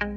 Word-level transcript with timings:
Liverpool 0.00 0.16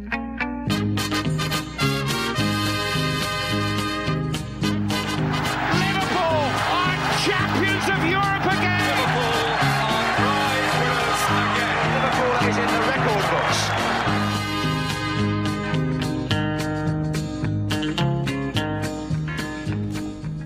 are 6.72 6.96
champions 7.20 7.84
of 7.92 8.00
Europe 8.08 8.46
again. 8.48 8.80
Liverpool 8.88 9.44
are 9.84 10.08
prize 10.16 10.72
winners 10.80 11.24
again. 11.36 11.84
Liverpool 11.92 12.32
is 12.48 12.56
in 12.64 12.68
the 12.72 12.82
record 12.94 13.26
books. 13.34 13.60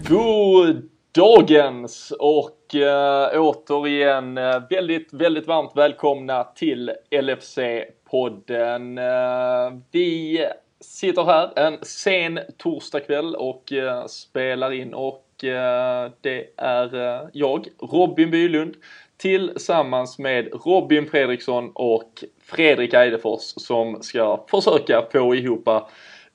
God 0.10 0.78
dagens 1.12 2.12
och 2.20 2.57
äh, 2.76 3.42
återigen 3.42 4.38
eh, 4.38 4.62
väldigt, 4.70 5.14
väldigt 5.14 5.48
varmt 5.48 5.72
välkomna 5.76 6.44
till 6.44 6.92
LFC-podden. 7.12 8.98
Eh, 8.98 9.74
vi 9.92 10.46
sitter 10.80 11.24
här 11.24 11.60
en 11.60 11.78
sen 11.82 12.40
torsdagkväll 12.58 13.36
och 13.36 13.74
eh, 13.74 14.06
spelar 14.06 14.72
in 14.72 14.94
och 14.94 15.44
eh, 15.44 16.12
det 16.22 16.46
är 16.58 17.30
jag, 17.34 17.68
Robin 17.80 18.32
Bylund, 18.32 18.76
tillsammans 19.18 20.20
med 20.20 20.50
Robin 20.66 21.10
Fredriksson 21.10 21.72
och 21.74 22.24
Fredrik 22.42 22.94
Eidefors 22.94 23.42
som 23.42 24.04
ska 24.04 24.46
försöka 24.48 25.06
få 25.12 25.36
ihop 25.36 25.70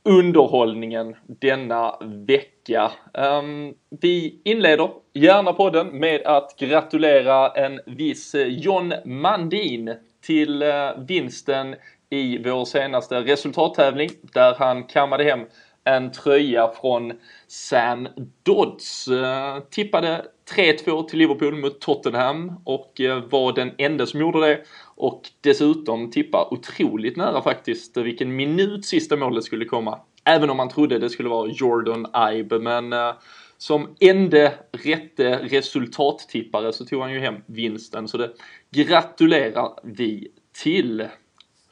underhållningen 0.02 1.16
denna 1.26 1.96
vecka. 2.01 2.52
Um, 2.69 3.75
vi 4.01 4.41
inleder 4.45 4.91
gärna 5.15 5.52
podden 5.52 5.98
med 5.98 6.23
att 6.27 6.57
gratulera 6.59 7.51
en 7.51 7.80
viss 7.87 8.35
eh, 8.35 8.47
John 8.47 8.95
Mandin 9.05 9.95
till 10.27 10.62
eh, 10.62 10.91
vinsten 11.09 11.75
i 12.11 12.38
vår 12.38 12.65
senaste 12.65 13.21
resultattävling 13.21 14.11
där 14.23 14.55
han 14.55 14.85
kammade 14.85 15.25
hem 15.25 15.41
en 15.85 16.12
tröja 16.12 16.73
från 16.80 17.13
Sam 17.46 18.09
Dodds. 18.43 19.09
Uh, 19.09 19.59
tippade 19.71 20.26
3-2 20.57 21.09
till 21.09 21.19
Liverpool 21.19 21.57
mot 21.57 21.80
Tottenham 21.80 22.52
och 22.65 23.01
var 23.30 23.52
den 23.52 23.71
enda 23.79 24.07
som 24.07 24.21
gjorde 24.21 24.41
det 24.41 24.60
och 24.97 25.23
dessutom 25.41 26.10
tippa 26.10 26.49
otroligt 26.51 27.16
nära 27.16 27.43
faktiskt 27.43 27.97
vilken 27.97 28.37
minut 28.37 28.87
sista 28.87 29.16
målet 29.16 29.45
skulle 29.45 29.65
komma. 29.65 29.99
Även 30.24 30.51
om 30.51 30.56
man 30.56 30.68
trodde 30.68 30.98
det 30.98 31.10
skulle 31.10 31.28
vara 31.28 31.51
Jordan 31.51 32.06
Ibe, 32.32 32.59
men 32.59 32.92
uh, 32.92 33.15
som 33.59 33.96
enda 34.01 34.52
rätte 34.73 35.38
resultattippare 35.38 36.73
så 36.73 36.84
tog 36.84 37.01
han 37.02 37.12
ju 37.12 37.20
hem 37.20 37.34
vinsten, 37.46 38.09
så 38.09 38.18
det 38.18 38.30
gratulerar 38.70 39.79
vi 39.82 40.29
till. 40.62 41.06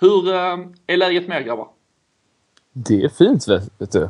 Hur 0.01 0.29
uh, 0.29 0.67
är 0.87 0.97
läget 0.97 1.29
med 1.29 1.41
er 1.41 1.45
grabbar? 1.45 1.69
Det 2.73 3.03
är 3.03 3.09
fint 3.09 3.49
vet 3.49 3.93
du. 3.93 4.09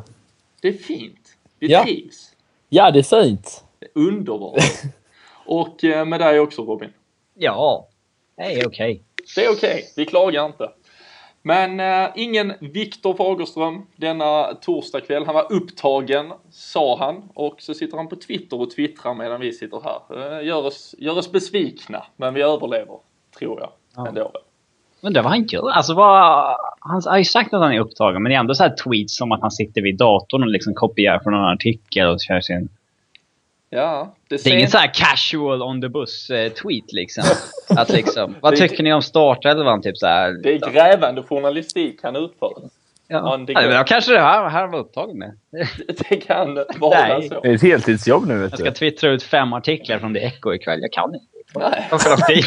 Det 0.63 0.69
är 0.69 0.73
fint. 0.73 1.37
Vi 1.59 1.71
Ja. 1.71 1.85
trivs. 1.85 2.33
Ja, 2.69 2.91
det 2.91 2.99
är 2.99 3.23
fint. 3.23 3.65
Det 3.79 3.87
är 3.87 3.91
underbart. 3.95 4.63
och 5.47 5.85
uh, 5.85 6.05
med 6.05 6.21
dig 6.21 6.41
också 6.41 6.63
Robin. 6.63 6.91
Ja, 7.35 7.89
det 8.37 8.43
är 8.43 8.67
okej. 8.67 9.03
Det 9.35 9.45
är 9.45 9.53
okej, 9.53 9.93
vi 9.97 10.07
klagar 10.07 10.47
inte. 10.47 10.73
Men 11.43 11.81
eh, 11.81 12.11
ingen 12.15 12.53
Viktor 12.61 13.15
Fagerström 13.15 13.87
denna 13.97 14.55
torsdagkväll. 14.55 15.27
Han 15.27 15.35
var 15.35 15.53
upptagen, 15.53 16.33
sa 16.51 16.99
han. 16.99 17.23
Och 17.35 17.55
så 17.59 17.75
sitter 17.75 17.97
han 17.97 18.09
på 18.09 18.17
Twitter 18.17 18.61
och 18.61 18.71
twittrar 18.71 19.15
medan 19.15 19.41
vi 19.41 19.53
sitter 19.53 19.81
här. 19.85 20.39
Eh, 20.39 20.47
gör, 20.47 20.67
oss, 20.67 20.95
gör 20.99 21.19
oss 21.19 21.33
besvikna, 21.33 22.03
men 22.17 22.35
vi 22.35 22.43
överlever, 22.43 22.97
tror 23.39 23.61
jag. 23.61 23.71
Ja. 23.97 24.09
Ändå. 24.09 24.33
Undrar 25.03 25.23
vad 25.23 25.33
han 25.33 25.47
gör. 25.47 25.71
Alltså 25.71 25.95
vad... 25.95 26.57
Han 26.81 27.03
har 27.07 27.19
ju 27.19 27.25
sagt 27.25 27.55
att 27.55 27.63
han 27.63 27.73
är 27.73 27.81
upptagen, 27.81 28.23
men 28.23 28.31
det 28.31 28.37
är 28.37 28.41
ändå 28.41 28.55
så 28.55 28.63
här 28.63 28.75
tweets 28.85 29.17
som 29.17 29.33
att 29.33 29.41
han 29.41 29.51
sitter 29.51 29.83
vid 29.83 29.97
datorn 29.97 30.43
och 30.43 30.49
liksom 30.49 30.75
kopierar 30.75 31.21
från 31.21 31.35
en 31.35 31.45
artikel 31.45 32.09
och 32.09 32.21
kör 32.21 32.41
sin... 32.41 32.69
Ja, 33.73 34.15
det, 34.29 34.45
Det 34.45 34.51
är 34.51 34.55
ingen 34.55 34.69
sen- 34.69 34.71
så 34.71 34.79
här 34.79 34.95
casual 34.95 35.63
on 35.63 35.81
the 35.83 35.89
bus 35.89 36.31
eh, 36.31 36.53
tweet 36.53 36.93
liksom. 36.93 37.25
Att 37.77 37.89
liksom, 37.89 38.35
vad 38.41 38.57
tycker 38.57 38.83
ni 38.83 38.93
om 38.93 39.03
startelvan? 39.03 39.83
Typ 39.83 39.99
så 39.99 40.07
här. 40.07 40.33
det 40.43 40.55
är 40.55 40.73
grävande 40.73 41.23
journalistik 41.23 42.01
han 42.03 42.17
utför. 42.17 42.53
Ja, 43.09 43.45
the 43.47 43.53
ja, 43.53 43.61
men 43.69 43.85
kanske 43.85 44.13
det 44.13 44.21
här, 44.21 44.49
här 44.49 44.67
var 44.67 44.79
upptagen 44.79 45.19
med. 45.19 45.33
Det 46.09 46.17
kan 46.17 46.55
vara 46.79 47.23
så. 47.29 47.41
Det 47.41 47.49
är 47.49 47.55
ett 47.55 47.63
heltidsjobb 47.63 48.27
nu 48.27 48.39
vet 48.39 48.51
Jag 48.51 48.59
ska 48.59 48.69
du. 48.69 48.75
twittra 48.75 49.11
ut 49.11 49.23
fem 49.23 49.53
artiklar 49.53 49.99
från 49.99 50.13
det 50.13 50.21
Echo 50.21 50.55
ikväll. 50.55 50.79
Jag 50.83 50.93
kan 50.93 51.15
inte. 51.15 51.27
Nej. 51.55 51.89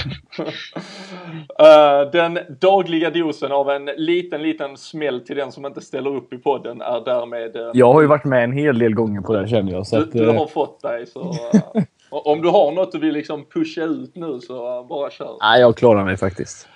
Eh, 1.60 2.12
den 2.12 2.40
dagliga 2.62 3.10
dosen 3.10 3.52
av 3.52 3.70
en 3.70 3.86
liten, 3.86 4.42
liten 4.42 4.78
smäll 4.78 5.22
till 5.22 5.36
den 5.36 5.52
som 5.52 5.66
inte 5.66 5.82
ställer 5.82 6.16
upp 6.16 6.34
i 6.34 6.38
podden 6.38 6.82
är 6.82 7.06
därmed 7.06 7.56
eh, 7.56 7.72
Jag 7.74 7.94
har 7.94 8.02
ju 8.02 8.08
varit 8.08 8.24
med 8.26 8.44
en 8.44 8.52
hel 8.52 8.80
del 8.80 8.94
gånger 8.94 9.22
på 9.22 9.34
det 9.34 9.48
känner 9.48 9.72
jag. 9.72 9.88
Så 9.88 9.96
Du, 9.96 10.02
att, 10.04 10.12
du 10.12 10.30
eh, 10.30 10.36
har 10.36 10.48
fått 10.48 10.82
dig 10.82 11.06
så... 11.08 11.22
eh, 11.22 11.84
om 12.10 12.42
du 12.42 12.50
har 12.50 12.72
något 12.72 12.92
du 12.92 13.00
vill 13.00 13.14
liksom 13.14 13.46
pusha 13.46 13.82
ut 13.84 14.16
nu 14.16 14.40
så 14.40 14.86
bara 14.90 15.12
kör. 15.12 15.38
Nej, 15.42 15.62
jag 15.62 15.78
klarar 15.78 16.06
mig 16.06 16.18
faktiskt. 16.18 16.68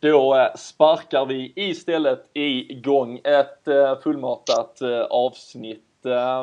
Då 0.00 0.48
sparkar 0.56 1.26
vi 1.26 1.52
istället 1.56 2.30
igång 2.34 3.20
ett 3.24 4.02
fullmatat 4.02 4.78
avsnitt. 5.10 5.84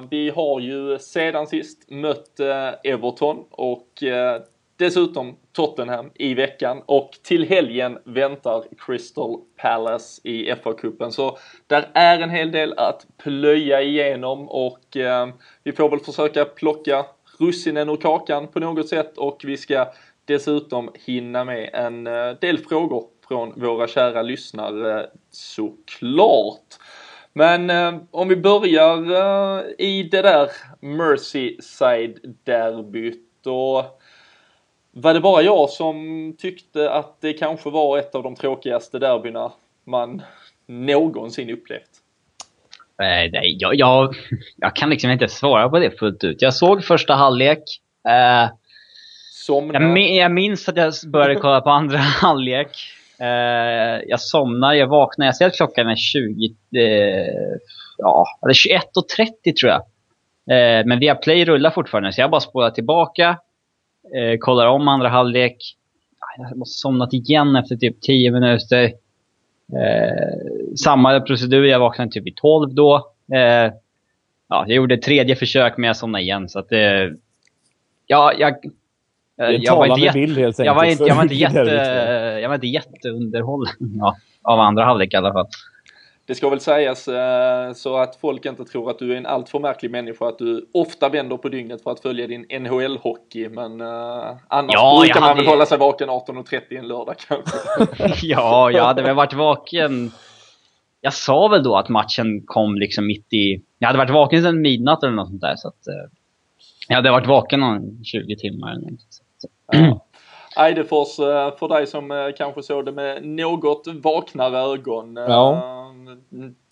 Vi 0.10 0.30
har 0.36 0.60
ju 0.60 1.00
sedan 1.00 1.48
sist 1.48 1.90
mött 1.92 2.40
Everton 2.84 3.38
och 3.52 3.88
dessutom 4.80 5.38
Tottenham 5.52 6.12
i 6.16 6.34
veckan 6.34 6.82
och 6.86 7.12
till 7.24 7.46
helgen 7.46 7.98
väntar 8.04 8.64
Crystal 8.78 9.38
Palace 9.58 10.22
i 10.24 10.52
FA-cupen. 10.52 11.10
Så 11.10 11.38
där 11.68 11.90
är 11.94 12.20
en 12.20 12.30
hel 12.30 12.52
del 12.52 12.74
att 12.78 13.08
plöja 13.24 13.82
igenom 13.82 14.50
och 14.50 14.98
eh, 14.98 15.28
vi 15.64 15.72
får 15.72 15.90
väl 15.90 16.00
försöka 16.00 16.46
plocka 16.46 17.06
russinen 17.40 17.90
ur 17.90 17.96
kakan 17.96 18.48
på 18.48 18.60
något 18.60 18.90
sätt 18.90 19.18
och 19.18 19.42
vi 19.44 19.58
ska 19.58 19.88
dessutom 20.26 20.92
hinna 21.06 21.44
med 21.44 21.70
en 21.74 22.08
eh, 22.08 22.32
del 22.42 22.58
frågor 22.58 23.04
från 23.28 23.62
våra 23.62 23.88
kära 23.88 24.22
lyssnare 24.22 25.10
såklart. 25.32 26.76
Men 27.34 27.70
eh, 27.70 27.96
om 28.12 28.28
vi 28.28 28.36
börjar 28.36 28.98
eh, 28.98 29.62
i 29.78 30.04
det 30.04 30.22
där 30.22 30.50
Merseyside-derbyt 30.82 33.46
och 33.46 33.99
var 34.92 35.14
det 35.14 35.20
bara 35.20 35.42
jag 35.42 35.70
som 35.70 36.36
tyckte 36.38 36.92
att 36.92 37.22
det 37.22 37.34
kanske 37.34 37.70
var 37.70 37.98
ett 37.98 38.16
av 38.16 38.24
de 38.24 38.36
tråkigaste 38.36 39.00
derbyna 39.00 39.52
man 39.84 40.22
någonsin 40.66 41.50
upplevt. 41.50 41.90
Eh, 43.02 43.32
nej, 43.32 43.58
jag, 43.60 43.76
jag, 43.76 44.16
jag 44.56 44.76
kan 44.76 44.90
liksom 44.90 45.12
inte 45.12 45.28
svara 45.28 45.70
på 45.70 45.80
det 45.80 46.00
fullt 46.00 46.24
ut. 46.24 46.42
Jag 46.42 46.54
såg 46.54 46.84
första 46.84 47.14
halvlek. 47.14 47.64
Eh, 48.08 48.50
jag, 49.48 49.98
jag 49.98 50.32
minns 50.32 50.70
att 50.70 50.78
jag 50.78 50.94
började 51.12 51.36
kolla 51.42 51.62
på 51.62 51.70
andra 51.70 51.98
halvlek. 51.98 52.70
Eh, 53.20 54.02
jag 54.08 54.20
somnar, 54.20 54.74
jag 54.74 54.88
vaknar, 54.88 55.26
jag 55.26 55.36
ser 55.36 55.48
att 55.48 55.56
klockan 55.56 55.88
är 55.88 55.96
20, 55.96 56.46
eh, 56.76 57.60
ja, 57.98 58.26
eller 58.44 58.54
21.30 58.54 59.54
tror 59.60 59.72
jag. 59.72 59.82
Eh, 60.52 60.86
men 60.86 61.00
via 61.00 61.16
play 61.16 61.46
rullar 61.46 61.72
fortfarande, 61.72 62.14
så 62.14 62.22
jag 62.22 62.32
bara 62.32 62.42
spolar 62.42 62.70
tillbaka. 62.70 63.38
Eh, 64.16 64.38
kollar 64.40 64.68
om 64.68 64.88
andra 64.88 65.10
halvlek. 65.10 65.58
Jag 66.38 66.46
har 66.46 66.66
somnat 66.66 67.14
igen 67.14 67.56
efter 67.56 67.76
typ 67.76 68.02
10 68.02 68.32
minuter. 68.32 68.84
Eh, 69.74 70.76
samma 70.84 71.20
procedur, 71.20 71.64
jag 71.64 71.80
vaknade 71.80 72.12
typ 72.12 72.26
vid 72.26 72.36
12 72.36 72.74
då. 72.74 72.96
Eh, 73.34 73.74
ja, 74.50 74.66
jag 74.68 74.70
gjorde 74.70 74.96
ett 74.96 75.02
tredje 75.02 75.36
försök 75.36 75.78
men 75.78 75.88
jag 75.88 75.98
somnade 75.98 76.24
igen 76.24 76.50
så 76.50 76.60
att 76.60 76.72
eh, 76.72 76.80
ja, 78.08 78.34
jag, 78.38 78.54
en 79.38 79.62
jag 79.62 79.76
var 79.76 79.86
inte 79.86 80.12
bild 80.14 80.38
helt 80.38 80.60
jag 80.60 80.76
var 80.76 80.84
inte, 80.84 81.04
jag 81.04 81.16
var 81.16 81.24
inte 81.24 81.36
jätte, 81.46 81.60
jag 82.42 82.50
var 82.50 82.56
inte 82.56 82.68
jätteunderhållen 82.68 83.74
ja, 84.00 84.16
av 84.42 84.60
andra 84.60 84.84
halvlek 84.86 85.14
i 85.14 85.18
alla 85.18 85.34
fall. 85.34 85.48
Det 86.30 86.36
ska 86.36 86.50
väl 86.50 86.60
sägas 86.60 87.08
eh, 87.08 87.74
så 87.74 87.98
att 87.98 88.16
folk 88.16 88.46
inte 88.46 88.66
tror 88.66 88.90
att 88.90 89.00
du 89.00 89.14
är 89.14 89.18
en 89.18 89.26
alltför 89.26 89.60
märklig 89.60 89.92
människa, 89.92 90.28
att 90.28 90.38
du 90.38 90.70
ofta 90.74 91.10
vänder 91.10 91.38
på 91.38 91.50
dygnet 91.50 91.84
för 91.84 91.92
att 91.92 92.00
följa 92.00 92.28
din 92.28 92.46
NHL-hockey, 92.50 93.50
men 93.50 93.82
eh, 93.82 94.38
annars 94.48 94.74
Ja, 94.74 95.00
brukar 95.02 95.16
jag 95.16 95.22
man 95.22 95.30
hade- 95.30 95.42
väl 95.42 95.50
hålla 95.50 95.66
sig 95.66 95.78
vaken 95.78 96.10
18.30 96.10 96.62
en 96.80 96.88
lördag 96.88 97.16
kanske. 97.28 97.58
ja, 98.28 98.72
jag 98.72 98.84
hade 98.84 99.02
väl 99.02 99.16
varit 99.16 99.34
vaken. 99.34 100.12
Jag 101.02 101.14
sa 101.14 101.48
väl 101.48 101.64
då 101.64 101.76
att 101.76 101.90
matchen 101.90 102.44
kom 102.46 102.76
liksom 102.76 103.08
mitt 103.08 103.34
i... 103.34 103.62
Jag 103.80 103.88
hade 103.88 103.98
varit 104.00 104.10
vaken 104.14 104.44
sedan 104.44 104.62
midnatt 104.62 105.04
eller 105.04 105.14
något 105.14 105.28
sånt 105.30 105.42
där. 105.42 105.56
Så 105.56 105.68
att, 105.68 105.88
eh, 105.88 106.12
jag 106.88 106.96
hade 106.96 107.12
varit 107.12 107.28
vaken 107.28 107.60
någon 107.60 108.04
20 108.04 108.36
timmar 108.36 108.72
eller 108.72 108.92
något. 108.92 109.22
Ja. 109.72 110.06
Eidefors, 110.66 111.16
för 111.60 111.68
dig 111.68 111.88
som 111.88 112.34
kanske 112.38 112.64
såg 112.64 112.86
det 112.86 112.92
med 112.92 113.26
något 113.26 113.88
vaknare 113.88 114.58
ögon. 114.60 115.16
Ja. 115.16 115.76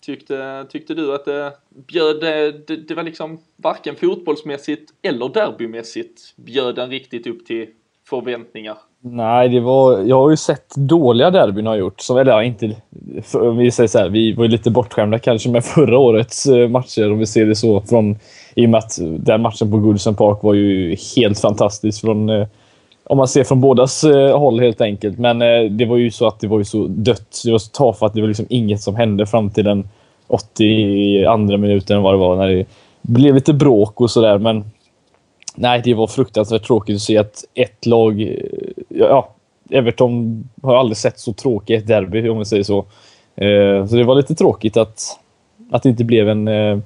Tyckte, 0.06 0.66
tyckte 0.70 0.94
du 0.94 1.14
att 1.14 1.24
det 1.24 1.52
bjöd, 1.70 2.20
det, 2.20 2.76
det, 2.76 2.94
var 2.94 3.02
liksom 3.02 3.38
varken 3.56 3.96
fotbollsmässigt 3.96 4.92
eller 5.02 5.28
derbymässigt 5.28 6.36
bjöd 6.36 6.74
den 6.74 6.90
riktigt 6.90 7.26
upp 7.26 7.46
till 7.46 7.66
förväntningar 8.08 8.76
Nej, 9.00 9.48
det 9.48 9.60
var, 9.60 9.98
jag 10.00 10.18
har 10.18 10.30
ju 10.30 10.36
sett 10.36 10.74
dåliga 10.76 11.30
derbyn 11.30 11.66
har 11.66 11.76
gjort. 11.76 12.00
Som, 12.00 12.16
eller 12.16 12.32
ja, 12.32 12.42
inte, 12.42 12.76
för, 13.22 13.50
vi 13.50 13.70
säger 13.70 13.88
så 13.88 13.98
här, 13.98 14.08
vi 14.08 14.32
var 14.32 14.44
ju 14.44 14.50
lite 14.50 14.70
bortskämda 14.70 15.18
kanske 15.18 15.50
med 15.50 15.64
förra 15.64 15.98
årets 15.98 16.46
eh, 16.46 16.68
matcher 16.68 17.12
om 17.12 17.18
vi 17.18 17.26
ser 17.26 17.46
det 17.46 17.56
så. 17.56 17.80
Från, 17.80 18.16
I 18.54 18.66
och 18.66 18.70
med 18.70 18.78
att 18.78 18.98
den 19.00 19.42
matchen 19.42 19.70
på 19.70 19.78
Goodison 19.78 20.14
Park 20.14 20.42
var 20.42 20.54
ju 20.54 20.96
helt 21.16 21.40
fantastisk. 21.40 22.00
Från, 22.00 22.28
eh, 22.28 22.46
om 23.08 23.18
man 23.18 23.28
ser 23.28 23.44
från 23.44 23.60
bådas 23.60 24.04
eh, 24.04 24.38
håll 24.38 24.60
helt 24.60 24.80
enkelt. 24.80 25.18
Men 25.18 25.42
eh, 25.42 25.70
det 25.70 25.84
var 25.84 25.96
ju 25.96 26.10
så 26.10 26.26
att 26.26 26.40
det 26.40 26.46
var 26.46 26.58
ju 26.58 26.64
så 26.64 26.86
dött. 26.86 27.40
Det 27.44 27.52
var 27.52 27.58
så 27.58 27.70
tafatt. 27.70 28.14
Det 28.14 28.20
var 28.20 28.28
liksom 28.28 28.46
inget 28.48 28.82
som 28.82 28.96
hände 28.96 29.26
fram 29.26 29.50
till 29.50 29.64
den 29.64 29.88
82 30.26 31.56
minuten 31.56 32.02
vad 32.02 32.14
det 32.14 32.18
var. 32.18 32.36
När 32.36 32.48
det 32.48 32.66
blev 33.02 33.34
lite 33.34 33.52
bråk 33.52 34.00
och 34.00 34.10
sådär. 34.10 34.38
Men 34.38 34.64
nej, 35.54 35.80
det 35.84 35.94
var 35.94 36.06
fruktansvärt 36.06 36.66
tråkigt 36.66 36.96
att 36.96 37.02
se 37.02 37.18
att 37.18 37.44
ett 37.54 37.86
lag... 37.86 38.22
Eh, 38.22 38.28
ja, 38.88 39.28
Everton 39.70 40.44
har 40.62 40.76
aldrig 40.76 40.96
sett 40.96 41.20
så 41.20 41.32
tråkigt 41.32 41.82
ett 41.82 41.88
derby, 41.88 42.28
om 42.28 42.36
man 42.36 42.46
säger 42.46 42.62
så. 42.62 42.78
Eh, 43.36 43.86
så 43.86 43.96
det 43.96 44.04
var 44.04 44.14
lite 44.14 44.34
tråkigt 44.34 44.76
att, 44.76 45.18
att 45.70 45.82
det 45.82 45.88
inte 45.88 46.04
blev 46.04 46.28
en... 46.28 46.48
Eh, 46.48 46.78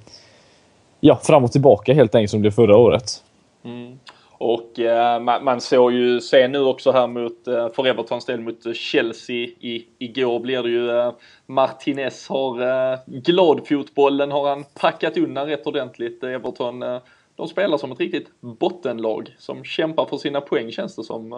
ja, 1.01 1.21
fram 1.23 1.45
och 1.45 1.53
tillbaka 1.53 1.95
helt 1.95 2.15
enkelt 2.15 2.31
som 2.31 2.43
det 2.43 2.53
förra 2.53 2.77
året. 2.77 3.23
Mm. 3.65 3.99
Och 4.45 4.79
eh, 4.81 5.21
man, 5.21 5.45
man, 5.45 5.61
såg 5.61 5.93
ju, 5.93 6.21
sen 6.21 6.53
nu 6.53 6.59
också 6.59 6.93
här 6.93 7.07
mot, 7.07 7.49
eh, 7.49 7.69
för 7.69 7.87
Evertons 7.87 8.25
del 8.25 8.41
mot 8.41 8.77
Chelsea 8.77 9.37
i, 9.37 9.87
igår 9.99 10.41
blir 10.41 10.63
det 10.63 10.69
ju 10.69 10.91
eh, 10.91 11.13
Martinez 11.47 12.29
har 12.29 12.61
eh, 12.61 12.99
gladfotbollen 13.07 14.31
har 14.31 14.49
han 14.49 14.65
packat 14.81 15.17
undan 15.17 15.47
rätt 15.47 15.67
ordentligt. 15.67 16.25
Everton 16.25 16.83
eh, 16.83 16.99
de 17.37 17.49
spelar 17.49 17.79
som 17.79 17.93
ett 17.93 18.01
riktigt 18.01 18.31
bottenlag 18.41 19.35
som 19.39 19.65
kämpar 19.65 20.07
för 20.07 20.17
sina 20.17 20.41
poäng 20.41 20.73
känns 20.73 20.97
det 20.97 21.05
som. 21.05 21.35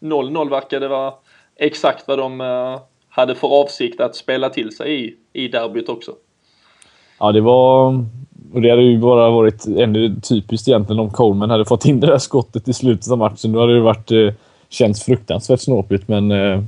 0-0 0.00 0.50
verkade 0.50 0.88
vara 0.88 1.14
exakt 1.56 2.08
vad 2.08 2.18
de 2.18 2.40
eh, 2.40 2.80
hade 3.08 3.34
för 3.34 3.48
avsikt 3.48 4.00
att 4.00 4.16
spela 4.16 4.48
till 4.48 4.76
sig 4.76 5.04
i, 5.04 5.16
i 5.32 5.48
derbyt 5.48 5.88
också. 5.88 6.12
Ja, 7.18 7.32
det 7.32 7.40
var... 7.40 8.04
Och 8.52 8.62
det 8.62 8.70
hade 8.70 8.82
ju 8.82 8.98
bara 8.98 9.30
varit 9.30 9.66
ännu 9.66 10.16
typiskt 10.20 10.68
egentligen 10.68 11.00
om 11.00 11.10
Coleman 11.10 11.50
hade 11.50 11.64
fått 11.64 11.84
in 11.84 12.00
det 12.00 12.06
där 12.06 12.18
skottet 12.18 12.68
i 12.68 12.72
slutet 12.72 13.12
av 13.12 13.18
matchen. 13.18 13.52
Då 13.52 13.60
hade 13.60 13.74
det 13.74 13.80
varit, 13.80 14.10
eh, 14.10 14.32
känts 14.68 15.04
fruktansvärt 15.04 15.60
snåpigt, 15.60 16.08
men... 16.08 16.30
Eh, 16.30 16.62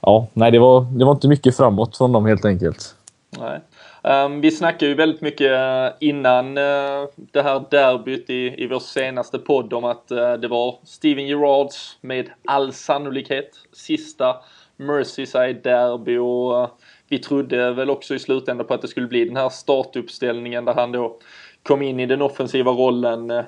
ja, 0.00 0.26
nej, 0.32 0.50
det 0.50 0.58
var, 0.58 0.80
det 0.80 1.04
var 1.04 1.12
inte 1.12 1.28
mycket 1.28 1.56
framåt 1.56 1.96
från 1.96 2.12
dem 2.12 2.26
helt 2.26 2.44
enkelt. 2.44 2.94
Nej. 3.38 3.60
Um, 4.04 4.40
vi 4.40 4.50
snackade 4.50 4.86
ju 4.86 4.94
väldigt 4.94 5.20
mycket 5.20 5.52
eh, 5.52 5.88
innan 6.00 6.58
uh, 6.58 7.08
det 7.16 7.42
här 7.42 7.64
derbyt 7.70 8.30
i, 8.30 8.64
i 8.64 8.66
vår 8.66 8.78
senaste 8.78 9.38
podd 9.38 9.72
om 9.72 9.84
att 9.84 10.12
uh, 10.12 10.32
det 10.32 10.48
var 10.48 10.74
Steven 10.84 11.26
Gerrards 11.26 11.96
med 12.00 12.30
all 12.44 12.72
sannolikhet 12.72 13.50
sista 13.72 14.36
Merseyside-derby 14.76 16.18
och 16.18 16.62
uh, 16.62 16.68
vi 17.12 17.18
trodde 17.18 17.72
väl 17.72 17.90
också 17.90 18.14
i 18.14 18.18
slutändan 18.18 18.66
på 18.66 18.74
att 18.74 18.82
det 18.82 18.88
skulle 18.88 19.06
bli 19.06 19.24
den 19.24 19.36
här 19.36 19.48
startuppställningen 19.48 20.64
där 20.64 20.74
han 20.74 20.92
då 20.92 21.18
kom 21.62 21.82
in 21.82 22.00
i 22.00 22.06
den 22.06 22.22
offensiva 22.22 22.70
rollen 22.70 23.30
eh, 23.30 23.44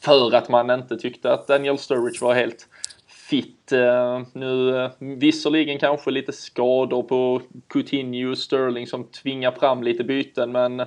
för 0.00 0.34
att 0.34 0.48
man 0.48 0.70
inte 0.70 0.96
tyckte 0.96 1.32
att 1.32 1.46
Daniel 1.46 1.78
Sturridge 1.78 2.24
var 2.24 2.34
helt 2.34 2.68
fit. 3.06 3.72
Eh, 3.72 4.22
nu 4.32 4.76
eh, 4.76 4.90
visserligen 4.98 5.78
kanske 5.78 6.10
lite 6.10 6.32
skador 6.32 7.02
på 7.02 7.42
Coutinho 7.68 8.30
och 8.30 8.38
Sterling 8.38 8.86
som 8.86 9.04
tvingar 9.04 9.52
fram 9.52 9.82
lite 9.82 10.04
byten 10.04 10.52
men 10.52 10.82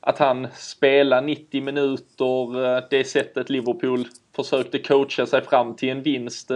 att 0.00 0.18
han 0.18 0.48
spelar 0.54 1.22
90 1.22 1.62
minuter, 1.62 2.90
det 2.90 3.04
sättet 3.04 3.50
Liverpool 3.50 4.06
försökte 4.36 4.78
coacha 4.78 5.26
sig 5.26 5.42
fram 5.42 5.76
till 5.76 5.88
en 5.88 6.02
vinst. 6.02 6.50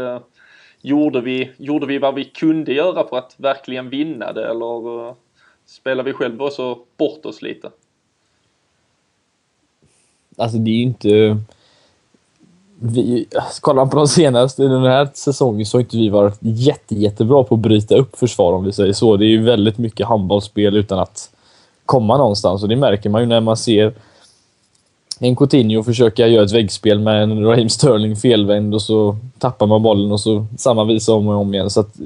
Gjorde 0.87 1.21
vi, 1.21 1.51
gjorde 1.57 1.87
vi 1.87 1.99
vad 1.99 2.15
vi 2.15 2.25
kunde 2.25 2.73
göra 2.73 3.09
för 3.09 3.19
att 3.19 3.35
verkligen 3.37 3.91
vinna 3.91 4.33
det 4.33 4.51
eller 4.51 5.09
eh, 5.09 5.15
spelade 5.67 6.11
vi 6.11 6.13
själva 6.13 6.45
också 6.45 6.79
bort 6.97 7.27
oss 7.27 7.43
lite? 7.43 7.71
Alltså 10.37 10.59
det 10.59 10.71
är 10.71 10.75
ju 10.75 10.83
inte 10.83 11.39
vi, 12.79 13.27
alltså, 13.37 13.61
kollar 13.61 13.83
man 13.83 13.91
på 13.91 13.97
de 13.97 14.09
senaste 14.09 14.63
den 14.63 14.83
här 14.83 15.09
säsongen 15.15 15.67
så 15.67 15.77
har 15.77 15.81
inte 15.81 15.97
vi 15.97 16.09
varit 16.09 16.39
jätte, 16.41 16.95
jättebra 16.95 17.45
på 17.45 17.55
att 17.55 17.61
bryta 17.61 17.97
upp 17.97 18.17
försvar 18.17 18.53
om 18.53 18.65
vi 18.65 18.73
säger 18.73 18.93
så. 18.93 19.17
Det 19.17 19.27
är 19.27 19.29
ju 19.29 19.43
väldigt 19.43 19.79
mycket 19.79 20.07
handbollsspel 20.07 20.77
utan 20.77 20.99
att 20.99 21.31
komma 21.87 22.17
någonstans 22.17 22.63
och 22.63 22.69
det 22.69 22.77
märker 22.77 23.11
man 23.11 23.21
ju 23.21 23.27
när 23.27 23.41
man 23.41 23.57
ser 23.57 23.95
en 25.21 25.37
Coutinho 25.37 25.83
försöka 25.83 26.27
göra 26.27 26.45
ett 26.45 26.53
väggspel 26.53 26.99
med 26.99 27.23
en 27.23 27.45
Raheem 27.45 27.69
Sterling 27.69 28.17
felvänd 28.17 28.75
och 28.75 28.83
så 28.83 29.17
tappar 29.39 29.67
man 29.67 29.83
bollen 29.83 30.13
och 30.13 30.21
så 30.21 30.47
samma 30.59 30.85
visa 30.85 31.13
om 31.13 31.29
och 31.29 31.35
om 31.35 31.55
igen. 31.55 31.71
Så 31.71 31.81
att 31.81 31.97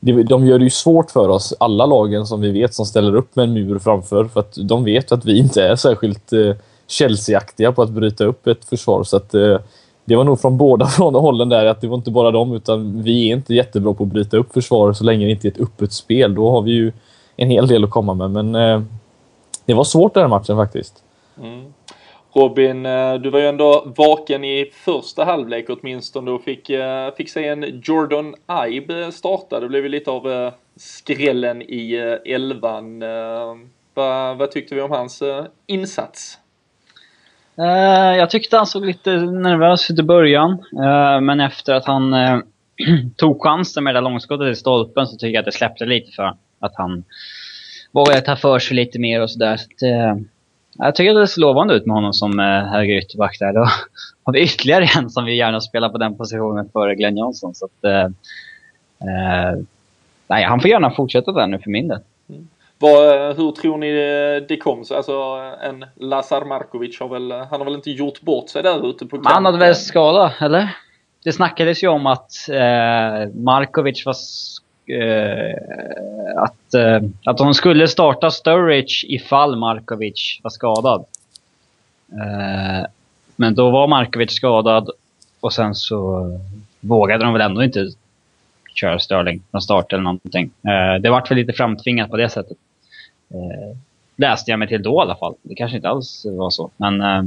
de 0.00 0.46
gör 0.46 0.58
det 0.58 0.64
ju 0.64 0.70
svårt 0.70 1.10
för 1.10 1.28
oss, 1.28 1.54
alla 1.60 1.86
lagen 1.86 2.26
som 2.26 2.40
vi 2.40 2.50
vet 2.50 2.74
som 2.74 2.86
ställer 2.86 3.14
upp 3.14 3.36
med 3.36 3.42
en 3.42 3.52
mur 3.52 3.78
framför. 3.78 4.24
För 4.24 4.40
att 4.40 4.58
de 4.60 4.84
vet 4.84 5.12
att 5.12 5.24
vi 5.24 5.38
inte 5.38 5.62
är 5.62 5.76
särskilt 5.76 6.32
eh, 6.32 6.56
Chelsea-aktiga 6.86 7.72
på 7.72 7.82
att 7.82 7.90
bryta 7.90 8.24
upp 8.24 8.46
ett 8.46 8.64
försvar. 8.64 9.04
Så 9.04 9.16
att 9.16 9.34
eh, 9.34 9.58
det 10.04 10.16
var 10.16 10.24
nog 10.24 10.40
från 10.40 10.56
båda 10.56 10.86
från 10.96 11.14
hållen 11.14 11.48
där, 11.48 11.66
att 11.66 11.80
det 11.80 11.88
var 11.88 11.96
inte 11.96 12.10
bara 12.10 12.30
dem, 12.30 12.52
utan 12.52 13.02
vi 13.02 13.28
är 13.28 13.36
inte 13.36 13.54
jättebra 13.54 13.94
på 13.94 14.04
att 14.04 14.10
bryta 14.10 14.36
upp 14.36 14.52
försvar 14.52 14.92
så 14.92 15.04
länge 15.04 15.26
det 15.26 15.30
inte 15.30 15.48
är 15.48 15.52
ett 15.52 15.60
öppet 15.60 15.92
spel. 15.92 16.34
Då 16.34 16.50
har 16.50 16.62
vi 16.62 16.70
ju 16.70 16.92
en 17.36 17.50
hel 17.50 17.66
del 17.66 17.84
att 17.84 17.90
komma 17.90 18.14
med, 18.14 18.30
men 18.30 18.54
eh, 18.54 18.82
det 19.66 19.74
var 19.74 19.84
svårt 19.84 20.14
den 20.14 20.22
här 20.22 20.28
matchen 20.28 20.56
faktiskt. 20.56 20.94
Mm. 21.42 21.64
Robin, 22.34 22.86
eh, 22.86 23.14
du 23.14 23.30
var 23.30 23.40
ju 23.40 23.46
ändå 23.46 23.92
vaken 23.96 24.44
i 24.44 24.70
första 24.72 25.24
halvlek 25.24 25.66
åtminstone 25.68 26.30
och 26.30 26.44
fick, 26.44 26.70
eh, 26.70 27.14
fick 27.14 27.30
se 27.30 27.48
en 27.48 27.80
Jordan 27.84 28.34
Ibe 28.68 29.12
starta. 29.12 29.60
Det 29.60 29.68
blev 29.68 29.82
ju 29.82 29.88
lite 29.88 30.10
av 30.10 30.32
eh, 30.32 30.52
skrällen 30.76 31.62
i 31.62 31.94
elvan. 32.26 33.00
Vad, 33.94 34.36
vad 34.38 34.50
tyckte 34.50 34.74
vi 34.74 34.80
om 34.80 34.90
hans 34.90 35.22
insats? 35.66 36.38
Jag 37.54 38.30
tyckte 38.30 38.56
han 38.56 38.66
såg 38.66 38.86
lite 38.86 39.16
nervös 39.16 39.90
ut 39.90 39.98
i 39.98 40.02
början. 40.02 40.64
Men 41.22 41.40
efter 41.40 41.74
att 41.74 41.84
han 41.84 42.12
tog 43.16 43.42
chansen 43.42 43.84
med 43.84 43.94
det 43.94 44.00
där 44.00 44.04
långskottet 44.04 44.52
i 44.52 44.54
stolpen 44.54 45.06
så 45.06 45.16
tycker 45.16 45.34
jag 45.34 45.38
att 45.38 45.44
det 45.44 45.52
släppte 45.52 45.84
lite 45.84 46.12
för 46.12 46.36
att 46.60 46.74
han 46.76 47.04
vågade 47.92 48.20
ta 48.20 48.36
för 48.36 48.58
sig 48.58 48.76
lite 48.76 48.98
mer 48.98 49.22
och 49.22 49.30
sådär. 49.30 49.56
Så 49.56 49.66
jag 50.84 50.94
tycker 50.94 51.10
att 51.10 51.22
det 51.22 51.26
ser 51.26 51.40
lovande 51.40 51.74
ut 51.74 51.86
med 51.86 51.94
honom 51.94 52.12
som 52.12 52.38
höger 52.72 52.98
ytterback 52.98 53.38
där. 53.38 53.52
Då 53.52 53.60
har 54.24 54.32
vi 54.32 54.42
ytterligare 54.42 54.86
en 54.98 55.10
som 55.10 55.24
vi 55.24 55.36
gärna 55.36 55.60
spelar 55.60 55.88
på 55.88 55.98
den 55.98 56.16
positionen 56.16 56.68
före 56.72 56.94
Glenn 56.94 57.16
Johnson. 57.16 57.54
Så 57.54 57.64
att, 57.64 58.14
nej, 60.26 60.44
han 60.44 60.60
får 60.60 60.70
gärna 60.70 60.90
fortsätta 60.90 61.32
där 61.32 61.46
nu 61.46 61.58
för 61.58 61.70
min 61.70 61.88
del. 61.88 61.98
Mm. 62.28 62.48
Vad, 62.78 63.36
hur 63.36 63.52
tror 63.52 63.78
ni 63.78 63.90
det 64.48 64.56
kom 64.56 64.84
sig? 64.84 64.96
Alltså 64.96 65.12
en 65.62 65.84
Lazar 65.96 66.44
Markovic 66.44 67.00
har 67.00 67.08
väl, 67.08 67.32
han 67.32 67.60
har 67.60 67.64
väl 67.64 67.74
inte 67.74 67.90
gjort 67.90 68.20
bort 68.20 68.48
sig 68.48 68.62
där 68.62 68.90
ute 68.90 69.06
på 69.06 69.16
kanten? 69.16 69.32
Han 69.32 69.44
hade 69.44 69.58
väl 69.58 69.74
skada, 69.74 70.32
eller? 70.40 70.76
Det 71.24 71.32
snackades 71.32 71.82
ju 71.82 71.88
om 71.88 72.06
att 72.06 72.48
eh, 72.48 73.34
Markovic 73.34 74.06
var 74.06 74.12
eh, 74.12 74.16
Eh, 74.86 75.54
att, 76.36 76.74
eh, 76.74 77.00
att 77.24 77.38
de 77.38 77.54
skulle 77.54 77.88
starta 77.88 78.30
Sturridge 78.30 79.06
ifall 79.08 79.56
Markovic 79.56 80.40
var 80.42 80.50
skadad. 80.50 81.04
Eh, 82.12 82.86
men 83.36 83.54
då 83.54 83.70
var 83.70 83.86
Markovic 83.86 84.32
skadad 84.32 84.90
och 85.40 85.52
sen 85.52 85.74
så 85.74 86.30
vågade 86.80 87.24
de 87.24 87.32
väl 87.32 87.42
ändå 87.42 87.62
inte 87.62 87.86
köra 88.74 88.98
Sterling 88.98 89.42
från 89.50 89.62
start 89.62 89.92
eller 89.92 90.02
någonting. 90.02 90.50
Eh, 90.62 91.00
det 91.00 91.10
vart 91.10 91.30
väl 91.30 91.38
lite 91.38 91.52
framtvingat 91.52 92.10
på 92.10 92.16
det 92.16 92.28
sättet. 92.28 92.56
Eh, 93.30 93.76
läste 94.16 94.50
jag 94.50 94.58
mig 94.58 94.68
till 94.68 94.82
då 94.82 94.94
i 94.94 95.02
alla 95.02 95.16
fall. 95.16 95.34
Det 95.42 95.54
kanske 95.54 95.76
inte 95.76 95.88
alls 95.88 96.26
var 96.28 96.50
så. 96.50 96.70
Men, 96.76 97.00
eh, 97.00 97.22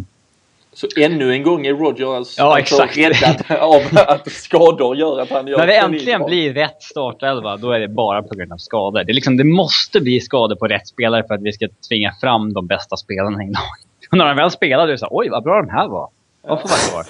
så 0.75 0.88
ännu 0.98 1.34
en 1.34 1.44
gång 1.44 1.65
är 1.65 1.74
Rogers 1.74 2.05
alltså 2.05 2.41
ja, 2.41 2.60
exakt. 2.60 2.98
räddad 2.98 3.44
av 3.60 3.82
att 4.08 4.32
skador 4.32 4.96
gör 4.96 5.20
att 5.20 5.29
han 5.29 5.48
gör 5.48 5.58
När 5.58 5.67
det 5.67 5.75
äntligen 5.77 6.25
blir 6.25 6.53
rätt 6.53 6.84
startelva, 6.84 7.58
då 7.58 7.72
är 7.72 7.79
det 7.79 7.88
bara 7.88 8.24
på 8.24 8.36
grund 8.36 8.53
av 8.53 8.58
skador. 8.58 9.03
Det, 9.03 9.13
liksom, 9.13 9.38
det 9.38 9.44
måste 9.44 10.01
bli 10.01 10.22
skador 10.22 10.55
på 10.55 10.67
rätt 10.67 10.88
spelare 10.88 11.24
för 11.27 11.34
att 11.34 11.41
vi 11.41 11.53
ska 11.53 11.67
tvinga 11.89 12.13
fram 12.22 12.53
de 12.53 12.67
bästa 12.67 12.98
spelarna 12.98 13.44
i 13.44 13.48
laget. 13.48 13.86
Och 14.12 14.17
när 14.17 14.25
de 14.25 14.38
väl 14.38 14.51
spelar, 14.51 14.88
är 14.88 14.91
det 14.91 14.98
så 14.98 15.08
oj 15.12 15.29
vad 15.29 15.44
bra 15.44 15.62
de 15.62 15.70
här 15.70 15.88
var. 15.88 16.10
De 16.48 16.58
får 16.60 16.70
vara 16.70 17.03
kvar. 17.03 17.05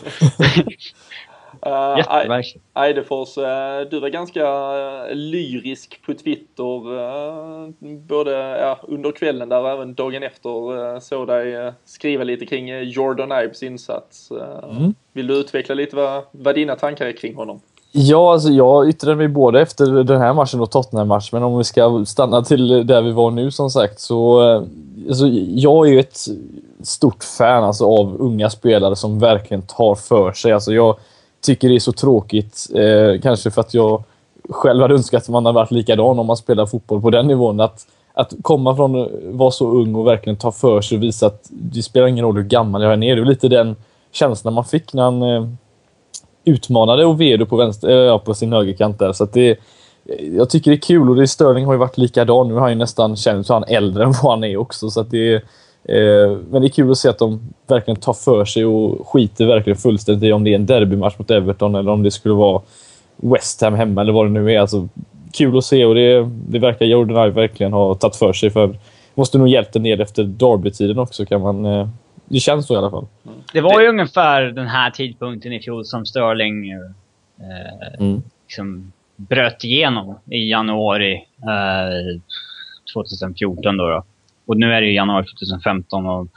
Uh, 1.68 1.98
Jätteverkligt. 1.98 2.66
Eidefors, 2.74 3.38
uh, 3.38 3.44
du 3.92 4.00
var 4.00 4.10
ganska 4.10 4.42
uh, 4.42 5.16
lyrisk 5.16 6.02
på 6.06 6.14
Twitter 6.14 6.92
uh, 6.92 7.70
både 8.08 8.32
ja, 8.60 8.80
under 8.84 9.12
kvällen 9.12 9.50
där 9.50 9.62
och 9.62 9.70
även 9.70 9.94
dagen 9.94 10.24
efter 10.24 11.00
såg 11.00 11.28
dig 11.28 11.74
skriva 11.86 12.24
lite 12.24 12.46
kring 12.46 12.84
Jordan 12.84 13.44
Ibes 13.44 13.64
insats. 13.64 14.32
Mm. 14.72 14.94
Vill 15.14 15.28
du 15.28 15.34
utveckla 15.34 15.76
lite 15.76 15.96
vad, 15.96 16.24
vad 16.32 16.56
dina 16.56 16.76
tankar 16.76 17.06
är 17.06 17.12
kring 17.12 17.36
honom? 17.36 17.62
Ja, 17.92 18.34
alltså 18.34 18.50
jag 18.50 18.90
yttrade 18.90 19.16
mig 19.16 19.28
både 19.28 19.62
efter 19.62 20.04
den 20.04 20.22
här 20.22 20.34
matchen 20.34 20.62
och 20.62 20.72
Tottenham-matchen, 20.72 21.30
men 21.32 21.44
om 21.44 21.58
vi 21.58 21.64
ska 21.64 22.06
stanna 22.08 22.42
till 22.42 22.88
där 22.88 23.02
vi 23.02 23.12
var 23.12 23.32
nu 23.32 23.52
som 23.52 23.70
sagt 23.70 24.00
så... 24.00 24.42
Alltså, 25.08 25.28
jag 25.48 25.88
är 25.88 25.92
ju 25.92 26.00
ett 26.00 26.18
stort 26.84 27.24
fan 27.24 27.64
alltså, 27.64 27.86
av 27.86 28.16
unga 28.20 28.50
spelare 28.50 28.96
som 28.96 29.20
verkligen 29.20 29.62
tar 29.62 29.96
för 29.96 30.32
sig. 30.32 30.52
Alltså, 30.52 30.74
jag 30.74 30.96
tycker 31.46 31.70
det 31.70 31.76
är 31.76 31.80
så 31.80 31.92
tråkigt. 31.92 32.68
Eh, 32.76 33.22
kanske 33.22 33.52
för 33.52 33.62
att 33.62 33.74
jag 33.74 34.04
själv 34.50 34.82
hade 34.82 34.94
önskat 34.94 35.24
att 35.24 35.30
man 35.30 35.46
hade 35.46 35.56
varit 35.56 35.72
likadan 35.72 36.20
om 36.20 36.28
man 36.28 36.38
spelar 36.38 36.66
fotboll 36.66 37.02
på 37.02 37.10
den 37.10 37.28
nivån. 37.28 37.60
Att, 37.60 37.88
att 38.14 38.34
komma 38.42 38.76
från 38.76 39.02
att 39.02 39.10
vara 39.24 39.52
så 39.52 39.68
ung 39.68 39.96
och 39.96 40.08
verkligen 40.08 40.38
ta 40.38 40.52
för 40.52 40.82
sig 40.82 40.98
och 40.98 41.04
visa 41.04 41.28
att 41.28 41.48
det 41.50 41.84
spelar 41.84 42.08
ingen 42.08 42.26
roll 42.26 42.36
hur 42.36 42.44
gammal 42.44 42.82
jag 42.82 42.94
är. 42.94 42.98
Det 42.98 43.22
är 43.22 43.26
lite 43.26 43.48
den 43.48 43.76
känslan 44.12 44.54
man 44.54 44.66
fick 44.66 44.94
när 44.94 45.04
han 45.04 45.22
eh, 45.22 45.48
utmanade 46.46 47.06
Oviedo 47.06 47.46
på, 47.46 47.56
vänster, 47.56 48.08
eh, 48.08 48.18
på 48.18 48.34
sin 48.34 48.54
högerkant 48.54 49.00
där. 49.00 49.14
Så 49.14 49.24
att 49.24 49.34
det, 49.34 49.50
eh, 49.50 50.36
jag 50.36 50.50
tycker 50.50 50.72
det 50.72 50.78
är 50.78 50.82
kul 50.82 51.10
och 51.10 51.16
det, 51.16 51.28
Sterling 51.28 51.66
har 51.66 51.74
ju 51.74 51.80
varit 51.80 51.98
likadan. 51.98 52.48
Nu 52.48 52.54
har 52.54 52.62
han 52.62 52.70
ju 52.70 52.76
nästan 52.76 53.16
känt 53.16 53.50
han 53.50 53.64
äldre 53.68 54.04
än 54.04 54.12
vad 54.12 54.32
han 54.32 54.44
är 54.44 54.58
också. 54.58 54.90
Så 54.90 55.02
att 55.02 55.12
det, 55.12 55.34
är 55.34 55.42
men 56.50 56.62
det 56.62 56.68
är 56.68 56.70
kul 56.70 56.92
att 56.92 56.98
se 56.98 57.10
att 57.10 57.20
de 57.20 57.54
verkligen 57.68 58.00
tar 58.00 58.14
för 58.14 58.46
sig 58.46 58.66
och 58.66 59.08
skiter 59.08 59.46
verkligen 59.46 59.78
fullständigt 59.78 60.24
i 60.24 60.32
om 60.32 60.44
det 60.44 60.52
är 60.52 60.56
en 60.56 60.66
derbymatch 60.66 61.18
mot 61.18 61.32
Everton 61.32 61.76
eller 61.76 61.92
om 61.92 62.04
det 62.04 62.12
skulle 62.12 62.36
vara 62.36 62.62
West 63.16 63.62
Ham 63.62 63.74
hemma 63.74 64.02
eller 64.02 64.14
vad 64.14 64.26
det 64.26 64.30
nu 64.30 64.54
är. 64.54 64.60
Alltså, 64.60 64.88
kul 65.34 65.58
att 65.58 65.66
se 65.66 65.86
och 65.86 65.96
det, 65.96 66.30
det 66.48 66.60
verkar 66.60 66.86
Jordan 66.86 67.26
Ive 67.26 67.42
verkligen 67.42 67.74
ha 67.74 67.96
tagit 67.96 68.16
för 68.16 68.34
sig. 68.34 68.50
För 68.50 68.78
måste 69.16 69.38
nog 69.38 69.48
hjälpt 69.48 69.76
en 69.76 69.84
del 69.84 70.02
efter 70.02 70.24
Derby-tiden 70.24 71.00
också 71.00 71.26
kan 71.26 71.42
man... 71.42 71.66
Eh, 71.66 71.90
det 72.26 72.40
känns 72.40 72.68
så 72.68 72.74
i 72.74 72.78
alla 72.78 72.92
fall. 72.92 73.06
Det 73.54 73.62
var 73.62 73.82
ju 73.82 73.88
ungefär 73.88 74.42
den 74.42 74.68
här 74.68 74.92
tidpunkten 74.92 75.54
i 75.54 75.60
fjol 75.60 75.86
som 75.86 76.06
Sterling 76.06 76.72
eh, 76.72 76.80
Mm. 78.00 78.22
liksom 78.48 78.92
bröt 79.16 79.64
igenom 79.64 80.20
i 80.26 80.50
januari 80.50 81.14
eh, 81.44 82.22
2014 82.94 83.78
då, 83.78 83.90
då. 83.90 84.04
Och 84.46 84.58
nu 84.58 84.74
är 84.74 84.82
det 84.82 84.88
januari 84.92 85.26
2015 85.26 86.06
och 86.06 86.28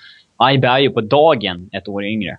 Ibe 0.53 0.69
är 0.69 0.79
ju 0.79 0.91
på 0.91 1.01
dagen 1.01 1.71
ett 1.73 1.89
år 1.89 2.05
yngre. 2.05 2.39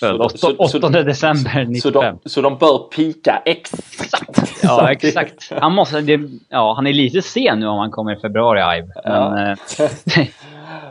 Född 0.00 0.16
Så- 0.30 0.38
så- 0.38 0.54
8, 0.56 0.68
så- 0.68 0.78
8 0.78 1.02
december 1.02 1.64
95. 1.64 1.80
Så 1.80 1.90
de, 1.90 2.18
så 2.30 2.40
de 2.40 2.58
bör 2.58 2.78
pika 2.78 3.42
exakt. 3.44 4.60
Ja, 4.62 4.92
exakt. 4.92 5.52
Han, 5.60 5.72
måste, 5.74 6.00
det, 6.00 6.20
ja, 6.48 6.74
han 6.74 6.86
är 6.86 6.92
lite 6.92 7.22
sen 7.22 7.60
nu 7.60 7.66
om 7.66 7.78
han 7.78 7.90
kommer 7.90 8.16
i 8.16 8.20
februari, 8.20 8.78
Ibe. 8.78 8.92
Men, 9.04 9.48
eh, 9.48 9.56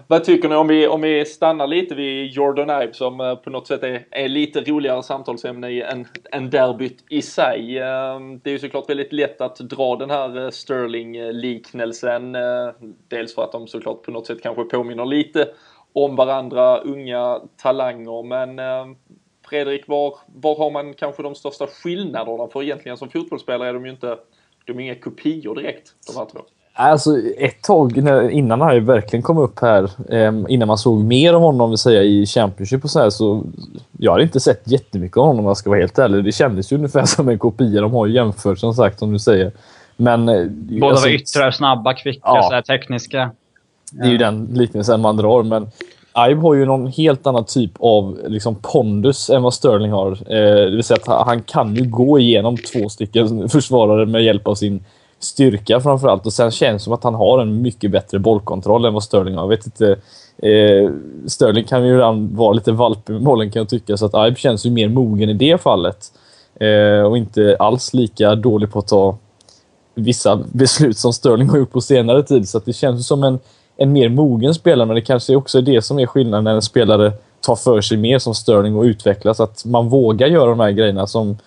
Vad 0.09 0.23
tycker 0.23 0.49
ni 0.49 0.55
om 0.55 0.67
vi, 0.67 0.87
om 0.87 1.01
vi 1.01 1.25
stannar 1.25 1.67
lite 1.67 1.95
vid 1.95 2.31
Jordan 2.31 2.81
Ibe 2.81 2.93
som 2.93 3.21
eh, 3.21 3.35
på 3.35 3.49
något 3.49 3.67
sätt 3.67 3.83
är, 3.83 4.07
är 4.11 4.27
lite 4.27 4.61
roligare 4.61 5.03
samtalsämne 5.03 5.81
än, 5.81 6.05
än 6.31 6.49
derbyt 6.49 7.03
i 7.09 7.21
sig. 7.21 7.79
Ehm, 7.79 8.39
det 8.39 8.49
är 8.49 8.51
ju 8.51 8.59
såklart 8.59 8.89
väldigt 8.89 9.13
lätt 9.13 9.41
att 9.41 9.57
dra 9.57 9.95
den 9.95 10.09
här 10.09 10.43
eh, 10.43 10.49
Sterling-liknelsen. 10.49 12.35
Eh, 12.35 12.69
dels 13.07 13.35
för 13.35 13.43
att 13.43 13.51
de 13.51 13.67
såklart 13.67 14.03
på 14.03 14.11
något 14.11 14.27
sätt 14.27 14.43
kanske 14.43 14.63
påminner 14.63 15.05
lite 15.05 15.49
om 15.93 16.15
varandra, 16.15 16.77
unga 16.77 17.41
talanger. 17.57 18.23
Men 18.23 18.59
ehm, 18.59 18.95
Fredrik, 19.49 19.87
var, 19.87 20.15
var 20.25 20.57
har 20.57 20.71
man 20.71 20.93
kanske 20.93 21.23
de 21.23 21.35
största 21.35 21.67
skillnaderna? 21.67 22.47
För 22.47 22.63
egentligen 22.63 22.97
som 22.97 23.09
fotbollsspelare 23.09 23.69
är 23.69 23.73
de 23.73 23.85
ju 23.85 23.91
inte, 23.91 24.17
de 24.65 24.79
är 24.79 24.83
inga 24.83 24.95
kopior 24.95 25.55
direkt, 25.55 25.93
de 26.07 26.19
här 26.19 26.25
två. 26.25 26.39
Alltså 26.79 27.11
ett 27.37 27.61
tag 27.63 28.03
när, 28.03 28.29
innan 28.29 28.61
han 28.61 28.85
verkligen 28.85 29.23
kom 29.23 29.37
upp 29.37 29.59
här, 29.61 29.83
eh, 30.09 30.33
innan 30.49 30.67
man 30.67 30.77
såg 30.77 31.03
mer 31.03 31.33
av 31.33 31.41
honom 31.41 31.69
vill 31.69 31.77
säga, 31.77 32.03
i 32.03 32.25
Championship 32.25 32.83
och 32.83 32.89
så 32.89 32.99
här, 32.99 33.09
så 33.09 33.43
jag 33.97 34.11
hade 34.11 34.23
inte 34.23 34.39
sett 34.39 34.61
jättemycket 34.71 35.17
av 35.17 35.23
honom 35.25 35.39
om 35.39 35.47
jag 35.47 35.57
ska 35.57 35.69
vara 35.69 35.79
helt 35.79 35.99
ärlig. 35.99 36.23
Det 36.23 36.31
kändes 36.31 36.71
ju 36.71 36.75
ungefär 36.75 37.05
som 37.05 37.29
en 37.29 37.39
kopia. 37.39 37.81
De 37.81 37.93
har 37.93 38.05
ju 38.05 38.13
jämfört 38.13 38.59
som 38.59 38.73
sagt 38.73 38.99
som 38.99 39.13
du 39.13 39.19
säger. 39.19 39.51
Men... 39.97 40.29
eh, 40.29 40.45
båda 40.49 40.87
alltså, 40.91 41.07
var 41.07 41.13
yttrar, 41.15 41.51
snabba, 41.51 41.93
kvicka, 41.93 42.19
Ja. 42.23 42.49
här, 42.51 42.61
tekniska. 42.61 43.31
Det 43.91 44.03
är 44.07 44.11
ju 44.11 44.17
den 44.17 44.45
liknelsen 44.53 45.01
man 45.01 45.17
drar, 45.17 45.43
men 45.43 45.67
Ibe 46.29 46.41
har 46.41 46.53
ju 46.53 46.65
någon 46.65 46.87
helt 46.87 47.27
annan 47.27 47.45
typ 47.45 47.71
av 47.79 48.17
liksom, 48.27 48.55
pondus 48.55 49.29
än 49.29 49.43
vad 49.43 49.53
Sterling 49.53 49.91
har. 49.91 50.11
Eh, 50.11 50.65
det 50.65 50.75
vill 50.75 50.83
säga 50.83 50.97
att 51.01 51.07
han- 51.07 51.27
han 51.27 51.41
kan 51.41 51.75
ju 51.75 51.89
gå 51.89 52.19
igenom 52.19 52.57
två 52.57 52.89
stycken 52.89 53.49
försvarare 53.49 54.05
med 54.05 54.23
hjälp 54.23 54.47
av 54.47 54.55
sin 54.55 54.83
styrka 55.19 55.79
framför 55.79 56.07
allt. 56.07 56.25
Och 56.25 56.33
sen 56.33 56.51
känns 56.51 56.81
det 56.81 56.83
som 56.83 56.93
att 56.93 57.03
han 57.03 57.15
har 57.15 57.41
en 57.41 57.61
mycket 57.61 57.91
bättre 57.91 58.19
bollkontroll 58.19 58.85
än 58.85 58.93
vad 58.93 59.03
Sterling 59.03 59.35
har. 59.35 59.43
Jag 59.43 59.49
vet 59.49 59.65
inte. 59.65 59.95
Eh, 60.37 60.91
Sterling 61.27 61.63
kan 61.63 61.85
ju 61.85 61.93
ibland 61.93 62.35
vara 62.35 62.53
lite 62.53 62.71
valpig 62.71 63.13
med 63.13 63.23
bollen 63.23 63.51
kan 63.51 63.59
jag 63.59 63.69
tycka, 63.69 63.97
så 63.97 64.05
att 64.05 64.27
Ibe 64.27 64.39
känns 64.39 64.65
ju 64.65 64.71
mer 64.71 64.89
mogen 64.89 65.29
i 65.29 65.33
det 65.33 65.61
fallet. 65.61 66.11
Eh, 66.59 67.01
och 67.01 67.17
inte 67.17 67.55
alls 67.59 67.93
lika 67.93 68.35
dålig 68.35 68.71
på 68.71 68.79
att 68.79 68.87
ta 68.87 69.17
vissa 69.95 70.39
beslut 70.51 70.97
som 70.97 71.13
Sterling 71.13 71.49
har 71.49 71.57
gjort 71.57 71.71
på 71.71 71.81
senare 71.81 72.23
tid. 72.23 72.49
Så 72.49 72.57
att 72.57 72.65
det 72.65 72.73
känns 72.73 73.07
som 73.07 73.23
en, 73.23 73.39
en 73.77 73.91
mer 73.91 74.09
mogen 74.09 74.53
spelare, 74.53 74.85
men 74.85 74.95
det 74.95 75.01
kanske 75.01 75.35
också 75.35 75.57
är 75.57 75.61
det 75.61 75.81
som 75.81 75.99
är 75.99 76.05
skillnaden 76.05 76.43
när 76.43 76.53
en 76.53 76.61
spelare 76.61 77.11
tar 77.41 77.55
för 77.55 77.81
sig 77.81 77.97
mer 77.97 78.19
som 78.19 78.35
Sterling 78.35 78.75
och 78.75 78.83
utvecklas. 78.83 79.39
Att 79.39 79.65
man 79.65 79.89
vågar 79.89 80.27
göra 80.27 80.49
de 80.49 80.59
här 80.59 80.71
grejerna 80.71 81.07
som 81.07 81.37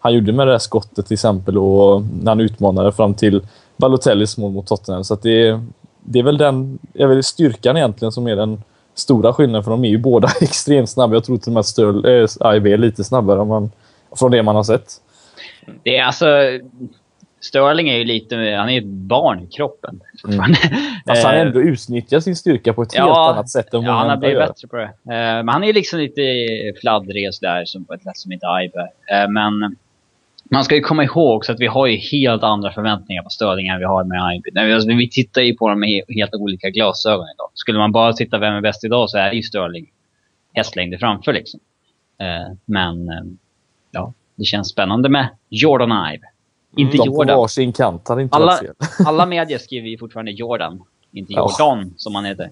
han 0.00 0.14
gjorde 0.14 0.32
med 0.32 0.46
det 0.46 0.52
där 0.52 0.58
skottet 0.58 1.06
till 1.06 1.14
exempel 1.14 1.58
och 1.58 2.02
när 2.22 2.30
han 2.30 2.40
utmanade 2.40 2.92
fram 2.92 3.14
till 3.14 3.42
Balotellis 3.76 4.38
mål 4.38 4.52
mot 4.52 4.66
Tottenham. 4.66 5.04
Så 5.04 5.14
det, 5.14 5.48
är- 5.48 5.60
det 6.04 6.18
är 6.18 6.22
väl 6.22 6.38
den 6.38 6.78
är 6.94 7.06
väl 7.06 7.22
styrkan 7.22 7.76
egentligen 7.76 8.12
som 8.12 8.26
är 8.26 8.36
den 8.36 8.62
stora 8.94 9.32
skillnaden, 9.32 9.64
för 9.64 9.70
de 9.70 9.84
är 9.84 9.88
ju 9.88 9.98
båda 9.98 10.28
extremt 10.40 10.90
snabba. 10.90 11.14
Jag 11.14 11.24
tror 11.24 11.38
till 11.38 11.48
och 11.48 11.52
med 11.52 11.60
att 11.60 11.66
Sterling, 11.66 12.04
äh, 12.50 12.56
IB 12.56 12.66
är 12.66 12.78
lite 12.78 13.04
snabbare 13.04 13.38
om 13.40 13.48
man, 13.48 13.70
från 14.18 14.30
det 14.30 14.42
man 14.42 14.56
har 14.56 14.62
sett. 14.62 14.86
Det 15.82 15.96
är 15.96 16.04
alltså... 16.04 16.26
Sterling 17.42 17.88
är 17.88 17.96
ju 17.96 18.04
lite... 18.04 18.36
Han 18.36 18.68
är 18.70 18.78
ett 18.78 18.86
barn 18.86 19.40
i 19.42 19.46
kroppen. 19.46 20.00
fortfarande. 20.22 20.58
Fast 21.06 21.24
han 21.24 21.34
Eh, 21.34 21.40
ändå 21.40 21.60
utnyttjar 21.60 22.20
sin 22.20 22.36
styrka 22.36 22.72
på 22.72 22.82
ett 22.82 22.94
helt 22.94 23.08
Ja, 23.08 23.30
annat 23.32 23.48
sätt 23.50 23.74
än 23.74 23.82
Ja, 23.82 23.92
han 23.92 24.08
har 24.10 24.16
blivit 24.16 24.38
gör. 24.38 24.46
bättre 24.46 24.68
på 24.68 24.76
det. 24.76 24.82
Eh, 24.84 24.90
men 25.44 25.48
han 25.48 25.64
är 25.64 25.72
liksom 25.72 25.98
lite 25.98 26.22
fladdrig 26.80 27.28
och 27.28 27.34
sådär, 27.34 27.62
som 27.64 27.84
på 27.84 27.94
ett 27.94 28.02
sätt 28.02 28.16
som 28.16 28.32
inte 28.32 28.46
Ibe 28.64 28.88
är. 29.08 29.22
Eh, 29.22 29.28
men 29.28 29.76
man 30.52 30.64
ska 30.64 30.74
ju 30.74 30.80
komma 30.80 31.04
ihåg 31.04 31.36
också 31.36 31.52
att 31.52 31.60
vi 31.60 31.66
har 31.66 31.86
ju 31.86 31.96
helt 31.96 32.42
andra 32.42 32.72
förväntningar 32.72 33.22
på 33.22 33.30
Sterling 33.30 33.68
än 33.68 33.78
vi 33.78 33.84
har 33.84 34.04
med. 34.04 34.42
Nej, 34.52 34.72
Alltså, 34.74 34.88
vi 34.88 35.10
tittar 35.10 35.40
ju 35.42 35.56
på 35.56 35.68
dem 35.68 35.80
med 35.80 35.88
he- 35.88 36.14
helt 36.14 36.34
olika 36.34 36.70
glasögon 36.70 37.26
idag. 37.34 37.50
Skulle 37.54 37.78
man 37.78 37.92
bara 37.92 38.12
titta 38.12 38.38
vem 38.38 38.54
är 38.54 38.60
bäst 38.60 38.84
idag 38.84 39.10
så 39.10 39.18
är 39.18 39.32
ju 39.32 39.42
Sterling 39.42 39.86
hästlängder 40.54 40.98
framför 40.98 41.32
liksom. 41.32 41.60
Eh, 42.18 42.56
men 42.64 43.08
eh, 43.08 43.14
ja, 43.90 44.12
det 44.36 44.44
känns 44.44 44.68
spännande 44.68 45.08
med 45.08 45.28
Jordan 45.48 46.12
Ibe. 46.14 46.26
Inte 46.76 46.92
De 46.96 46.98
på 46.98 47.06
Jordan. 47.06 47.38
varsin 47.38 47.72
kant 47.72 48.08
hade 48.08 48.22
inte 48.22 48.36
Alla, 48.36 48.46
varit 48.46 48.58
fel. 48.60 48.74
alla 49.06 49.26
medier 49.26 49.58
skriver 49.58 49.88
ju 49.88 49.98
fortfarande 49.98 50.30
Jordan. 50.32 50.82
Inte 51.12 51.32
Ja. 51.32 51.40
Jordan, 51.58 51.94
som 51.96 52.14
han 52.14 52.24
heter. 52.24 52.50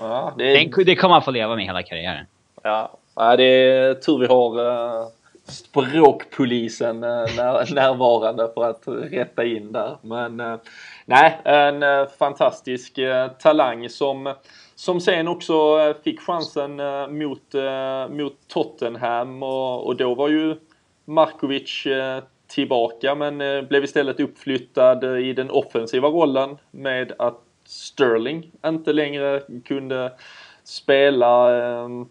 Ja, 0.00 0.34
det 0.38 0.84
det 0.84 0.96
kommer 0.96 1.14
han 1.14 1.22
få 1.22 1.30
leva 1.30 1.56
med 1.56 1.64
hela 1.64 1.82
karriären. 1.82 2.26
Ja, 2.62 2.90
ja 3.16 3.36
det 3.36 3.44
är 3.44 3.94
tur 3.94 4.18
vi 4.18 4.26
har 4.26 4.60
uh, 4.60 5.08
språkpolisen 5.48 7.04
eh, 7.04 7.36
när, 7.36 7.74
närvarande 7.74 8.50
för 8.54 8.64
att 8.70 8.82
rätta 8.86 9.44
in 9.44 9.72
där. 9.72 9.96
Men 10.02 10.40
eh, 10.40 10.56
nej, 11.04 11.40
en 11.44 11.82
eh, 11.82 12.06
fantastisk 12.18 12.98
talang 13.38 13.88
som, 13.88 14.34
som 14.74 15.00
sen 15.00 15.28
också 15.28 15.54
fick 16.04 16.20
chansen 16.20 16.76
mot, 17.18 17.54
mot 18.10 18.36
Tottenham 18.48 19.42
och, 19.42 19.86
och 19.86 19.96
då 19.96 20.14
var 20.14 20.28
ju 20.28 20.56
Markovic 21.04 21.86
tillbaka 22.46 23.14
men 23.14 23.38
blev 23.66 23.84
istället 23.84 24.20
uppflyttad 24.20 25.04
i 25.04 25.32
den 25.32 25.50
offensiva 25.50 26.08
rollen 26.08 26.56
med 26.70 27.12
att 27.18 27.40
Sterling 27.64 28.50
inte 28.66 28.92
längre 28.92 29.42
kunde 29.64 30.12
spela. 30.64 31.56
Ehm, 31.56 32.08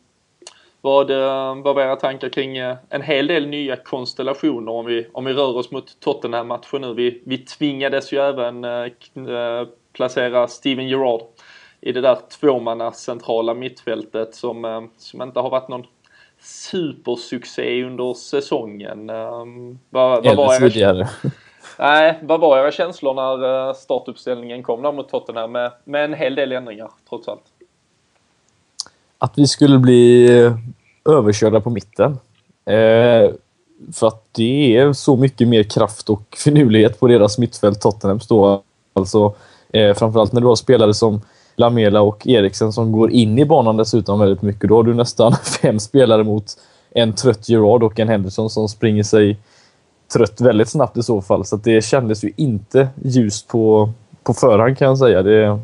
vad, 0.81 1.11
eh, 1.11 1.55
vad 1.63 1.75
var 1.75 1.81
era 1.81 1.95
tankar 1.95 2.29
kring 2.29 2.57
eh, 2.57 2.75
en 2.89 3.01
hel 3.01 3.27
del 3.27 3.47
nya 3.47 3.75
konstellationer 3.75 4.71
om 4.71 4.85
vi, 4.85 5.07
om 5.13 5.25
vi 5.25 5.33
rör 5.33 5.57
oss 5.57 5.71
mot 5.71 5.99
Tottenham-matchen 5.99 6.81
nu? 6.81 6.93
Vi, 6.93 7.21
vi 7.25 7.37
tvingades 7.37 8.13
ju 8.13 8.19
även 8.19 8.63
eh, 8.63 9.67
placera 9.93 10.47
Steven 10.47 10.87
Gerrard 10.87 11.21
i 11.81 11.91
det 11.91 12.01
där 12.01 12.17
tvåmanna 12.39 12.91
centrala 12.91 13.53
mittfältet 13.53 14.35
som, 14.35 14.65
eh, 14.65 14.81
som 14.97 15.21
inte 15.21 15.39
har 15.39 15.49
varit 15.49 15.67
någon 15.67 15.85
supersuccé 16.39 17.83
under 17.83 18.13
säsongen. 18.13 19.09
Eh, 19.09 19.45
vad, 19.89 20.25
vad, 20.25 20.37
var 20.37 20.53
era, 20.53 20.59
tidigare. 20.59 21.07
nej, 21.79 22.19
vad 22.21 22.39
var 22.39 22.57
era 22.59 22.71
känslor 22.71 23.13
när 23.13 23.73
startuppställningen 23.73 24.63
kom 24.63 24.81
där 24.81 24.91
mot 24.91 25.09
Tottenham 25.09 25.51
med, 25.51 25.71
med 25.83 26.03
en 26.03 26.13
hel 26.13 26.35
del 26.35 26.51
ändringar 26.51 26.91
trots 27.09 27.27
allt? 27.27 27.43
Att 29.17 29.33
vi 29.37 29.47
skulle 29.47 29.79
bli 29.79 30.27
överkörda 31.09 31.61
på 31.61 31.69
mitten. 31.69 32.11
Eh, 32.65 33.31
för 33.93 34.07
att 34.07 34.23
det 34.31 34.77
är 34.77 34.93
så 34.93 35.15
mycket 35.15 35.47
mer 35.47 35.63
kraft 35.63 36.09
och 36.09 36.37
finurlighet 36.37 36.99
på 36.99 37.07
deras 37.07 37.37
mittfält, 37.37 37.81
Tottenhams 37.81 38.27
då. 38.27 38.63
Alltså, 38.93 39.35
eh, 39.73 39.93
framförallt 39.93 40.33
när 40.33 40.41
du 40.41 40.47
har 40.47 40.55
spelare 40.55 40.93
som 40.93 41.21
Lamela 41.55 42.01
och 42.01 42.27
Eriksen 42.27 42.73
som 42.73 42.91
går 42.91 43.11
in 43.11 43.39
i 43.39 43.45
banan 43.45 43.77
dessutom 43.77 44.19
väldigt 44.19 44.41
mycket. 44.41 44.69
Då 44.69 44.75
har 44.75 44.83
du 44.83 44.93
nästan 44.93 45.35
fem 45.61 45.79
spelare 45.79 46.23
mot 46.23 46.45
en 46.91 47.13
trött 47.13 47.49
Gerard 47.49 47.83
och 47.83 47.99
en 47.99 48.07
Henderson 48.07 48.49
som 48.49 48.69
springer 48.69 49.03
sig 49.03 49.37
trött 50.13 50.41
väldigt 50.41 50.69
snabbt 50.69 50.97
i 50.97 51.03
så 51.03 51.21
fall. 51.21 51.45
Så 51.45 51.55
att 51.55 51.63
det 51.63 51.81
kändes 51.83 52.23
ju 52.23 52.31
inte 52.35 52.87
ljust 53.03 53.47
på, 53.47 53.89
på 54.23 54.33
förhand 54.33 54.77
kan 54.77 54.87
jag 54.87 54.97
säga. 54.97 55.23
Det, 55.23 55.59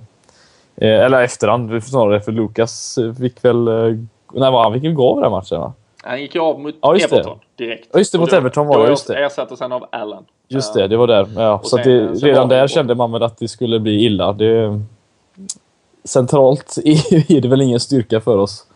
eller 0.77 1.21
efterhand 1.21 1.83
snarare, 1.83 2.21
för 2.21 2.31
Lukas 2.31 2.99
fick 3.19 3.45
väl... 3.45 3.67
Eh, 3.67 3.73
nej, 4.33 4.51
han 4.51 4.73
fick 4.73 4.83
ju 4.83 4.93
gå 4.93 5.09
av 5.15 5.21
den 5.21 5.31
matchen 5.31 5.59
va? 5.59 5.73
Han 6.03 6.21
gick 6.21 6.35
ju 6.35 6.41
av 6.41 6.59
mot 6.59 6.75
Ja, 6.81 6.93
just 6.93 7.09
det. 7.09 7.15
Everton 7.15 7.39
direkt. 7.55 7.89
Ja, 7.93 7.99
just 7.99 8.11
det, 8.11 8.19
mot 8.19 8.29
då- 8.29 8.35
Everton 8.37 8.67
var 8.67 8.83
det, 8.83 8.89
just 8.89 9.07
det. 9.07 9.25
ersattes 9.25 9.59
han 9.59 9.71
av 9.71 9.85
Allen. 9.91 10.23
Just 10.47 10.75
Eh, 10.75 10.81
det, 10.81 10.87
det 10.87 10.97
var 10.97 11.07
där. 11.07 11.27
Ja, 11.35 11.53
och 11.53 11.65
så 11.67 11.77
att 11.77 11.83
sen- 11.83 12.07
det, 12.07 12.19
sen 12.19 12.29
redan 12.29 12.49
det- 12.49 12.55
där 12.55 12.67
kände 12.67 12.95
man 12.95 13.11
väl 13.11 13.23
att 13.23 13.37
det 13.37 13.47
skulle 13.47 13.79
bli 13.79 14.05
illa. 14.05 14.33
Det, 14.33 14.79
centralt 16.03 16.77
är 17.29 17.41
det 17.41 17.47
väl 17.47 17.61
ingen 17.61 17.79
styrka 17.79 18.21
för 18.21 18.37
oss. 18.37 18.67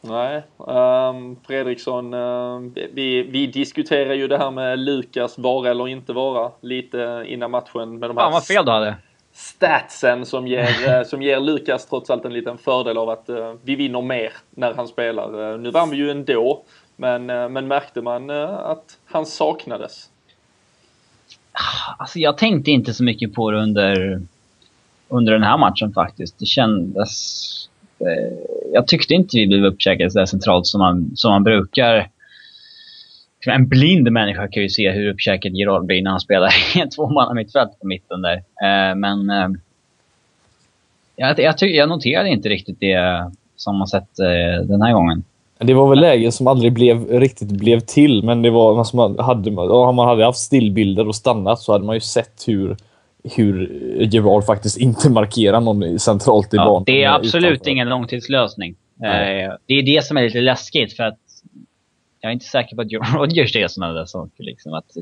Nej, 0.00 0.42
ehm, 0.68 1.36
Fredriksson, 1.46 2.14
ehm, 2.14 2.74
vi, 2.92 3.22
vi 3.22 3.46
diskuterar 3.46 4.14
ju 4.14 4.28
det 4.28 4.38
här 4.38 4.50
med 4.50 4.78
Lukas 4.78 5.38
vara 5.38 5.70
eller 5.70 5.88
inte 5.88 6.12
vara 6.12 6.50
lite 6.60 7.24
innan 7.26 7.50
matchen 7.50 7.98
med 7.98 8.10
de 8.10 8.16
här 8.16 8.24
Fan 8.24 8.32
vad 8.32 8.44
fel 8.46 8.64
du 8.64 8.70
hade. 8.72 8.94
Statsen 9.34 10.26
som 10.26 10.46
ger, 10.46 10.88
eh, 10.88 11.04
som 11.04 11.22
ger 11.22 11.40
Lukas 11.40 11.86
trots 11.86 12.10
allt 12.10 12.24
en 12.24 12.32
liten 12.32 12.58
fördel 12.58 12.98
av 12.98 13.10
att 13.10 13.28
eh, 13.28 13.54
vi 13.62 13.76
vinner 13.76 14.02
mer 14.02 14.32
när 14.50 14.74
han 14.74 14.88
spelar. 14.88 15.52
Eh, 15.52 15.58
nu 15.58 15.70
vann 15.70 15.90
vi 15.90 15.96
ju 15.96 16.10
ändå, 16.10 16.62
men, 16.96 17.26
men 17.26 17.68
märkte 17.68 18.02
man 18.02 18.30
att 18.30 18.98
han 19.04 19.26
saknades? 19.26 20.10
Alltså 21.98 22.18
jag 22.18 22.38
tänkte 22.38 22.70
inte 22.70 22.94
så 22.94 23.04
mycket 23.04 23.34
på 23.34 23.50
det 23.50 23.62
under, 23.62 24.22
under 25.08 25.32
den 25.32 25.42
här 25.42 25.58
matchen 25.58 25.92
faktiskt. 25.92 26.38
Det 26.38 26.46
kändes... 26.46 27.68
Eh, 27.98 28.34
jag 28.72 28.86
tyckte 28.86 29.14
inte 29.14 29.36
vi 29.36 29.46
blev 29.46 29.64
uppkäkade 29.64 30.10
så 30.10 30.26
centralt 30.26 30.66
som 30.66 30.78
man, 30.78 31.10
som 31.14 31.30
man 31.30 31.44
brukar. 31.44 32.10
En 33.46 33.68
blind 33.68 34.12
människa 34.12 34.48
kan 34.48 34.62
ju 34.62 34.68
se 34.68 34.90
hur 34.90 35.10
uppkäkad 35.10 35.52
Gerard 35.52 35.84
blir 35.84 36.02
när 36.02 36.10
han 36.10 36.20
spelar 36.20 36.48
i 36.76 36.80
en 36.80 36.90
tvåmanna 36.90 37.34
mittfält 37.34 37.80
på 37.80 37.86
mitten 37.86 38.22
där. 38.22 38.36
Eh, 38.36 38.94
men 38.96 39.30
eh, 39.30 39.48
jag, 41.16 41.38
jag, 41.38 41.54
jag 41.60 41.88
noterade 41.88 42.28
inte 42.28 42.48
riktigt 42.48 42.80
det 42.80 43.30
som 43.56 43.76
man 43.78 43.86
sett 43.88 44.18
eh, 44.18 44.66
den 44.66 44.82
här 44.82 44.92
gången. 44.92 45.24
Det 45.58 45.74
var 45.74 45.88
väl 45.90 46.00
lägen 46.00 46.32
som 46.32 46.46
aldrig 46.46 46.72
blev, 46.72 47.06
riktigt 47.06 47.50
blev 47.50 47.80
till, 47.80 48.24
men 48.24 48.42
det 48.42 48.50
var 48.50 48.78
alltså 48.78 48.96
man 48.96 49.18
hade, 49.18 49.50
om 49.50 49.96
man 49.96 50.08
hade 50.08 50.24
haft 50.24 50.38
stillbilder 50.38 51.08
och 51.08 51.14
stannat 51.16 51.60
så 51.60 51.72
hade 51.72 51.84
man 51.84 51.96
ju 51.96 52.00
sett 52.00 52.44
hur, 52.46 52.76
hur 53.36 53.68
Gerard 54.12 54.44
faktiskt 54.44 54.78
inte 54.78 55.10
markerar 55.10 55.60
någon 55.60 55.98
centralt 55.98 56.54
i 56.54 56.56
Ja, 56.56 56.64
banan. 56.64 56.84
det 56.86 57.02
är 57.04 57.08
eh, 57.08 57.14
absolut 57.14 57.52
utanför. 57.52 57.70
ingen 57.70 57.88
långtidslösning. 57.88 58.74
Eh, 59.02 59.52
det 59.66 59.74
är 59.74 59.82
det 59.82 60.04
som 60.04 60.16
är 60.16 60.22
lite 60.22 60.40
läskigt 60.40 60.92
för 60.96 61.04
att 61.04 61.18
jag 62.24 62.30
är 62.30 62.32
inte 62.32 62.44
säker 62.46 62.76
på 62.76 62.82
att 62.82 62.92
Joe 62.92 63.02
Rodgers 63.14 63.56
är 63.56 63.68
sådana 63.68 63.92
där 63.92 64.04
saker. 64.04 64.44
Liksom, 64.44 64.74
att 64.74 64.96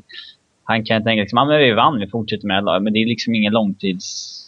han 0.65 0.85
kan 0.85 1.05
tänka 1.05 1.21
liksom, 1.21 1.39
ah, 1.39 1.45
men 1.45 1.59
vi 1.59 1.73
vann, 1.73 2.01
vi 2.01 2.07
fortsätter 2.07 2.47
med 2.47 2.59
alla. 2.59 2.81
Men 2.81 2.93
det 2.93 2.99
är 3.03 3.07
liksom 3.07 3.35
ingen 3.35 3.53
långtids... 3.53 4.39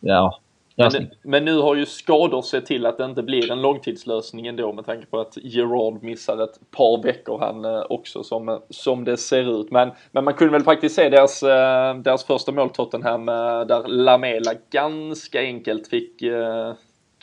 Ja. 0.00 0.38
Men, 0.76 1.10
men 1.22 1.44
nu 1.44 1.58
har 1.58 1.74
ju 1.74 1.86
skador 1.86 2.42
sett 2.42 2.66
till 2.66 2.86
att 2.86 2.98
det 2.98 3.04
inte 3.04 3.22
blir 3.22 3.52
en 3.52 3.62
långtidslösning 3.62 4.46
ändå 4.46 4.72
med 4.72 4.86
tanke 4.86 5.06
på 5.06 5.20
att 5.20 5.38
Gerard 5.42 6.02
missar 6.02 6.44
ett 6.44 6.70
par 6.70 7.02
veckor 7.02 7.38
han 7.38 7.64
eh, 7.64 7.82
också 7.88 8.22
som, 8.22 8.60
som 8.70 9.04
det 9.04 9.16
ser 9.16 9.60
ut. 9.60 9.70
Men, 9.70 9.90
men 10.10 10.24
man 10.24 10.34
kunde 10.34 10.52
väl 10.52 10.62
faktiskt 10.62 10.94
se 10.94 11.08
deras, 11.08 11.42
eh, 11.42 11.96
deras 11.96 12.24
första 12.24 12.52
mål 12.52 12.70
Tottenham 12.70 13.28
eh, 13.28 13.60
där 13.60 13.88
Lamela 13.88 14.52
ganska 14.70 15.40
enkelt 15.40 15.88
fick 15.88 16.22
eh, 16.22 16.72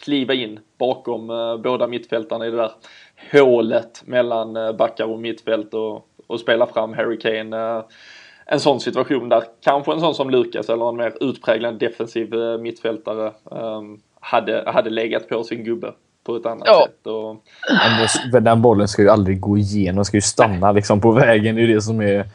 kliva 0.03 0.33
in 0.33 0.59
bakom 0.79 1.29
eh, 1.29 1.57
båda 1.57 1.87
mittfältarna 1.87 2.47
i 2.47 2.51
det 2.51 2.57
där 2.57 2.71
hålet 3.31 4.01
mellan 4.05 4.55
eh, 4.57 4.71
backar 4.71 5.05
och 5.05 5.19
mittfält 5.19 5.73
och, 5.73 6.05
och 6.27 6.39
spela 6.39 6.67
fram 6.67 6.93
Harry 6.93 7.19
Kane. 7.19 7.57
Eh, 7.77 7.83
en 8.45 8.59
sån 8.59 8.79
situation 8.79 9.29
där 9.29 9.43
kanske 9.63 9.91
en 9.93 9.99
sån 9.99 10.15
som 10.15 10.29
Lukas 10.29 10.69
eller 10.69 10.89
en 10.89 10.97
mer 10.97 11.13
utpräglad 11.21 11.79
defensiv 11.79 12.33
mittfältare 12.59 13.27
eh, 13.51 13.81
hade, 14.21 14.63
hade 14.67 14.89
legat 14.89 15.29
på 15.29 15.43
sin 15.43 15.63
gubbe 15.63 15.91
på 16.23 16.35
ett 16.35 16.45
annat 16.45 16.63
Ja. 16.67 16.85
sätt. 16.87 17.07
Och, 17.07 18.41
Den 18.41 18.61
bollen 18.61 18.87
ska 18.87 19.01
ju 19.01 19.09
aldrig 19.09 19.39
gå 19.39 19.57
igenom, 19.57 20.05
ska 20.05 20.17
ju 20.17 20.21
stanna 20.21 20.71
liksom 20.71 21.01
på 21.01 21.11
vägen. 21.11 21.55
Det 21.55 21.61
är 21.61 21.67
det 21.67 21.81
som 21.81 22.01
är... 22.01 22.25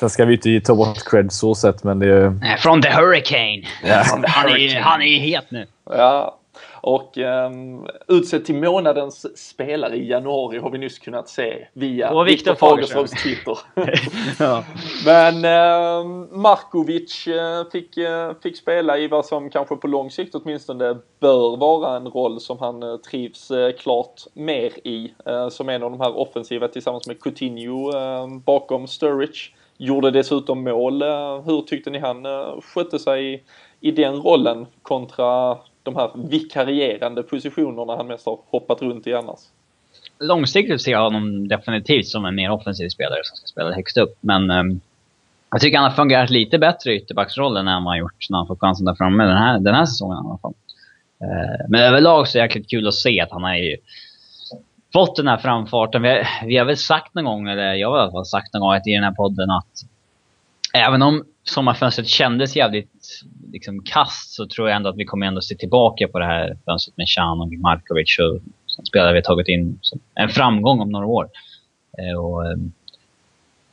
Sen 0.00 0.10
ska 0.10 0.24
vi 0.24 0.34
inte 0.34 0.60
ta 0.60 0.74
bort 0.74 1.04
cred 1.10 1.32
så 1.32 1.54
sett, 1.54 1.84
men 1.84 1.98
det... 1.98 2.30
Nej, 2.30 2.58
Från 2.58 2.82
the 2.82 2.88
Hurricane! 2.90 3.62
Ja. 3.84 4.02
Han, 4.26 4.48
är, 4.48 4.80
han 4.80 5.02
är 5.02 5.06
ju 5.06 5.18
het 5.18 5.50
nu. 5.50 5.66
ja, 5.90 6.37
och 6.80 7.18
um, 7.18 7.86
utsedd 8.08 8.44
till 8.44 8.54
månadens 8.54 9.38
spelare 9.48 9.96
i 9.96 10.08
januari 10.08 10.58
har 10.58 10.70
vi 10.70 10.78
nyss 10.78 10.98
kunnat 10.98 11.28
se 11.28 11.66
via 11.72 12.10
Och 12.10 12.26
Viktor 12.28 12.50
Viktor 12.50 12.66
Fagerström. 12.66 13.06
Fagerströms 13.06 13.22
Twitter. 13.22 13.58
Ja. 14.38 14.64
Men 15.06 15.44
eh, 15.44 16.04
Markovic 16.38 17.26
eh, 17.26 17.64
fick, 17.72 17.96
eh, 17.96 18.32
fick 18.42 18.56
spela 18.56 18.98
i 18.98 19.08
vad 19.08 19.26
som 19.26 19.50
kanske 19.50 19.76
på 19.76 19.86
lång 19.86 20.10
sikt 20.10 20.34
åtminstone 20.34 20.96
bör 21.20 21.56
vara 21.56 21.96
en 21.96 22.08
roll 22.08 22.40
som 22.40 22.58
han 22.58 22.82
eh, 22.82 22.96
trivs 22.96 23.52
klart 23.78 24.22
mer 24.34 24.72
i. 24.86 25.12
Som 25.50 25.68
en 25.68 25.82
av 25.82 25.90
de 25.90 26.00
här 26.00 26.18
offensiva 26.18 26.68
tillsammans 26.68 27.06
med 27.06 27.20
Coutinho 27.20 27.96
eh, 27.96 28.26
bakom 28.44 28.86
Sturridge. 28.86 29.38
Gjorde 29.80 30.10
dessutom 30.10 30.64
mål. 30.64 31.02
Hur 31.44 31.62
tyckte 31.62 31.90
ni 31.90 31.98
han 31.98 32.26
skötte 32.62 32.98
sig 32.98 33.34
i, 33.34 33.42
i 33.80 33.90
den 33.90 34.16
rollen 34.16 34.66
kontra 34.82 35.58
de 35.88 35.96
här 35.96 36.10
vikarierande 36.14 37.22
positionerna 37.22 37.96
han 37.96 38.06
mest 38.06 38.26
har 38.26 38.38
hoppat 38.50 38.82
runt 38.82 39.06
i 39.06 39.14
annars? 39.14 39.40
långsiktigt 40.20 40.82
ser 40.82 40.92
jag 40.92 41.02
honom 41.02 41.48
definitivt 41.48 42.06
som 42.06 42.24
en 42.24 42.34
mer 42.34 42.50
offensiv 42.50 42.88
spelare 42.88 43.20
som 43.24 43.36
ska 43.36 43.46
spela 43.46 43.74
högst 43.74 43.96
upp. 43.96 44.16
Men 44.20 44.50
um, 44.50 44.80
jag 45.50 45.60
tycker 45.60 45.78
han 45.78 45.90
har 45.90 45.96
fungerat 45.96 46.30
lite 46.30 46.58
bättre 46.58 46.92
i 46.92 46.96
ytterbacksrollen 46.96 47.68
än 47.68 47.74
vad 47.74 47.74
han 47.74 47.86
har 47.86 47.96
gjort 47.96 48.26
när 48.30 48.38
han 48.38 48.46
fått 48.46 48.60
chansen 48.60 48.86
där 48.86 48.94
framme 48.94 49.24
den 49.24 49.36
här, 49.36 49.58
den 49.58 49.74
här 49.74 49.86
säsongen 49.86 50.24
i 50.24 50.28
alla 50.28 50.38
fall. 50.38 50.54
Uh, 51.22 51.66
men 51.68 51.80
överlag 51.80 52.28
så 52.28 52.38
är 52.38 52.42
det 52.42 52.46
jäkligt 52.46 52.70
kul 52.70 52.88
att 52.88 52.94
se 52.94 53.20
att 53.20 53.30
han 53.30 53.42
har 53.42 53.54
ju 53.54 53.76
fått 54.92 55.16
den 55.16 55.28
här 55.28 55.36
framfarten. 55.36 56.02
Vi 56.02 56.08
har, 56.08 56.46
vi 56.46 56.56
har 56.56 56.64
väl 56.64 56.76
sagt 56.76 57.14
någon 57.14 57.24
gång, 57.24 57.48
eller 57.48 57.74
jag 57.74 57.90
har 57.90 57.98
i 57.98 58.00
alla 58.00 58.12
fall 58.12 58.26
sagt 58.26 58.54
någon 58.54 58.60
gång 58.60 58.74
i 58.74 58.94
den 58.94 59.04
här 59.04 59.14
podden 59.14 59.50
att 59.50 59.84
även 60.74 61.02
om 61.02 61.24
sommarfönstret 61.48 62.08
kändes 62.08 62.56
jävligt 62.56 63.22
liksom, 63.52 63.82
kast 63.84 64.34
så 64.34 64.46
tror 64.46 64.68
jag 64.68 64.76
ändå 64.76 64.88
att 64.88 64.96
vi 64.96 65.04
kommer 65.04 65.26
ändå 65.26 65.40
se 65.40 65.54
tillbaka 65.54 66.08
på 66.08 66.18
det 66.18 66.24
här 66.24 66.56
fönstret 66.64 66.96
med 66.96 67.08
Chan 67.08 67.40
och 67.40 67.52
Markovic 67.52 68.18
och 68.18 68.40
som 68.66 68.84
spelare 68.84 69.12
vi 69.12 69.18
har 69.18 69.22
tagit 69.22 69.48
in 69.48 69.78
som 69.82 70.00
en 70.14 70.28
framgång 70.28 70.80
om 70.80 70.90
några 70.90 71.06
år. 71.06 71.28
Eh, 71.98 72.18
och, 72.18 72.50
ehm, 72.50 72.72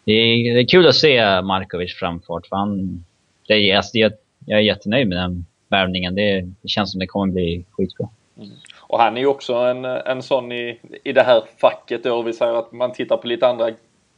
det, 0.03 0.11
är, 0.11 0.53
det 0.53 0.59
är 0.59 0.67
kul 0.67 0.87
att 0.87 0.95
se 0.95 1.41
Markovic 1.41 1.95
framfart 1.95 2.47
för 2.47 2.55
han, 2.55 3.03
det 3.47 3.53
är, 3.53 3.77
alltså, 3.77 3.97
jag, 3.97 4.11
jag 4.45 4.59
är 4.59 4.63
jättenöjd 4.63 5.07
med 5.07 5.17
den 5.17 5.45
värvningen. 5.69 6.15
Det, 6.15 6.41
det 6.61 6.67
känns 6.67 6.91
som 6.91 6.99
det 6.99 7.07
kommer 7.07 7.33
bli 7.33 7.65
skitbra. 7.71 8.09
Mm. 8.37 8.49
Och 8.81 8.99
han 8.99 9.17
är 9.17 9.21
ju 9.21 9.27
också 9.27 9.53
en, 9.53 9.85
en 9.85 10.21
sån 10.21 10.51
i, 10.51 10.79
i 11.03 11.13
det 11.13 11.23
här 11.23 11.43
facket 11.57 12.03
då, 12.03 12.21
vi 12.21 12.33
säger 12.33 12.53
att 12.53 12.71
man 12.71 12.93
tittar 12.93 13.17
på 13.17 13.27
lite 13.27 13.47
andra, 13.47 13.69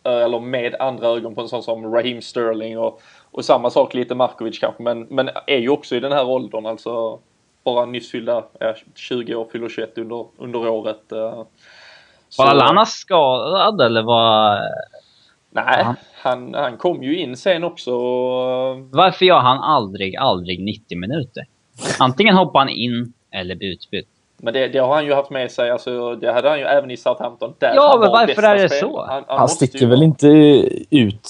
eller 0.03 0.39
med 0.39 0.75
andra 0.79 1.07
ögon 1.07 1.35
på 1.35 1.41
en 1.41 1.47
sån 1.47 1.63
som 1.63 1.93
Raheem 1.93 2.21
Sterling 2.21 2.77
och, 2.77 3.01
och 3.37 3.45
samma 3.45 3.69
sak 3.69 3.93
lite 3.93 4.15
Markovic 4.15 4.59
kanske, 4.59 4.83
men, 4.83 5.01
men 5.09 5.29
är 5.47 5.57
ju 5.57 5.69
också 5.69 5.95
i 5.95 5.99
den 5.99 6.11
här 6.11 6.27
åldern, 6.29 6.65
alltså 6.65 7.19
bara 7.63 7.85
nyss 7.85 8.11
fyllda, 8.11 8.43
ja, 8.59 8.73
20 8.95 9.35
år, 9.35 9.47
fyller 9.51 9.69
21 9.69 9.97
under, 9.97 10.25
under 10.37 10.67
året. 10.69 11.11
eh. 11.11 11.43
Så- 12.29 12.43
Var 12.43 12.53
Lallana 12.53 12.85
skadad 12.85 13.81
eller 13.81 14.01
var... 14.03 14.59
Nej, 15.49 15.83
Han- 15.83 15.95
han, 16.21 16.53
han 16.53 16.77
kom 16.77 17.03
ju 17.03 17.19
in 17.19 17.37
sen 17.37 17.63
också. 17.63 17.91
och- 17.93 18.77
Varför 18.91 19.25
gör 19.25 19.39
han 19.39 19.57
aldrig, 19.59 20.15
aldrig 20.15 20.63
90 20.63 20.97
minuter? 20.97 21.43
Antingen 21.99 22.35
hoppar 22.35 22.59
han 22.59 22.69
in 22.69 23.13
eller 23.31 23.55
blir 23.55 23.67
utbytt. 23.73 24.07
Men 24.37 24.53
det, 24.53 24.67
det 24.67 24.79
har 24.79 24.95
han 24.95 25.05
ju 25.05 25.13
haft 25.13 25.29
med 25.29 25.51
sig, 25.51 25.71
alltså, 25.71 26.15
det 26.15 26.33
hade 26.33 26.49
han 26.49 26.59
ju 26.59 26.65
även 26.65 26.91
i 26.91 26.97
Southampton. 26.97 27.53
Där 27.59 27.75
Ja, 27.75 27.89
han 27.91 27.99
men 27.99 28.09
var 28.11 28.19
varför 28.27 28.43
är 28.43 28.55
det 28.55 28.69
spelare. 28.69 28.91
så? 28.93 29.05
Han, 29.05 29.23
Han 29.27 29.41
måste 29.41 29.67
sticker 29.67 29.85
ju 29.85 29.89
väl 29.89 30.03
inte 30.03 30.27
ut? 30.89 31.29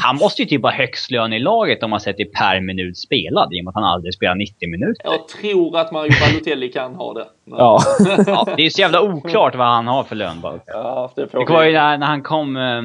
Han 0.00 0.16
måste 0.16 0.42
ju 0.42 0.48
typ 0.48 0.62
ha 0.62 0.70
högst 0.70 1.10
lön 1.10 1.32
i 1.32 1.38
laget 1.38 1.82
om 1.82 1.90
man 1.90 2.00
sätter 2.00 2.24
per 2.24 2.60
minut 2.60 2.98
spelad 2.98 3.54
i 3.54 3.60
och 3.60 3.64
med 3.64 3.68
att 3.70 3.74
han 3.74 3.84
aldrig 3.84 4.14
spelar 4.14 4.34
90 4.34 4.68
minuter. 4.68 5.04
Jag 5.04 5.28
tror 5.28 5.78
att 5.78 5.92
Mario 5.92 6.12
Balotelli 6.20 6.68
kan 6.68 6.94
ha 6.94 7.14
det. 7.14 7.26
Men- 7.44 7.58
Ja. 7.58 7.80
Ja, 8.26 8.54
det 8.56 8.62
är 8.66 8.70
så 8.70 8.80
jävla 8.80 9.02
oklart 9.02 9.54
vad 9.54 9.66
han 9.66 9.86
har 9.86 10.04
för 10.04 10.16
lön 10.16 10.36
ja 10.66 11.12
det 11.16 11.26
Det 11.32 11.44
var 11.52 11.64
ju 11.64 11.72
när, 11.72 11.98
när 11.98 12.06
han 12.06 12.22
kom... 12.22 12.56
Eh, 12.56 12.82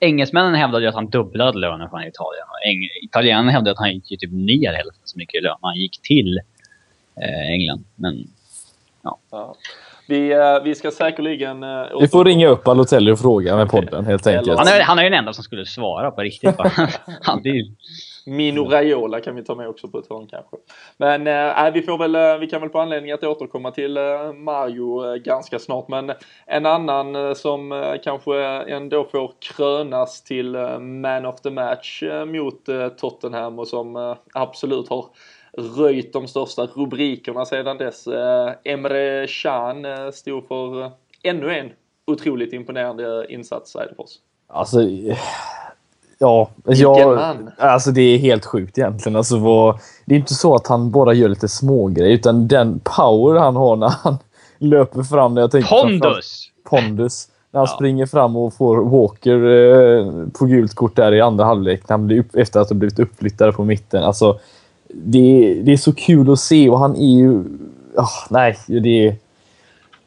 engelsmännen 0.00 0.54
hävdade 0.54 0.82
ju 0.84 0.88
att 0.88 0.94
han 0.94 1.10
dubblade 1.10 1.58
lönen 1.58 1.90
från 1.90 2.00
Italien. 2.00 2.46
Eng, 2.66 2.88
italienarna 3.02 3.50
hävdade 3.50 3.70
att 3.72 3.78
han 3.78 3.92
gick 3.94 4.10
ju 4.10 4.16
typ 4.16 4.32
ner 4.32 4.72
hälften 4.72 5.02
så 5.04 5.18
mycket 5.18 5.34
i 5.34 5.40
lön. 5.40 5.56
Han 5.60 5.76
gick 5.76 6.02
till 6.02 6.40
eh, 7.22 7.50
England. 7.50 7.84
Men 7.94 8.26
Ja. 9.30 9.54
Vi, 10.08 10.32
eh, 10.32 10.62
vi 10.64 10.74
ska 10.74 10.90
säkerligen... 10.90 11.62
eh, 11.62 11.84
Vi 12.00 12.08
får 12.08 12.24
ringa 12.24 12.48
upp 12.48 12.64
Balotelli 12.64 13.12
och 13.12 13.18
fråga 13.18 13.56
med 13.56 13.70
podden 13.70 14.04
helt 14.04 14.26
enkelt. 14.26 14.58
han 14.58 14.68
är, 14.68 14.80
han 14.80 14.98
är 14.98 15.02
ju 15.02 15.10
den 15.10 15.18
enda 15.18 15.32
som 15.32 15.44
skulle 15.44 15.66
svara 15.66 16.10
på 16.10 16.20
riktigt. 16.20 16.54
han, 17.22 17.46
är 17.46 17.64
Mino 18.26 18.68
Raiola 18.68 19.20
kan 19.20 19.34
vi 19.34 19.44
ta 19.44 19.54
med 19.54 19.68
också 19.68 19.88
på 19.88 19.98
ett 19.98 20.08
hörn 20.10 20.26
kanske. 20.26 20.56
Men 20.96 21.26
äh, 21.26 21.72
vi, 21.72 21.82
får 21.82 21.98
väl, 21.98 22.40
vi 22.40 22.46
kan 22.46 22.60
väl 22.60 22.70
få 22.70 22.78
anledning 22.80 23.12
att 23.12 23.24
återkomma 23.24 23.70
till 23.70 23.96
eh, 23.96 24.32
Mario 24.32 25.12
eh, 25.12 25.14
ganska 25.14 25.58
snart. 25.58 25.88
Men 25.88 26.12
en 26.46 26.66
annan 26.66 27.16
eh, 27.16 27.34
som 27.34 27.72
eh, 27.72 27.94
kanske 28.04 28.44
ändå 28.46 29.04
får 29.04 29.32
krönas 29.38 30.22
till 30.22 30.56
Man 30.80 31.26
of 31.26 31.40
the 31.40 31.50
Match 31.50 32.02
mot 32.26 32.64
Tottenham 32.98 33.58
och 33.58 33.68
som 33.68 34.16
absolut 34.34 34.88
har 34.88 35.06
röjt 35.56 36.12
de 36.12 36.28
största 36.28 36.66
rubrikerna 36.66 37.44
sedan 37.44 37.78
dess. 37.78 38.06
Eh, 38.06 38.52
Emre 38.64 39.26
Can 39.42 39.84
eh, 39.84 40.10
stod 40.12 40.48
för 40.48 40.82
eh, 40.82 40.90
ännu 41.22 41.58
en 41.58 41.70
otroligt 42.06 42.52
imponerande 42.52 43.26
insats 43.28 43.76
Eidefors. 43.76 44.10
Alltså, 44.48 44.82
ja. 46.18 46.50
Jag, 46.64 47.18
alltså 47.58 47.90
det 47.90 48.00
är 48.00 48.18
helt 48.18 48.44
sjukt 48.44 48.78
egentligen. 48.78 49.16
Alltså 49.16 49.38
vad, 49.38 49.78
det 50.04 50.14
är 50.14 50.18
inte 50.18 50.34
så 50.34 50.54
att 50.54 50.66
han 50.66 50.90
bara 50.90 51.12
gör 51.12 51.28
lite 51.28 51.48
smågrejer 51.48 52.14
utan 52.14 52.48
den 52.48 52.80
power 52.96 53.40
han 53.40 53.56
har 53.56 53.76
när 53.76 53.88
han 54.02 54.18
löper 54.58 55.02
fram. 55.02 55.36
Jag 55.36 55.50
tänker 55.50 55.82
Pondus! 55.82 56.50
Pondus. 56.70 57.28
När 57.50 57.60
han 57.60 57.68
ja. 57.70 57.76
springer 57.76 58.06
fram 58.06 58.36
och 58.36 58.54
får 58.54 58.90
Walker 58.90 59.34
eh, 59.34 60.28
på 60.38 60.44
gult 60.44 60.74
kort 60.74 60.96
där 60.96 61.14
i 61.14 61.20
andra 61.20 61.44
halvlek 61.44 61.88
när 61.88 61.96
han 61.96 62.06
blir 62.06 62.18
upp, 62.18 62.36
efter 62.36 62.60
att 62.60 62.68
ha 62.68 62.76
blivit 62.76 62.98
uppflyttad 62.98 63.54
på 63.54 63.64
mitten. 63.64 64.04
Alltså, 64.04 64.38
det, 64.96 65.54
det 65.62 65.72
är 65.72 65.76
så 65.76 65.92
kul 65.92 66.32
att 66.32 66.40
se 66.40 66.68
och 66.68 66.78
han 66.78 66.96
är 66.96 67.18
ju... 67.18 67.38
Oh, 67.96 68.26
nej, 68.30 68.56
det 68.66 69.06
är... 69.06 69.16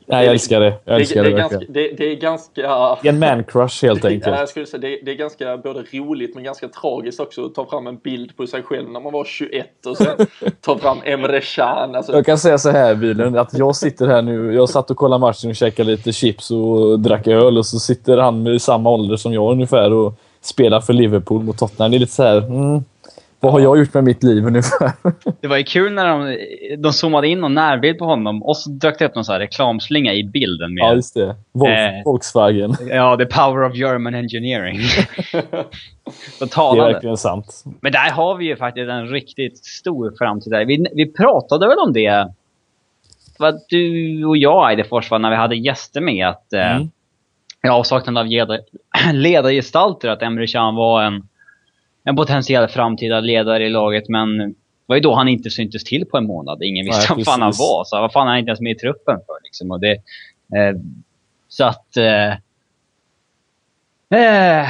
Nej, 0.10 0.26
jag 0.26 0.34
älskar 0.34 0.60
det. 0.60 0.74
Jag 0.86 0.96
älskar 0.96 1.24
det, 1.24 1.30
det, 1.30 1.36
det, 1.36 1.42
är 1.42 1.50
ganska, 1.50 1.60
det, 1.70 1.92
det, 1.98 2.12
är 2.12 2.16
ganska... 2.16 2.90
En 3.04 3.20
man-crush 3.20 3.88
helt 3.88 4.06
enkelt. 4.06 4.36
Ja, 4.36 4.40
jag 4.40 4.50
skulle 4.50 4.66
säga, 4.66 4.82
det, 4.82 5.00
det 5.04 5.12
är 5.12 5.16
ganska 5.16 5.58
både 5.58 5.84
roligt 5.94 6.36
men 6.36 6.44
ganska 6.44 6.68
tragiskt 6.68 7.20
också 7.20 7.46
att 7.46 7.56
ta 7.56 7.66
fram 7.66 7.88
en 7.88 7.98
bild 7.98 8.38
på 8.38 8.48
sig 8.48 8.64
själv 8.64 8.90
när 8.90 9.00
man 9.00 9.14
var 9.14 9.26
21 9.26 9.86
och 9.86 9.98
sen 9.98 10.18
ta 10.62 10.78
fram 10.78 10.98
Emre 11.04 11.42
Can. 11.42 11.96
Alltså. 11.96 12.12
Jag 12.14 12.26
kan 12.26 12.38
säga 12.38 12.58
så 12.58 12.70
här 12.70 12.96
Bilen, 12.96 13.38
att 13.38 13.58
jag 13.58 13.76
sitter 13.76 14.08
här 14.08 14.22
nu. 14.22 14.54
Jag 14.54 14.70
satt 14.70 14.92
och 14.92 14.98
kollade 14.98 15.20
matchen 15.20 15.50
och 15.50 15.56
käkade 15.56 15.92
lite 15.92 16.14
chips 16.14 16.52
och 16.52 17.00
drack 17.00 17.28
öl 17.28 17.58
och 17.58 17.66
så 17.66 17.80
sitter 17.80 18.18
han 18.18 18.44
med 18.44 18.62
samma 18.62 18.90
ålder 18.90 19.16
som 19.16 19.34
jag 19.34 19.52
ungefär 19.52 19.94
och 19.94 20.14
spelar 20.42 20.82
för 20.82 20.94
Liverpool 20.94 21.44
mot 21.44 21.58
Tottenham. 21.58 21.92
Det 21.92 21.98
är 21.98 22.00
lite 22.00 22.14
så 22.14 22.24
här... 22.24 22.38
Mm. 22.38 22.84
Vad 23.40 23.52
har 23.52 23.60
jag 23.60 23.78
gjort 23.78 23.94
med 23.94 24.04
mitt 24.04 24.24
liv 24.24 24.46
ungefär? 24.46 24.92
Det 25.42 25.48
var 25.48 25.58
ju 25.58 25.64
kul 25.64 25.94
när 25.94 26.08
de, 26.08 26.38
de 26.78 26.94
zoomade 26.94 27.28
in 27.28 27.40
någon 27.40 27.54
närbild 27.54 27.98
på 27.98 28.06
honom 28.06 28.44
och 28.44 28.58
så 28.58 28.70
dök 28.70 29.00
det 29.00 29.06
upp 29.06 29.16
någon 29.16 29.26
så 29.26 29.32
här 29.32 29.40
reklamslinga 29.40 30.14
i 30.14 30.24
bilden 30.24 30.74
med... 30.74 30.82
Ja, 30.82 30.94
just 30.94 31.14
det. 31.14 31.36
Volk, 31.52 31.72
eh, 31.72 32.04
Volkswagen. 32.06 32.76
Ja, 32.90 33.18
the 33.18 33.26
power 33.26 33.64
of 33.64 33.76
German 33.76 34.16
engineering. 34.16 34.78
det 36.40 36.58
är 36.58 36.94
verkligen 36.94 37.18
sant. 37.18 37.64
Men 37.82 37.92
där 37.92 38.12
har 38.12 38.36
vi 38.36 38.46
ju 38.46 38.56
faktiskt 38.56 38.90
en 38.90 39.08
riktigt 39.08 39.66
stor 39.66 40.14
framtid. 40.18 40.54
Där. 40.54 40.66
Vi, 40.66 40.88
vi 40.94 41.14
pratade 41.14 41.68
väl 41.68 41.78
om 41.80 41.94
det, 41.94 42.28
vad 43.40 43.62
du 43.70 44.26
och 44.26 44.38
jag 44.38 44.72
Eidefors, 44.72 45.12
när 45.12 45.30
vi 45.30 45.36
hade 45.36 45.56
gäster 45.56 46.02
med, 46.02 46.28
att 46.28 46.54
eh, 46.54 46.76
mm. 46.76 46.90
i 47.64 47.68
avsaknad 47.68 48.18
av 48.18 48.28
ledargestalter, 49.14 50.10
att 50.10 50.22
Emre 50.22 50.48
Can 50.48 50.76
var 50.76 51.04
en 51.04 51.28
en 52.08 52.16
potentiell 52.16 52.68
framtida 52.68 53.20
ledare 53.20 53.66
i 53.66 53.70
laget, 53.70 54.10
men 54.10 54.38
det 54.38 54.54
var 54.86 54.96
ju 54.96 55.02
då 55.02 55.16
han 55.16 55.28
inte 55.28 55.50
syntes 55.50 55.84
till 55.84 56.06
på 56.06 56.18
en 56.18 56.28
månad. 56.28 56.64
Ingen 56.64 56.86
visste 56.86 57.14
vad 57.14 57.26
fan 57.26 57.42
han 57.42 57.54
var. 57.60 57.84
Så 57.84 58.02
vad 58.02 58.12
fan 58.12 58.28
är 58.28 58.32
han 58.32 58.40
inte 58.40 58.50
ens 58.50 58.62
med 58.62 58.72
i 58.72 58.76
truppen 58.76 59.16
för? 59.16 59.44
Liksom. 59.44 59.72
Och 59.72 59.80
det, 59.80 59.92
eh, 60.58 60.76
så 61.48 61.66
att... 61.66 61.98
Eh, 61.98 62.32
eh, 64.20 64.68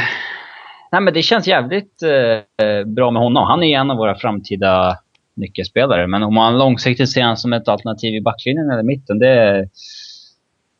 nej 0.92 1.02
men 1.02 1.14
det 1.14 1.22
känns 1.22 1.48
jävligt 1.48 2.04
eh, 2.04 2.84
bra 2.86 3.12
med 3.12 3.22
honom. 3.22 3.48
Han 3.48 3.64
är 3.64 3.80
en 3.80 3.92
av 3.92 3.98
våra 3.98 4.16
framtida 4.16 4.98
nyckelspelare. 5.34 6.08
Men 6.08 6.24
om 6.24 6.34
man 6.34 6.58
långsiktigt 6.58 7.10
ser 7.10 7.22
honom 7.22 7.38
som 7.38 7.54
ett 7.54 7.68
alternativ 7.68 8.16
i 8.16 8.22
backlinjen 8.22 8.70
eller 8.72 8.84
mitten, 8.84 9.20
det... 9.20 9.58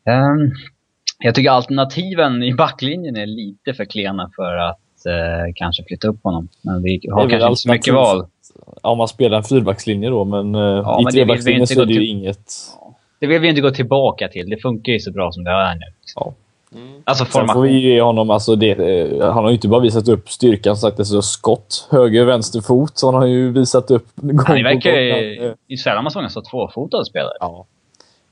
Eh, 0.06 0.34
jag 1.18 1.34
tycker 1.34 1.50
alternativen 1.50 2.42
i 2.42 2.54
backlinjen 2.54 3.16
är 3.16 3.26
lite 3.26 3.74
för 3.74 3.84
klena 3.84 4.30
för 4.36 4.56
att 4.56 4.80
eh, 5.06 5.52
kanske 5.54 5.84
flytta 5.84 6.08
upp 6.08 6.22
honom. 6.22 6.48
Men 6.62 6.82
vi 6.82 7.00
har 7.10 7.28
kanske 7.28 7.48
inte 7.48 7.60
så 7.60 7.70
mycket 7.70 7.94
val. 7.94 8.26
Om 8.82 8.98
man 8.98 9.08
spelar 9.08 9.36
en 9.36 9.44
fyrbackslinje 9.44 10.10
då, 10.10 10.24
men 10.24 10.54
eh, 10.54 10.60
ja, 10.60 11.00
i 11.08 11.12
trebackslinjen 11.12 11.66
så 11.66 11.82
är 11.82 11.86
det 11.86 11.94
ju 11.94 12.06
inget... 12.06 12.52
Det 13.20 13.26
vill 13.26 13.40
vi 13.40 13.48
inte 13.48 13.60
gå 13.60 13.70
tillbaka 13.70 14.28
till. 14.28 14.50
Det 14.50 14.56
funkar 14.56 14.92
ju 14.92 14.98
så 14.98 15.12
bra 15.12 15.32
som 15.32 15.44
det 15.44 15.50
är 15.50 15.74
nu. 15.74 15.86
Ja. 16.16 16.34
Mm. 16.74 17.02
Alltså 17.04 17.24
formation. 17.24 17.48
Sen 17.48 17.54
får 17.54 17.62
vi 17.62 17.92
ge 17.92 18.00
honom, 18.00 18.30
alltså 18.30 18.56
det, 18.56 18.70
eh, 18.70 19.32
han 19.32 19.44
har 19.44 19.48
ju 19.48 19.54
inte 19.54 19.68
bara 19.68 19.80
visat 19.80 20.08
upp 20.08 20.30
styrkan, 20.30 20.76
sagt 20.76 20.98
alltså 20.98 21.22
skott, 21.22 21.88
höger, 21.90 22.24
vänster 22.24 22.60
fot. 22.60 22.98
Så 22.98 23.06
han 23.06 23.14
har 23.14 23.26
ju 23.26 23.52
visat 23.52 23.90
upp 23.90 24.06
gång 24.16 24.46
Han 24.46 24.62
verkar 24.62 24.90
ju... 24.90 25.54
Det 25.66 25.74
är 25.74 25.76
sällan 25.76 26.04
man 26.04 26.10
såg 26.10 26.22
en 26.22 26.30
så 26.30 26.42
tvåfotad 26.42 27.04
spelare. 27.04 27.32
Ja. 27.40 27.66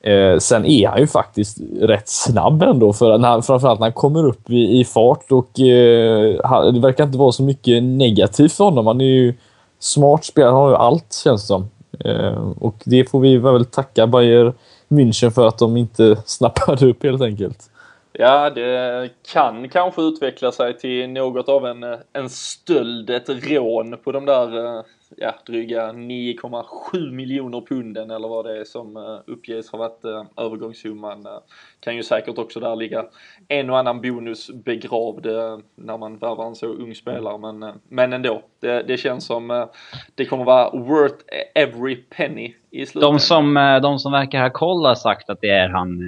Eh, 0.06 0.38
sen 0.38 0.66
är 0.66 0.88
han 0.88 1.00
ju 1.00 1.06
faktiskt 1.06 1.58
rätt 1.80 2.08
snabb 2.08 2.62
ändå, 2.62 2.92
för 2.92 3.18
när, 3.18 3.40
framförallt 3.40 3.80
när 3.80 3.86
han 3.86 3.92
kommer 3.92 4.26
upp 4.26 4.50
i, 4.50 4.80
i 4.80 4.84
fart 4.84 5.32
och 5.32 5.60
eh, 5.60 6.72
det 6.72 6.80
verkar 6.80 7.04
inte 7.04 7.18
vara 7.18 7.32
så 7.32 7.42
mycket 7.42 7.82
negativt 7.82 8.52
för 8.52 8.64
honom. 8.64 8.86
Han 8.86 9.00
är 9.00 9.04
ju 9.04 9.34
smart 9.78 10.24
spelare, 10.24 10.50
han 10.50 10.60
har 10.60 10.68
ju 10.68 10.76
allt 10.76 11.14
känns 11.24 11.42
det 11.42 11.46
som. 11.46 11.70
Eh, 12.04 12.52
och 12.60 12.74
det 12.84 13.10
får 13.10 13.20
vi 13.20 13.36
väl 13.36 13.64
tacka 13.64 14.06
Bayern 14.06 14.52
München 14.88 15.30
för 15.30 15.48
att 15.48 15.58
de 15.58 15.76
inte 15.76 16.16
snappade 16.26 16.86
upp 16.86 17.02
helt 17.02 17.22
enkelt. 17.22 17.70
Ja, 18.12 18.50
det 18.50 19.10
kan 19.32 19.68
kanske 19.68 20.02
utveckla 20.02 20.52
sig 20.52 20.78
till 20.78 21.10
något 21.10 21.48
av 21.48 21.66
en, 21.66 21.82
en 22.12 22.30
stöld, 22.30 23.10
ett 23.10 23.28
rån 23.28 23.96
på 24.04 24.12
de 24.12 24.24
där 24.24 24.76
eh, 24.76 24.82
ja, 25.16 25.34
dryga 25.46 25.92
9,7 25.92 27.10
miljoner 27.12 27.60
punden 27.60 28.10
eller 28.10 28.28
vad 28.28 28.44
det 28.44 28.60
är 28.60 28.64
som 28.64 28.96
eh, 28.96 29.32
uppges 29.32 29.70
ha 29.70 29.78
varit 29.78 30.04
eh, 30.04 30.44
övergångssumman. 30.44 31.26
Eh, 31.26 31.38
kan 31.80 31.96
ju 31.96 32.02
säkert 32.02 32.38
också 32.38 32.60
där 32.60 32.76
ligga 32.76 33.04
en 33.48 33.70
och 33.70 33.78
annan 33.78 34.00
bonus 34.00 34.50
begravd 34.50 35.26
när 35.74 35.98
man 35.98 36.18
värvar 36.18 36.46
en 36.46 36.54
så 36.54 36.66
ung 36.66 36.94
spelare 36.94 37.38
men, 37.38 37.80
men 37.88 38.12
ändå. 38.12 38.42
Det, 38.60 38.82
det 38.82 38.96
känns 38.96 39.26
som 39.26 39.68
det 40.14 40.24
kommer 40.24 40.44
vara 40.44 40.70
worth 40.70 41.24
every 41.54 41.96
penny 41.96 42.54
i 42.70 42.86
slutet. 42.86 43.08
De 43.08 43.18
som, 43.18 43.78
de 43.82 43.98
som 43.98 44.12
verkar 44.12 44.42
ha 44.42 44.50
koll 44.50 44.86
har 44.86 44.94
sagt 44.94 45.30
att 45.30 45.40
det 45.40 45.50
är 45.50 45.68
han 45.68 46.00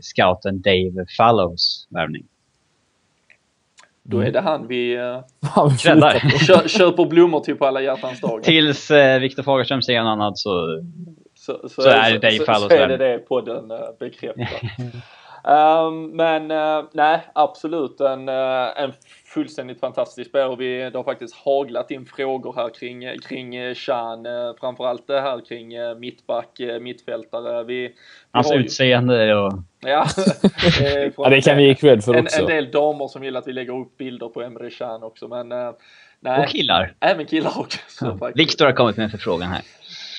scouten 0.00 0.62
Dave 0.62 1.06
Fallows 1.18 1.86
värvning. 1.90 2.29
Då 4.02 4.16
är 4.16 4.22
mm. 4.22 4.32
det 4.32 4.40
han 4.40 4.66
vi 4.66 4.96
uh, 4.98 5.76
kör, 6.46 6.68
köper 6.68 7.04
blommor 7.04 7.40
till 7.40 7.56
på 7.56 7.66
alla 7.66 7.80
hjärtans 7.80 8.20
dag. 8.20 8.42
Tills 8.42 8.90
uh, 8.90 9.18
Viktor 9.18 9.42
Fagerström 9.42 9.82
säger 9.82 10.04
något 10.04 10.10
annat 10.10 10.38
så, 10.38 10.82
så, 11.34 11.68
så, 11.68 11.82
så 11.82 11.88
är 11.88 12.12
det 12.12 12.18
Dave 12.18 12.44
Fallows. 12.44 12.62
Så, 12.62 12.68
så 12.68 12.74
är 12.74 12.88
det 12.88 12.96
det 12.96 13.18
podden 13.18 13.70
uh, 13.70 13.78
bekräftar. 13.98 14.60
um, 15.86 16.10
men 16.16 16.50
uh, 16.50 16.84
nej, 16.92 17.20
absolut 17.34 18.00
en, 18.00 18.28
uh, 18.28 18.82
en 18.82 18.92
fullständigt 19.34 19.80
fantastisk 19.80 20.30
spelare. 20.30 20.56
Vi, 20.56 20.90
det 20.90 20.98
har 20.98 21.04
faktiskt 21.04 21.34
haglat 21.34 21.90
in 21.90 22.06
frågor 22.06 22.54
här 22.56 22.70
kring, 22.74 23.18
kring 23.18 23.74
Chan, 23.74 24.26
framförallt 24.60 25.06
det 25.06 25.20
här 25.20 25.40
kring 25.48 25.68
mittback, 26.00 26.60
mittfältare. 26.80 27.64
Vi, 27.64 27.74
vi 27.74 27.94
Hans 28.30 28.52
utseende 28.52 29.36
och... 29.36 29.52
Ja, 29.80 30.06
ja, 31.16 31.28
det 31.28 31.40
kan 31.40 31.56
vi 31.56 31.66
ge 31.66 31.74
cred 31.74 32.04
för 32.04 32.14
en, 32.14 32.24
också. 32.24 32.40
En 32.40 32.46
del 32.46 32.70
damer 32.70 33.08
som 33.08 33.24
gillar 33.24 33.40
att 33.40 33.46
vi 33.46 33.52
lägger 33.52 33.80
upp 33.80 33.96
bilder 33.96 34.28
på 34.28 34.42
Emre 34.42 34.70
Can 34.70 35.02
också, 35.02 35.28
men 35.28 35.48
nej. 36.20 36.40
Och 36.40 36.48
killar. 36.48 36.94
Även 37.00 37.26
killar 37.26 37.58
också. 37.58 37.78
Ja. 38.00 38.30
Viktor 38.34 38.64
har 38.64 38.72
kommit 38.72 38.96
med 38.96 39.04
en 39.04 39.10
förfrågan 39.10 39.50
här. 39.50 39.62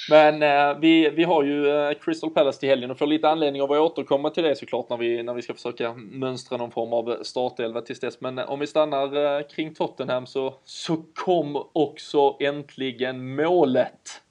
Men 0.09 0.43
eh, 0.43 0.79
vi, 0.79 1.09
vi 1.09 1.23
har 1.23 1.43
ju 1.43 1.67
eh, 1.69 1.93
Crystal 1.93 2.29
Palace 2.29 2.59
till 2.59 2.69
helgen 2.69 2.91
och 2.91 2.97
får 2.97 3.07
lite 3.07 3.29
anledning 3.29 3.61
av 3.61 3.71
att 3.71 3.79
återkomma 3.79 4.29
till 4.29 4.43
det 4.43 4.55
såklart 4.55 4.89
när 4.89 4.97
vi, 4.97 5.23
när 5.23 5.33
vi 5.33 5.41
ska 5.41 5.53
försöka 5.53 5.93
mönstra 5.93 6.57
någon 6.57 6.71
form 6.71 6.93
av 6.93 7.23
startelva 7.23 7.81
tills 7.81 7.99
dess. 7.99 8.21
Men 8.21 8.37
eh, 8.37 8.49
om 8.49 8.59
vi 8.59 8.67
stannar 8.67 9.37
eh, 9.37 9.47
kring 9.47 9.73
Tottenham 9.73 10.27
så, 10.27 10.53
så 10.65 11.03
kom 11.13 11.67
också 11.73 12.37
äntligen 12.39 13.35
målet. 13.35 14.21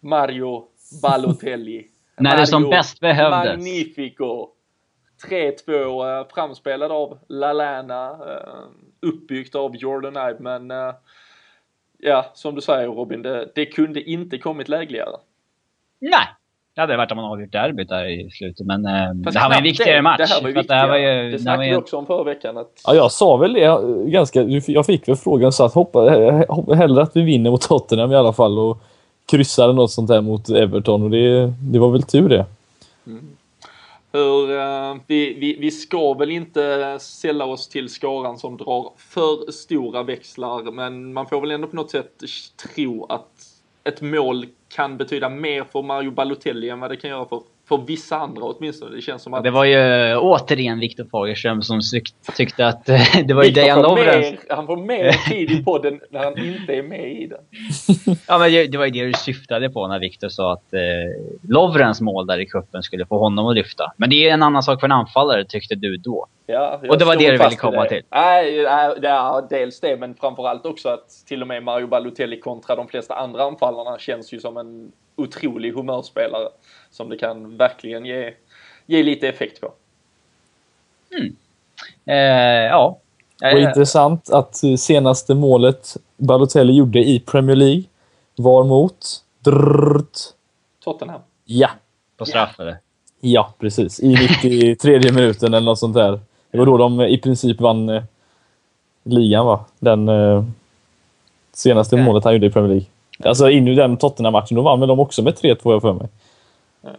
Mario 0.00 0.64
Balotelli. 1.02 1.86
När 2.16 2.36
det 2.36 2.46
som 2.46 2.70
bäst 2.70 3.00
behövdes. 3.00 3.56
Magnifico. 3.56 4.48
3-2 5.28 6.20
eh, 6.20 6.26
framspelad 6.34 6.92
av 6.92 7.18
Lalana, 7.28 8.10
eh, 8.10 8.64
uppbyggt 9.00 9.54
av 9.54 9.76
Jordan 9.76 10.30
Ibe, 10.30 10.36
men 10.40 10.70
ja, 11.98 12.30
som 12.34 12.54
du 12.54 12.60
säger 12.60 12.88
Robin, 12.88 13.22
det, 13.22 13.48
det 13.54 13.66
kunde 13.66 14.10
inte 14.10 14.38
kommit 14.38 14.68
lägligare. 14.68 15.16
Nej, 16.00 16.26
det 16.74 16.80
hade 16.80 16.96
varit 16.96 17.10
om 17.10 17.16
man 17.16 17.24
avgjort 17.24 17.52
derbyt 17.52 17.88
där 17.88 18.04
i 18.04 18.30
slutet, 18.30 18.66
men 18.66 18.86
eh, 18.86 19.14
det 19.14 19.38
här 19.38 19.48
var 19.48 19.56
en 19.56 19.62
viktigare 19.62 19.96
det, 19.96 20.02
match. 20.02 20.18
Det 20.18 20.26
här 20.26 20.42
var 20.42 20.48
ju 20.48 20.54
viktigare. 20.54 20.80
Det, 20.80 20.86
här 20.86 20.88
var 20.88 21.22
ju, 21.22 21.30
det 21.30 21.38
snackade 21.38 21.68
vi 21.68 21.76
också 21.76 21.96
om 21.96 22.06
förra 22.06 22.24
veckan. 22.24 22.58
Att... 22.58 22.82
Ja, 22.86 22.94
jag 22.94 23.12
sa 23.12 23.36
väl 23.36 23.52
det 23.52 24.10
ganska... 24.10 24.42
Jag 24.66 24.86
fick 24.86 25.08
väl 25.08 25.16
frågan 25.16 25.52
så 25.52 25.64
att 25.64 25.74
hoppa, 25.74 26.10
hellre 26.74 27.02
att 27.02 27.16
vi 27.16 27.22
vinner 27.22 27.50
mot 27.50 27.62
Tottenham 27.62 28.12
i 28.12 28.16
alla 28.16 28.32
fall 28.32 28.58
och 28.58 28.82
kryssade 29.30 29.72
något 29.72 29.90
sånt 29.90 30.10
här 30.10 30.20
mot 30.20 30.50
Everton 30.50 31.02
och 31.02 31.10
det, 31.10 31.52
det 31.72 31.78
var 31.78 31.90
väl 31.90 32.02
tur 32.02 32.28
det. 32.28 32.46
Mm 33.06 33.37
hur, 34.12 34.50
uh, 34.50 34.96
vi, 35.06 35.34
vi, 35.34 35.56
vi 35.60 35.70
ska 35.70 36.14
väl 36.14 36.30
inte 36.30 36.98
sälla 37.00 37.44
oss 37.44 37.68
till 37.68 37.88
skaran 37.88 38.38
som 38.38 38.56
drar 38.56 38.92
för 38.96 39.50
stora 39.50 40.02
växlar, 40.02 40.72
men 40.72 41.12
man 41.12 41.26
får 41.26 41.40
väl 41.40 41.50
ändå 41.50 41.68
på 41.68 41.76
något 41.76 41.90
sätt 41.90 42.22
tro 42.56 43.04
att 43.04 43.62
ett 43.84 44.00
mål 44.00 44.46
kan 44.68 44.96
betyda 44.96 45.28
mer 45.28 45.64
för 45.64 45.82
Mario 45.82 46.10
Balotelli 46.10 46.68
än 46.68 46.80
vad 46.80 46.90
det 46.90 46.96
kan 46.96 47.10
göra 47.10 47.28
för, 47.28 47.42
för 47.68 47.78
vissa 47.86 48.16
andra 48.16 48.42
åtminstone. 48.44 48.96
Det 48.96 49.02
känns 49.02 49.22
som 49.22 49.34
att... 49.34 49.44
Det 49.44 49.50
var 49.50 49.64
ju 49.64 50.16
återigen 50.16 50.78
Viktor 50.78 51.04
Fagerström 51.10 51.62
som 51.62 51.80
tyck- 51.80 52.34
tyckte 52.36 52.66
att 52.66 52.88
eh, 52.88 53.00
det 53.24 53.34
var 53.34 53.44
ju 53.44 53.50
Dejan 53.50 53.82
Lovren. 53.82 54.36
han 54.48 54.66
får 54.66 54.76
mer 54.76 55.12
tid 55.28 55.50
i 55.50 55.64
podden 55.64 56.00
när 56.10 56.24
han 56.24 56.38
inte 56.38 56.74
är 56.74 56.82
med 56.82 57.12
i 57.12 57.26
den. 57.26 57.38
Ja, 58.28 58.38
men 58.38 58.52
det, 58.52 58.66
det 58.66 58.78
var 58.78 58.84
ju 58.84 58.90
det 58.90 59.06
du 59.06 59.12
syftade 59.12 59.70
på 59.70 59.88
när 59.88 59.98
Viktor 59.98 60.28
sa 60.28 60.52
att 60.52 60.72
eh, 60.72 60.80
Lovrens 61.48 62.00
mål 62.00 62.26
där 62.26 62.38
i 62.40 62.46
kuppen 62.46 62.82
skulle 62.82 63.06
få 63.06 63.18
honom 63.18 63.46
att 63.46 63.54
lyfta. 63.54 63.92
Men 63.96 64.10
det 64.10 64.28
är 64.28 64.34
en 64.34 64.42
annan 64.42 64.62
sak 64.62 64.80
för 64.80 64.86
en 64.86 64.92
anfallare 64.92 65.44
tyckte 65.44 65.74
du 65.74 65.96
då. 65.96 66.26
Ja, 66.46 66.80
Och 66.88 66.98
det 66.98 67.04
var 67.04 67.16
det 67.16 67.30
du 67.30 67.36
ville 67.38 67.56
komma 67.56 67.84
till. 67.84 68.02
Nej, 68.10 68.62
nej, 68.62 68.94
det 69.00 69.08
är 69.08 69.48
dels 69.50 69.80
det, 69.80 69.96
men 69.96 70.14
framförallt 70.14 70.66
också 70.66 70.88
att 70.88 71.08
till 71.26 71.42
och 71.42 71.48
med 71.48 71.62
Mario 71.62 71.86
Balotelli 71.86 72.40
kontra 72.40 72.76
de 72.76 72.88
flesta 72.88 73.14
andra 73.14 73.42
anfallarna 73.44 73.98
känns 73.98 74.32
ju 74.32 74.40
som 74.40 74.56
en 74.56 74.92
otrolig 75.16 75.72
humörspelare 75.72 76.48
som 76.98 77.08
det 77.08 77.16
kan 77.16 77.56
verkligen 77.56 78.06
ge, 78.06 78.34
ge 78.86 79.02
lite 79.02 79.28
effekt 79.28 79.60
på. 79.60 79.72
Eh, 82.04 82.16
ja. 82.70 82.98
Och 83.42 83.58
Eh, 83.58 83.62
intressant 83.62 84.30
att 84.30 84.62
senaste 84.78 85.34
målet 85.34 85.96
Balotelli 86.16 86.72
gjorde 86.72 86.98
i 86.98 87.20
Premier 87.20 87.56
League 87.56 87.82
var 88.36 88.64
mot... 88.64 89.06
Drrrt. 89.44 90.18
Tottenham. 90.84 91.20
Ja, 91.44 91.70
på 92.16 92.24
straff 92.24 92.60
eller? 92.60 92.76
ja 93.20 93.54
precis. 93.58 94.00
I 94.00 94.08
93 94.42 95.12
minuten 95.12 95.54
eller 95.54 95.64
något 95.64 95.78
sånt 95.78 95.94
där. 95.94 96.20
Det 96.50 96.58
var 96.58 96.66
då 96.66 96.76
de 96.76 97.00
i 97.00 97.18
princip 97.18 97.60
vann 97.60 97.88
eh, 97.88 98.02
ligan 99.04 99.46
va? 99.46 99.64
Den 99.78 100.08
eh, 100.08 100.44
senaste 101.52 101.94
Okej. 101.96 102.04
målet 102.04 102.24
han 102.24 102.32
gjorde 102.32 102.46
i 102.46 102.50
Premier 102.50 102.68
League. 102.68 102.86
Alltså 103.24 103.50
in 103.50 103.68
i 103.68 103.74
den 103.74 103.96
Tottenham-matchen, 103.96 104.56
då 104.56 104.62
vann 104.62 104.80
väl 104.80 104.88
de 104.88 105.00
också 105.00 105.22
med 105.22 105.34
3-2 105.34 105.72
jag 105.72 105.82
för 105.82 105.92
mig. 105.92 106.08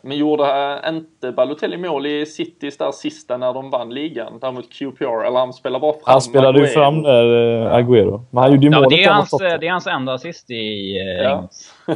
Men 0.01 0.17
gjorde 0.17 0.81
inte 0.87 1.31
Balotelli 1.31 1.77
mål 1.77 2.05
i 2.05 2.25
Citys 2.25 2.77
där 2.77 2.91
sista 2.91 3.37
när 3.37 3.53
de 3.53 3.69
vann 3.69 3.89
ligan? 3.93 4.39
Där 4.39 4.51
mot 4.51 4.69
QPR? 4.73 5.25
Eller 5.25 5.39
han 5.39 5.53
spelar 5.53 5.79
bara 5.79 5.93
fram 5.93 6.01
Han 6.05 6.21
spelade 6.21 6.59
ju 6.59 6.65
Aguero. 6.65 6.73
fram 6.81 7.03
där, 7.03 7.65
eh, 7.65 7.73
Agüero. 7.75 8.21
Men 8.31 8.43
han 8.43 8.51
gjorde 8.51 8.65
ju 8.65 8.71
Ja, 8.71 8.77
målet 8.77 8.89
det, 8.89 9.03
är 9.03 9.09
hans, 9.11 9.29
Tottenham. 9.29 9.59
det 9.59 9.67
är 9.67 9.71
hans 9.71 9.87
enda 9.87 10.13
assist 10.13 10.51
i 10.51 10.97
eh, 10.97 11.23
Ja. 11.23 11.49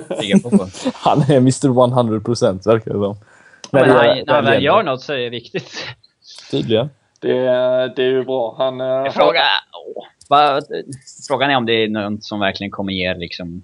Han 0.94 1.22
är 1.22 1.38
Mr 1.38 1.68
100% 1.68 2.68
verkar 2.68 2.94
det 2.94 3.00
som. 3.00 3.16
Men 3.72 3.90
han, 3.90 4.06
är- 4.06 4.26
när 4.26 4.34
han 4.34 4.46
väl 4.46 4.64
gör 4.64 4.84
något 4.84 5.02
så 5.02 5.14
är 5.14 5.18
det 5.18 5.30
viktigt. 5.30 5.72
Tydligen. 6.52 6.90
Det, 7.22 7.30
det 7.96 8.04
är 8.04 8.10
ju 8.12 8.24
bra. 8.24 8.56
Han, 8.58 8.82
äh, 8.82 8.88
Jag 8.88 9.14
frågar, 9.14 9.42
åh, 9.96 10.04
vad- 10.30 10.64
frågan 11.28 11.52
är 11.52 11.58
om 11.58 11.66
det 11.66 11.74
är 11.84 11.88
något 11.88 12.24
som 12.24 12.40
verkligen 12.40 12.72
kommer 12.72 12.94
ge 12.94 13.14
liksom... 13.14 13.64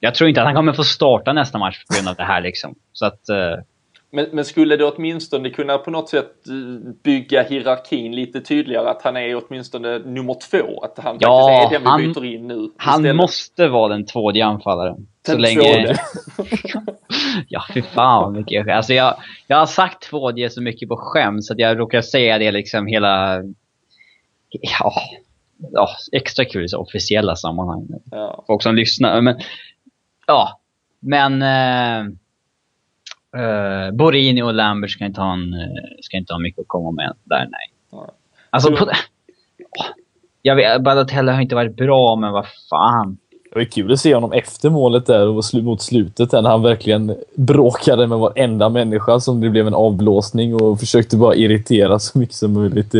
Jag 0.00 0.14
tror 0.14 0.28
inte 0.28 0.40
att 0.40 0.46
han 0.46 0.54
kommer 0.54 0.72
få 0.72 0.84
starta 0.84 1.32
nästa 1.32 1.58
match 1.58 1.84
på 1.88 1.94
grund 1.94 2.08
av 2.08 2.14
det 2.14 2.24
här 2.24 2.40
liksom. 2.40 2.74
Så 2.92 3.06
att... 3.06 3.28
eh, 3.28 3.36
Men, 4.10 4.26
men 4.32 4.44
skulle 4.44 4.76
det 4.76 4.84
åtminstone 4.84 5.50
kunna 5.50 5.78
på 5.78 5.90
något 5.90 6.08
sätt 6.08 6.32
eh, 6.48 6.90
bygga 7.02 7.42
hierarkin 7.42 8.14
lite 8.14 8.40
tydligare? 8.40 8.90
Att 8.90 9.02
han 9.02 9.16
är 9.16 9.42
åtminstone 9.48 9.98
nummer 9.98 10.36
två? 10.50 10.80
Att 10.84 10.98
han 11.04 11.16
Ja, 11.20 11.48
faktiskt 11.48 11.80
är 11.80 11.84
den 11.84 11.98
vi 11.98 12.04
han- 12.06 12.12
byter 12.22 12.34
in 12.34 12.48
nu? 12.48 12.70
han 12.76 12.94
istället. 13.00 13.16
måste 13.16 13.68
vara 13.68 13.88
den 13.88 14.06
tvådige 14.06 14.44
anfallaren. 14.44 15.06
Så 15.26 15.32
Den 15.32 15.40
länge... 15.40 15.60
tvåde. 15.62 15.96
ja, 17.48 17.62
fy 17.74 17.82
fan 17.82 18.22
vad 18.24 18.32
mycket 18.32 18.52
jag 18.66 18.70
Alltså 18.70 18.94
jag, 18.94 19.14
jag 19.46 19.56
har 19.56 19.66
sagt 19.66 20.02
tvådige 20.02 20.50
så 20.50 20.62
mycket 20.62 20.88
på 20.88 20.96
skämt 20.96 21.44
så 21.44 21.52
att 21.52 21.58
jag 21.58 21.78
råkar 21.78 22.00
säga 22.02 22.38
det 22.38 22.50
liksom 22.52 22.86
hela... 22.86 23.42
Ja, 24.50 24.92
ja 25.72 25.88
extra 26.12 26.44
kul 26.44 26.64
i 26.64 26.68
så 26.68 26.78
officiella 26.78 27.36
sammanhang. 27.36 27.86
Ja. 28.10 28.44
folk 28.46 28.62
som 28.62 28.74
lyssnar. 28.74 29.20
Men, 29.20 29.36
ja, 30.28 30.60
men... 31.00 31.42
Eh, 31.42 32.00
eh, 33.42 33.90
Borini 33.92 34.42
och 34.42 34.54
Lambert 34.54 34.90
ska 34.90 35.04
inte, 35.04 35.20
ha 35.20 35.32
en, 35.32 35.54
eh, 35.54 35.68
ska 36.00 36.16
inte 36.16 36.32
ha 36.32 36.40
mycket 36.40 36.60
att 36.60 36.68
komma 36.68 36.90
med 36.90 37.14
där, 37.24 37.48
nej. 37.50 37.72
Nej. 37.92 38.10
Alltså, 38.50 38.76
på, 38.76 38.90
jag 40.42 40.56
vet, 40.56 40.82
Balotelli 40.82 41.32
har 41.32 41.40
inte 41.40 41.54
varit 41.54 41.76
bra, 41.76 42.16
men 42.16 42.32
vad 42.32 42.46
fan. 42.70 43.18
Det 43.52 43.58
var 43.58 43.64
kul 43.64 43.92
att 43.92 44.00
se 44.00 44.14
honom 44.14 44.32
efter 44.32 44.70
målet 44.70 45.06
där 45.06 45.28
och 45.28 45.44
mot 45.62 45.82
slutet 45.82 46.30
där 46.30 46.42
när 46.42 46.50
han 46.50 46.62
verkligen 46.62 47.16
bråkade 47.34 48.06
med 48.06 48.18
varenda 48.18 48.68
människa 48.68 49.20
som 49.20 49.40
det 49.40 49.50
blev 49.50 49.66
en 49.66 49.74
avblåsning 49.74 50.54
och 50.54 50.80
försökte 50.80 51.16
bara 51.16 51.34
irritera 51.34 51.98
så 51.98 52.18
mycket 52.18 52.34
som 52.34 52.52
möjligt. 52.52 52.94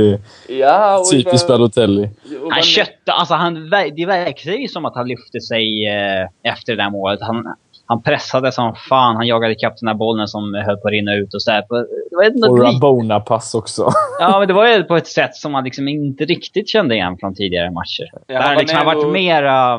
Ja, 0.48 1.04
typiskt 1.12 1.48
Balotelli. 1.48 2.10
Han 2.50 2.62
kötte, 2.62 3.12
alltså 3.12 3.34
han, 3.34 3.54
det 3.96 4.06
verkar 4.06 4.52
ju 4.52 4.68
som 4.68 4.84
att 4.84 4.94
han 4.94 5.08
lyfte 5.08 5.40
sig 5.40 5.86
eh, 5.86 6.52
efter 6.52 6.76
det 6.76 6.82
där 6.82 6.90
målet. 6.90 7.20
Han, 7.22 7.54
han 7.86 8.02
pressade 8.02 8.52
som 8.52 8.74
fan, 8.88 9.16
han 9.16 9.26
jagade 9.26 9.52
ikapp 9.52 9.76
den 9.80 9.88
här 9.88 9.94
bollen 9.94 10.28
som 10.28 10.54
höll 10.54 10.76
på 10.76 10.88
att 10.88 10.92
rinna 10.92 11.14
ut 11.14 11.34
och 11.34 11.42
sådär. 11.42 11.64
Och 11.68 12.58
Rabona-pass 12.60 13.54
också. 13.54 13.90
Ja, 14.20 14.38
men 14.38 14.48
det 14.48 14.54
var 14.54 14.68
ju 14.68 14.84
på 14.84 14.96
ett 14.96 15.06
sätt 15.06 15.34
som 15.34 15.52
man 15.52 15.64
liksom 15.64 15.88
inte 15.88 16.24
riktigt 16.24 16.68
kände 16.68 16.94
igen 16.94 17.16
från 17.20 17.34
tidigare 17.34 17.70
matcher. 17.70 18.10
Ja, 18.26 18.40
han 18.40 18.42
har 18.42 18.54
var 18.54 18.60
liksom 18.60 18.78
nere 18.78 18.86
varit 18.86 19.04
och- 19.04 19.12
mera... 19.12 19.78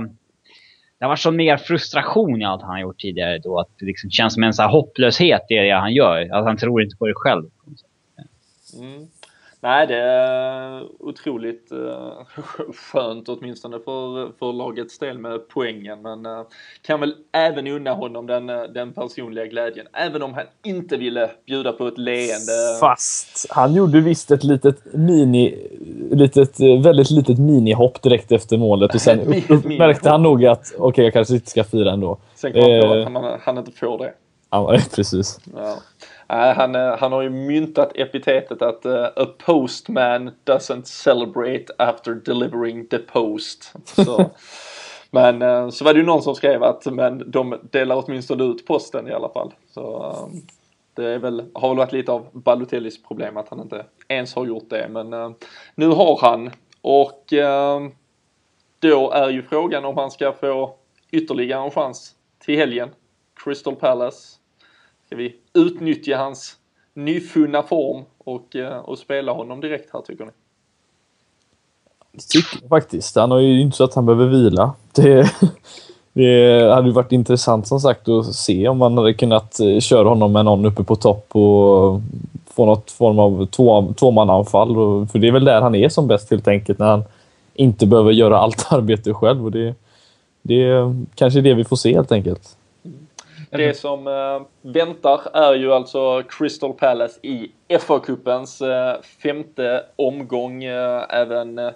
Det 1.00 1.06
har 1.06 1.10
varit 1.10 1.20
så 1.20 1.32
mer 1.32 1.58
frustration 1.58 2.42
i 2.42 2.46
allt 2.46 2.62
han 2.62 2.72
har 2.72 2.80
gjort 2.80 3.00
tidigare 3.00 3.40
då. 3.40 3.60
Att 3.60 3.70
det 3.80 3.86
liksom 3.86 4.12
känns 4.12 4.34
som 4.34 4.44
en 4.44 4.54
så 4.54 4.62
här 4.62 4.70
hopplöshet 4.70 5.42
i 5.50 5.56
det 5.56 5.72
han 5.72 5.94
gör. 5.94 6.30
Att 6.34 6.46
han 6.46 6.58
tror 6.58 6.82
inte 6.82 6.96
på 6.98 7.08
det 7.08 7.14
själv. 7.16 7.50
Mm. 8.80 9.08
Nej, 9.62 9.88
det 9.88 9.96
är 9.96 10.84
otroligt 11.00 11.72
eh, 11.72 12.12
skönt 12.74 13.30
åtminstone 13.30 13.80
för, 13.80 14.32
för 14.40 14.54
lagets 14.54 15.00
del 15.00 15.18
med 15.18 15.48
poängen. 15.48 16.02
Men 16.02 16.26
eh, 16.26 16.42
kan 16.82 17.00
väl 17.00 17.16
även 17.32 17.68
unna 17.68 17.94
honom 17.94 18.28
den, 18.28 18.50
eh, 18.50 18.62
den 18.64 18.94
personliga 18.94 19.46
glädjen. 19.46 19.88
Även 19.94 20.24
om 20.24 20.34
han 20.34 20.44
inte 20.66 20.98
ville 20.98 21.30
bjuda 21.46 21.72
på 21.72 21.88
ett 21.88 21.98
leende. 21.98 22.78
Fast 22.80 23.46
han 23.50 23.74
gjorde 23.74 24.02
visst 24.02 24.32
ett 24.32 24.44
litet 24.44 24.94
mini, 24.94 25.68
litet, 26.12 26.60
väldigt 26.60 27.10
litet 27.12 27.40
minihopp 27.40 28.02
direkt 28.02 28.32
efter 28.32 28.58
målet 28.58 28.96
och 28.96 29.02
sen 29.02 29.20
upp- 29.50 29.66
märkte 29.66 30.10
han 30.10 30.24
nog 30.24 30.46
att 30.46 30.74
okej, 30.78 31.04
jag 31.04 31.14
kanske 31.14 31.34
inte 31.34 31.50
ska 31.50 31.64
fira 31.64 31.92
ändå. 31.92 32.18
Sen 32.36 32.54
kom 32.54 32.62
han 32.62 32.82
på 32.82 32.94
att 32.94 33.24
han, 33.24 33.40
han 33.44 33.58
inte 33.58 33.72
får 33.72 33.98
det. 33.98 34.14
Ja, 34.52 34.78
precis. 34.96 35.40
Ja. 35.56 35.78
Han, 36.30 36.76
eh, 36.76 36.98
han 36.98 37.12
har 37.12 37.22
ju 37.22 37.30
myntat 37.30 37.92
epitetet 37.96 38.62
att 38.62 38.86
eh, 38.86 39.04
a 39.16 39.26
postman 39.38 40.32
doesn't 40.46 40.84
celebrate 40.84 41.66
after 41.78 42.14
delivering 42.14 42.88
the 42.88 42.98
post. 42.98 43.74
Så, 43.84 44.26
men 45.12 45.42
eh, 45.42 45.70
så 45.70 45.86
var 45.86 45.94
det 45.94 46.00
ju 46.00 46.06
någon 46.06 46.22
som 46.22 46.36
skrev 46.36 46.64
att 46.64 46.86
men 46.86 47.32
de 47.32 47.60
delar 47.72 48.04
åtminstone 48.06 48.44
ut 48.44 48.68
posten 48.68 49.08
i 49.08 49.12
alla 49.12 49.30
fall. 49.30 49.54
Så 49.74 50.16
det 50.94 51.06
är 51.06 51.20
väl, 51.20 51.46
har 51.54 51.70
väl 51.70 51.78
varit 51.78 51.92
lite 51.92 52.12
av 52.12 52.28
Balotellis 52.32 53.04
problem 53.04 53.38
att 53.38 53.50
han 53.50 53.60
inte 53.60 53.86
ens 54.08 54.36
har 54.36 54.46
gjort 54.46 54.70
det. 54.70 54.88
Men 54.90 55.36
nu 55.76 55.88
har 55.88 56.20
han 56.22 56.52
och 56.82 57.34
då 58.80 59.12
är 59.12 59.30
ju 59.30 59.44
frågan 59.44 59.86
om 59.86 59.98
han 59.98 60.12
ska 60.12 60.34
få 60.34 60.76
ytterligare 61.12 61.64
en 61.64 61.72
chans 61.72 62.16
till 62.40 62.58
helgen. 62.58 62.90
Crystal 63.44 63.76
Palace. 63.76 64.39
Ska 65.10 65.16
vi 65.16 65.36
utnyttja 65.54 66.18
hans 66.18 66.56
nyfunna 66.94 67.64
form 67.64 68.04
och, 68.18 68.56
eh, 68.56 68.78
och 68.78 68.98
spela 68.98 69.32
honom 69.32 69.62
direkt 69.62 69.94
här 69.94 70.02
tycker 70.02 70.26
ni? 70.26 70.32
Det 72.12 72.28
tycker 72.28 72.58
jag 72.62 72.70
faktiskt. 72.70 73.16
Han 73.16 73.32
har 73.32 73.40
ju 73.40 73.62
inte 73.62 73.78
så 73.78 73.84
att 73.84 73.94
han 73.94 74.06
behöver 74.06 74.28
vila. 74.28 74.74
Det, 74.96 75.32
det 76.14 76.62
hade 76.74 76.88
ju 76.88 76.94
varit 76.94 77.12
intressant 77.12 77.68
som 77.68 77.80
sagt 77.80 78.10
att 78.10 78.36
se 78.36 78.68
om 78.68 78.78
man 78.78 78.98
hade 78.98 79.14
kunnat 79.14 79.60
eh, 79.60 79.80
köra 79.80 80.10
honom 80.10 80.34
med 80.34 80.46
någon 80.46 80.66
uppe 80.66 80.84
på 80.84 80.96
topp 80.96 81.36
och 81.36 82.02
få 82.46 82.66
något 82.66 82.92
form 82.92 83.20
av 83.20 83.46
två, 83.46 83.94
tvåmananfall. 83.94 84.76
För 85.08 85.20
det 85.20 85.28
är 85.28 85.32
väl 85.32 85.46
där 85.46 85.62
han 85.62 85.76
är 85.76 85.90
som 85.90 86.08
bäst 86.08 86.32
helt 86.32 86.48
enkelt. 86.48 86.80
När 86.80 86.88
han 86.88 87.04
inte 87.54 87.86
behöver 87.86 88.12
göra 88.12 88.38
allt 88.38 88.68
arbete 88.70 89.14
själv. 89.14 89.46
Och 89.46 89.52
det, 89.52 89.76
det 90.42 90.64
är 90.64 91.42
det 91.42 91.54
vi 91.54 91.64
får 91.64 91.76
se 91.76 91.96
helt 91.96 92.12
enkelt. 92.12 92.56
Det 93.52 93.74
som 93.74 94.08
eh, 94.08 94.42
väntar 94.62 95.22
är 95.34 95.54
ju 95.54 95.74
alltså 95.74 96.24
Crystal 96.30 96.74
Palace 96.74 97.20
i 97.24 97.52
FA-cupens 97.70 98.62
eh, 98.62 99.02
femte 99.24 99.86
omgång, 99.96 100.64
eh, 100.64 101.06
även 101.10 101.60
eh, 101.60 101.72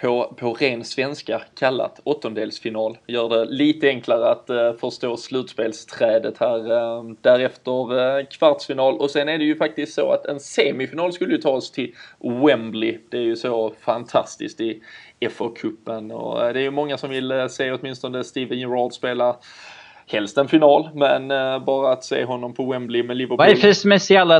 på, 0.00 0.34
på 0.38 0.52
ren 0.52 0.84
svenska 0.84 1.42
kallat 1.54 2.00
åttondelsfinal. 2.04 2.98
Gör 3.06 3.28
det 3.28 3.44
lite 3.44 3.88
enklare 3.88 4.30
att 4.30 4.50
eh, 4.50 4.72
förstå 4.72 5.16
slutspelsträdet 5.16 6.38
här. 6.38 6.72
Eh, 6.72 7.04
därefter 7.20 8.18
eh, 8.18 8.24
kvartsfinal 8.26 8.98
och 8.98 9.10
sen 9.10 9.28
är 9.28 9.38
det 9.38 9.44
ju 9.44 9.56
faktiskt 9.56 9.94
så 9.94 10.12
att 10.12 10.26
en 10.26 10.40
semifinal 10.40 11.12
skulle 11.12 11.34
ju 11.34 11.40
ta 11.40 11.50
oss 11.50 11.70
till 11.70 11.94
Wembley. 12.18 12.98
Det 13.10 13.16
är 13.16 13.22
ju 13.22 13.36
så 13.36 13.72
fantastiskt 13.80 14.60
i 14.60 14.80
FA-cupen 15.20 16.12
och 16.12 16.46
eh, 16.46 16.52
det 16.52 16.60
är 16.60 16.64
ju 16.64 16.70
många 16.70 16.98
som 16.98 17.10
vill 17.10 17.30
eh, 17.30 17.46
se 17.46 17.72
åtminstone 17.72 18.24
Steven 18.24 18.58
Gerrard 18.58 18.92
spela 18.92 19.36
helst 20.06 20.38
en 20.38 20.48
final, 20.48 20.90
men 20.94 21.30
eh, 21.30 21.64
bara 21.64 21.92
att 21.92 22.04
se 22.04 22.24
honom 22.24 22.54
på 22.54 22.72
Wembley 22.72 23.02
med 23.02 23.16
Liverpool. 23.16 23.38
Vad 23.38 23.46
är 23.46 23.54
det 23.54 23.60
för 23.60 23.68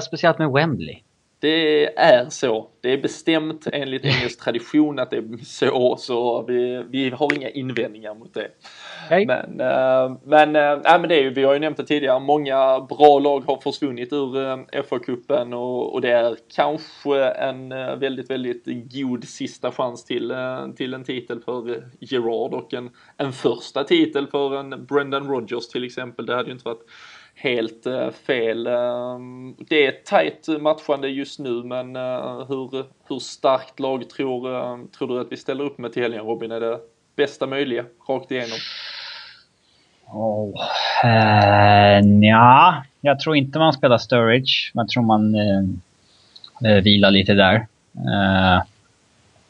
speciellt 0.00 0.38
med 0.38 0.50
Wembley? 0.50 1.03
Det 1.44 1.98
är 1.98 2.30
så 2.30 2.68
det 2.84 2.92
är 2.92 2.98
bestämt 2.98 3.66
enligt 3.72 4.04
engelsk 4.04 4.40
tradition 4.40 4.98
att 4.98 5.10
det 5.10 5.16
är 5.16 5.44
så, 5.44 5.96
så 5.96 6.42
vi, 6.42 6.84
vi 6.88 7.10
har 7.10 7.34
inga 7.34 7.48
invändningar 7.48 8.14
mot 8.14 8.34
det. 8.34 8.48
Hej. 9.10 9.26
Men, 9.26 9.60
eh, 9.60 10.16
men, 10.24 10.52
nej, 10.52 11.00
men 11.00 11.08
det 11.08 11.14
är 11.14 11.22
ju, 11.22 11.30
vi 11.30 11.44
har 11.44 11.52
ju 11.52 11.58
nämnt 11.58 11.76
det 11.76 11.84
tidigare, 11.84 12.20
många 12.20 12.80
bra 12.80 13.18
lag 13.18 13.40
har 13.40 13.60
försvunnit 13.60 14.12
ur 14.12 14.36
eh, 14.36 14.56
FA-cupen 14.82 15.54
och, 15.54 15.94
och 15.94 16.00
det 16.00 16.10
är 16.10 16.36
kanske 16.54 17.24
en 17.24 17.72
eh, 17.72 17.96
väldigt, 17.96 18.30
väldigt 18.30 18.64
god 18.94 19.24
sista 19.24 19.72
chans 19.72 20.04
till, 20.04 20.30
eh, 20.30 20.68
till 20.76 20.94
en 20.94 21.04
titel 21.04 21.40
för 21.40 21.84
Gerard 22.00 22.54
och 22.54 22.74
en, 22.74 22.90
en 23.16 23.32
första 23.32 23.84
titel 23.84 24.26
för 24.26 24.56
en 24.60 24.86
Brendan 24.86 25.28
Rodgers 25.28 25.68
till 25.68 25.84
exempel. 25.84 26.26
Det 26.26 26.34
hade 26.34 26.48
ju 26.48 26.52
inte 26.52 26.68
varit 26.68 26.86
helt 27.34 27.86
eh, 27.86 28.10
fel. 28.10 28.66
Ehm, 28.66 29.54
det 29.68 29.84
är 29.84 29.88
ett 29.88 30.04
tajt 30.04 30.48
matchande 30.60 31.08
just 31.08 31.38
nu 31.38 31.50
men 31.50 31.96
eh, 31.96 32.46
hur, 32.48 32.84
hur 33.08 33.18
starkt 33.18 33.80
lag 33.80 34.10
tror, 34.10 34.56
ehm, 34.56 34.88
tror 34.88 35.08
du 35.08 35.20
att 35.20 35.32
vi 35.32 35.36
ställer 35.36 35.64
upp 35.64 35.78
med 35.78 35.92
till 35.92 36.02
helgen 36.02 36.24
Robin? 36.24 36.50
Är 36.50 36.60
det 36.60 36.80
bästa 37.16 37.46
möjliga 37.46 37.84
rakt 38.08 38.30
igenom? 38.30 38.58
Oh. 40.06 40.54
Eh, 41.04 42.00
ja, 42.20 42.84
jag 43.00 43.20
tror 43.20 43.36
inte 43.36 43.58
man 43.58 43.72
spelar 43.72 43.98
Sturridge. 43.98 44.70
Jag 44.74 44.88
tror 44.88 45.02
man 45.02 45.34
eh, 45.34 46.70
eh, 46.70 46.82
vilar 46.82 47.10
lite 47.10 47.34
där. 47.34 47.54
Eh, 47.96 48.62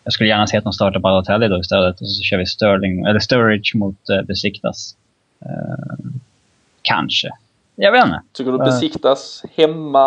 jag 0.04 0.12
skulle 0.12 0.28
gärna 0.28 0.46
se 0.46 0.56
att 0.56 0.64
de 0.64 0.72
startar 0.72 1.00
Balotelli 1.00 1.48
då 1.48 1.60
istället 1.60 2.00
och 2.00 2.08
så 2.08 2.22
kör 2.22 2.38
vi 2.38 2.46
Sterling, 2.46 3.04
eller 3.04 3.20
Sturridge 3.20 3.78
mot 3.78 4.08
eh, 4.08 4.22
Besiktas. 4.22 4.96
Eh, 5.40 5.94
kanske. 6.82 7.30
Jag 7.76 7.92
vet 7.92 8.04
inte. 8.04 8.22
Tycker 8.32 8.52
du 8.52 8.58
Eh. 8.58 8.64
besiktas 8.64 9.42
hemma 9.56 10.00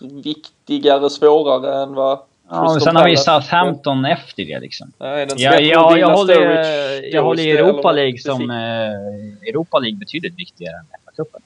är 0.00 0.22
viktigare, 0.22 1.10
svårare 1.10 1.82
än 1.82 1.94
vad 1.94 2.18
Ja, 2.50 2.78
sen 2.80 2.96
har 2.96 3.04
vi 3.04 3.16
Southampton 3.16 4.04
efter 4.04 4.44
det 4.44 4.60
liksom. 4.60 4.92
Nej, 4.98 5.22
inte 5.22 5.34
Ja, 5.38 5.60
ja, 5.60 5.96
jag 5.98 6.16
håller, 6.16 6.34
Sturridge 6.34 7.08
jag 7.16 7.22
håller 7.22 7.56
Europa 7.56 7.92
League 7.92 8.18
som... 8.18 8.50
Eh, 8.50 9.48
Europa 9.48 9.78
League 9.78 9.98
betydligt 9.98 10.38
viktigare 10.38 10.74
än 10.76 10.84
FA-cupen. 11.04 11.40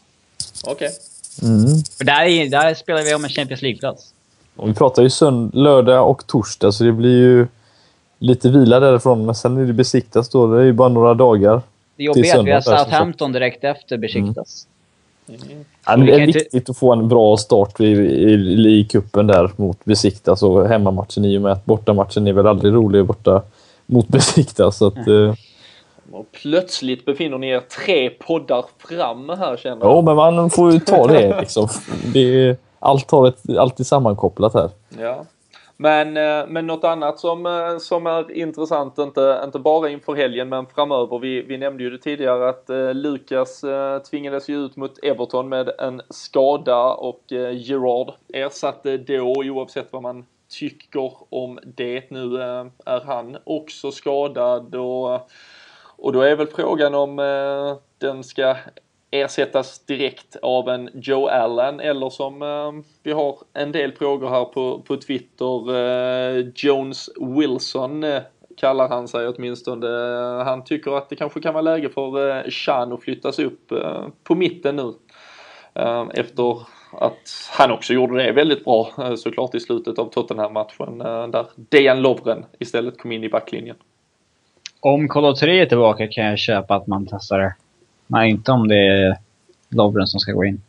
Okej. 0.66 0.88
Mm. 1.42 1.66
För 1.98 2.04
där, 2.04 2.22
är, 2.22 2.50
där 2.50 2.74
spelar 2.74 3.02
vi 3.02 3.14
om 3.14 3.24
en 3.24 3.30
Champions 3.30 3.62
League-plats. 3.62 4.14
Och 4.56 4.68
vi 4.68 4.74
pratar 4.74 5.02
ju 5.02 5.08
sönd- 5.08 5.50
lördag 5.54 6.10
och 6.10 6.26
torsdag, 6.26 6.72
så 6.72 6.84
det 6.84 6.92
blir 6.92 7.16
ju 7.18 7.46
lite 8.18 8.48
vila 8.48 8.80
därifrån. 8.80 9.26
Men 9.26 9.34
sen 9.34 9.56
är 9.56 9.64
det 9.64 9.72
besiktas 9.72 10.28
då. 10.28 10.46
Det 10.54 10.60
är 10.60 10.64
ju 10.64 10.72
bara 10.72 10.88
några 10.88 11.14
dagar. 11.14 11.62
Det 11.96 12.04
jobbiga 12.04 12.34
är 12.34 12.38
att 12.38 12.46
vi 12.46 12.50
har. 12.52 12.60
Southampton 12.60 13.32
direkt 13.32 13.64
efter 13.64 13.96
Besiktas. 13.98 14.66
Ja, 15.86 15.96
det 15.96 16.12
är 16.12 16.20
inte- 16.20 16.38
viktigt 16.38 16.70
att 16.70 16.76
få 16.78 16.92
en 16.92 17.08
bra 17.08 17.36
start 17.36 17.80
i, 17.80 17.84
i, 17.84 18.78
i 18.78 18.84
kuppen 18.84 19.26
där 19.26 19.50
mot 19.56 19.84
Besiktas 19.84 20.42
och 20.42 20.68
hemmamatchen 20.68 21.24
i 21.24 21.38
och 21.38 21.42
med 21.42 21.52
att 21.52 21.64
bortamatchen 21.64 22.26
är 22.26 22.32
väl 22.32 22.46
aldrig 22.46 22.74
rolig 22.74 23.04
borta 23.06 23.42
mot 23.86 24.08
Besiktas. 24.08 24.76
Så 24.76 24.86
att, 24.86 24.96
eh, 25.08 25.34
Och 26.12 26.26
plötsligt 26.42 27.04
befinner 27.04 27.38
ni 27.38 27.48
er 27.48 27.60
tre 27.60 28.10
poddar 28.10 28.64
fram 28.78 29.28
här 29.28 29.56
känner 29.56 29.86
jag. 29.86 29.96
ja, 29.96 30.00
men 30.02 30.16
man 30.16 30.50
får 30.50 30.72
ju 30.72 30.78
ta 30.80 31.06
det 31.06 31.40
liksom. 31.40 31.68
Det 32.12 32.48
är, 32.48 32.56
allt 32.78 33.10
har 33.10 33.28
ett, 33.28 33.56
alltid 33.58 33.86
sammankopplat 33.86 34.54
här. 34.54 34.70
Ja. 34.98 35.24
Men, 35.82 36.16
eh, 36.16 36.46
men 36.48 36.66
något 36.66 36.84
annat 36.84 37.18
som, 37.18 37.46
eh, 37.46 37.78
som 37.78 38.06
är 38.06 38.32
intressant, 38.32 38.98
inte, 38.98 39.40
inte 39.44 39.58
bara 39.58 39.90
inför 39.90 40.14
helgen 40.14 40.48
men 40.48 40.66
framöver. 40.66 41.18
Vi, 41.18 41.42
vi 41.42 41.58
nämnde 41.58 41.82
ju 41.82 41.90
det 41.90 41.98
tidigare 41.98 42.48
att 42.48 42.70
eh, 42.70 42.94
Lukas 42.94 43.64
tvingades 44.10 44.48
ju 44.48 44.64
ut 44.64 44.76
mot 44.76 45.04
Everton 45.04 45.48
med 45.48 45.70
en 45.78 46.02
skada 46.10 46.94
och 46.94 47.22
Gerard 47.52 48.12
ersatte 48.32 48.96
då 48.96 49.34
oavsett 49.36 49.92
vad 49.92 50.02
man 50.02 50.26
tycker 50.48 51.12
om 51.28 51.58
det. 51.64 52.10
Nu 52.10 52.36
är 52.86 53.04
han 53.04 53.36
också 53.44 53.90
skadad 53.90 54.74
och, 54.74 55.14
och 55.96 56.12
då 56.12 56.20
är 56.20 56.36
väl 56.36 56.46
frågan 56.46 56.94
om 56.94 57.16
den 57.98 58.24
ska 58.24 58.56
ersättas 59.12 59.86
direkt 59.86 60.36
av 60.42 60.68
en 60.68 60.90
Joe 60.94 61.28
Allen 61.28 61.80
eller 61.80 62.10
som 62.10 62.42
eh, 62.42 62.84
vi 63.02 63.12
har 63.12 63.38
en 63.52 63.72
del 63.72 63.92
frågor 63.92 64.28
här 64.28 64.44
på, 64.44 64.82
på 64.86 64.96
Twitter. 64.96 65.76
Eh, 65.76 66.46
Jones 66.54 67.10
Wilson 67.36 68.04
eh, 68.04 68.22
kallar 68.56 68.88
han 68.88 69.08
sig 69.08 69.28
åtminstone. 69.28 69.86
Han 70.44 70.64
tycker 70.64 70.96
att 70.96 71.10
det 71.10 71.16
kanske 71.16 71.40
kan 71.40 71.54
vara 71.54 71.62
läge 71.62 71.88
för 71.88 72.30
eh, 72.30 72.50
Chan 72.50 72.92
att 72.92 73.02
flyttas 73.02 73.38
upp 73.38 73.72
eh, 73.72 74.06
på 74.24 74.34
mitten 74.34 74.76
nu. 74.76 74.94
Eh, 75.74 76.04
efter 76.14 76.58
att 76.92 77.50
han 77.50 77.70
också 77.70 77.92
gjorde 77.92 78.22
det 78.22 78.32
väldigt 78.32 78.64
bra 78.64 78.88
eh, 78.98 79.14
såklart 79.14 79.54
i 79.54 79.60
slutet 79.60 79.98
av 79.98 80.10
Tottenham-matchen 80.10 81.00
eh, 81.00 81.26
där 81.28 81.46
Dejan 81.56 82.02
Lovren 82.02 82.44
istället 82.58 82.98
kom 82.98 83.12
in 83.12 83.24
i 83.24 83.28
backlinjen. 83.28 83.76
Om 84.80 85.08
Kolo 85.08 85.36
3 85.36 85.60
är 85.60 85.66
tillbaka 85.66 86.08
kan 86.08 86.24
jag 86.24 86.38
köpa 86.38 86.74
att 86.74 86.86
man 86.86 87.06
testar 87.10 87.38
det. 87.38 87.54
Men 88.12 88.24
inte 88.28 88.52
om 88.52 88.68
det 88.68 88.76
är 88.76 89.16
Lovren 89.68 90.06
som 90.06 90.20
ska 90.20 90.32
gå 90.32 90.44
in. 90.44 90.62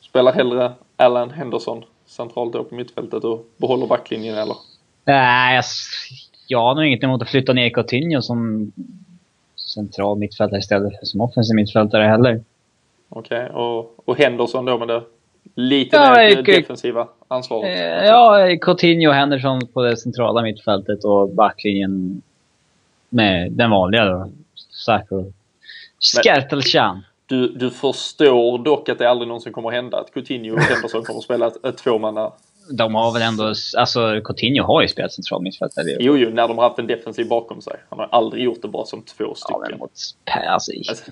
Spelar 0.00 0.32
hellre 0.32 0.72
Allen 0.96 1.30
Henderson 1.30 1.84
centralt 2.06 2.52
då 2.52 2.64
på 2.64 2.74
mittfältet 2.74 3.24
och 3.24 3.46
behåller 3.56 3.86
backlinjen 3.86 4.34
eller? 4.34 4.56
Nej, 5.04 5.54
jag, 5.54 5.64
jag 6.46 6.58
har 6.58 6.74
nog 6.74 6.84
inget 6.84 7.02
emot 7.02 7.22
att 7.22 7.28
flytta 7.28 7.52
ner 7.52 7.70
Coutinho 7.70 8.22
som 8.22 8.72
central 9.56 10.18
mittfältare 10.18 10.58
istället 10.58 10.98
för 10.98 11.06
som 11.06 11.20
offensiv 11.20 11.54
mittfältare 11.56 12.04
heller. 12.04 12.44
Okej, 13.08 13.50
och, 13.50 14.08
och 14.08 14.18
Henderson 14.18 14.64
då 14.64 14.78
med 14.78 14.88
det 14.88 15.02
lite 15.54 15.96
Ja, 15.96 16.14
mer 16.16 16.42
defensiva 16.42 17.08
ansvaret? 17.28 17.78
Eh, 17.78 18.06
ja, 18.06 18.56
Coutinho 18.60 19.08
och 19.08 19.14
Henderson 19.14 19.60
på 19.66 19.82
det 19.82 19.96
centrala 19.96 20.42
mittfältet 20.42 21.04
och 21.04 21.28
backlinjen 21.28 22.22
med 23.08 23.52
den 23.52 23.70
vanliga 23.70 24.04
då. 24.04 24.30
Och 25.10 25.32
Skertelchan. 25.98 27.04
Du, 27.26 27.48
du 27.48 27.70
förstår 27.70 28.58
dock 28.64 28.88
att 28.88 28.98
det 28.98 29.10
aldrig 29.10 29.28
någonsin 29.28 29.52
kommer 29.52 29.70
hända 29.70 29.98
att 30.00 30.14
Coutinho 30.14 30.54
och 30.56 30.60
Henderson 30.62 31.02
kommer 31.04 31.18
att 31.18 31.24
spela 31.24 31.46
ett, 31.46 31.64
ett 31.64 31.76
tvåmanna... 31.78 32.32
De 32.70 32.94
har 32.94 33.12
väl 33.12 33.22
ändå... 33.22 33.54
Alltså 33.78 34.20
Coutinho 34.24 34.64
har 34.64 34.82
ju 34.82 34.88
spelat 34.88 35.12
central 35.12 35.42
mittfältare. 35.42 35.84
Jo, 36.00 36.16
jo, 36.16 36.30
när 36.30 36.48
de 36.48 36.58
har 36.58 36.64
haft 36.68 36.78
en 36.78 36.86
defensiv 36.86 37.28
bakom 37.28 37.60
sig. 37.60 37.76
Han 37.90 37.98
har 37.98 38.08
aldrig 38.12 38.44
gjort 38.44 38.62
det 38.62 38.68
bara 38.68 38.84
som 38.86 39.02
två 39.02 39.24
Ja, 39.24 39.34
stycken. 39.34 39.60
men 39.70 39.78
mot 39.78 39.90
alltså, 40.50 40.72
Alltså, 40.88 41.10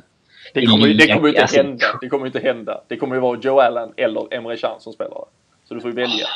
det 0.55 0.67
kommer 0.67 0.89
det 0.95 1.09
kommer 1.15 1.29
inte 1.29 1.43
Alltså- 1.43 1.57
hända. 1.57 1.87
Det 2.01 2.09
kommer 2.09 2.25
ju 2.25 2.29
inte 2.29 2.49
hända. 2.49 2.81
Det 2.89 2.97
kommer 2.97 3.15
ju 3.15 3.21
vara 3.21 3.39
Joe 3.43 3.59
Allen 3.61 3.93
eller 3.97 4.35
Emre 4.35 4.57
Can 4.57 4.81
som 4.81 4.93
spelar. 4.93 5.25
Så 5.69 5.75
du 5.75 5.81
får 5.81 5.91
ju 5.91 5.97
välja. 5.97 6.27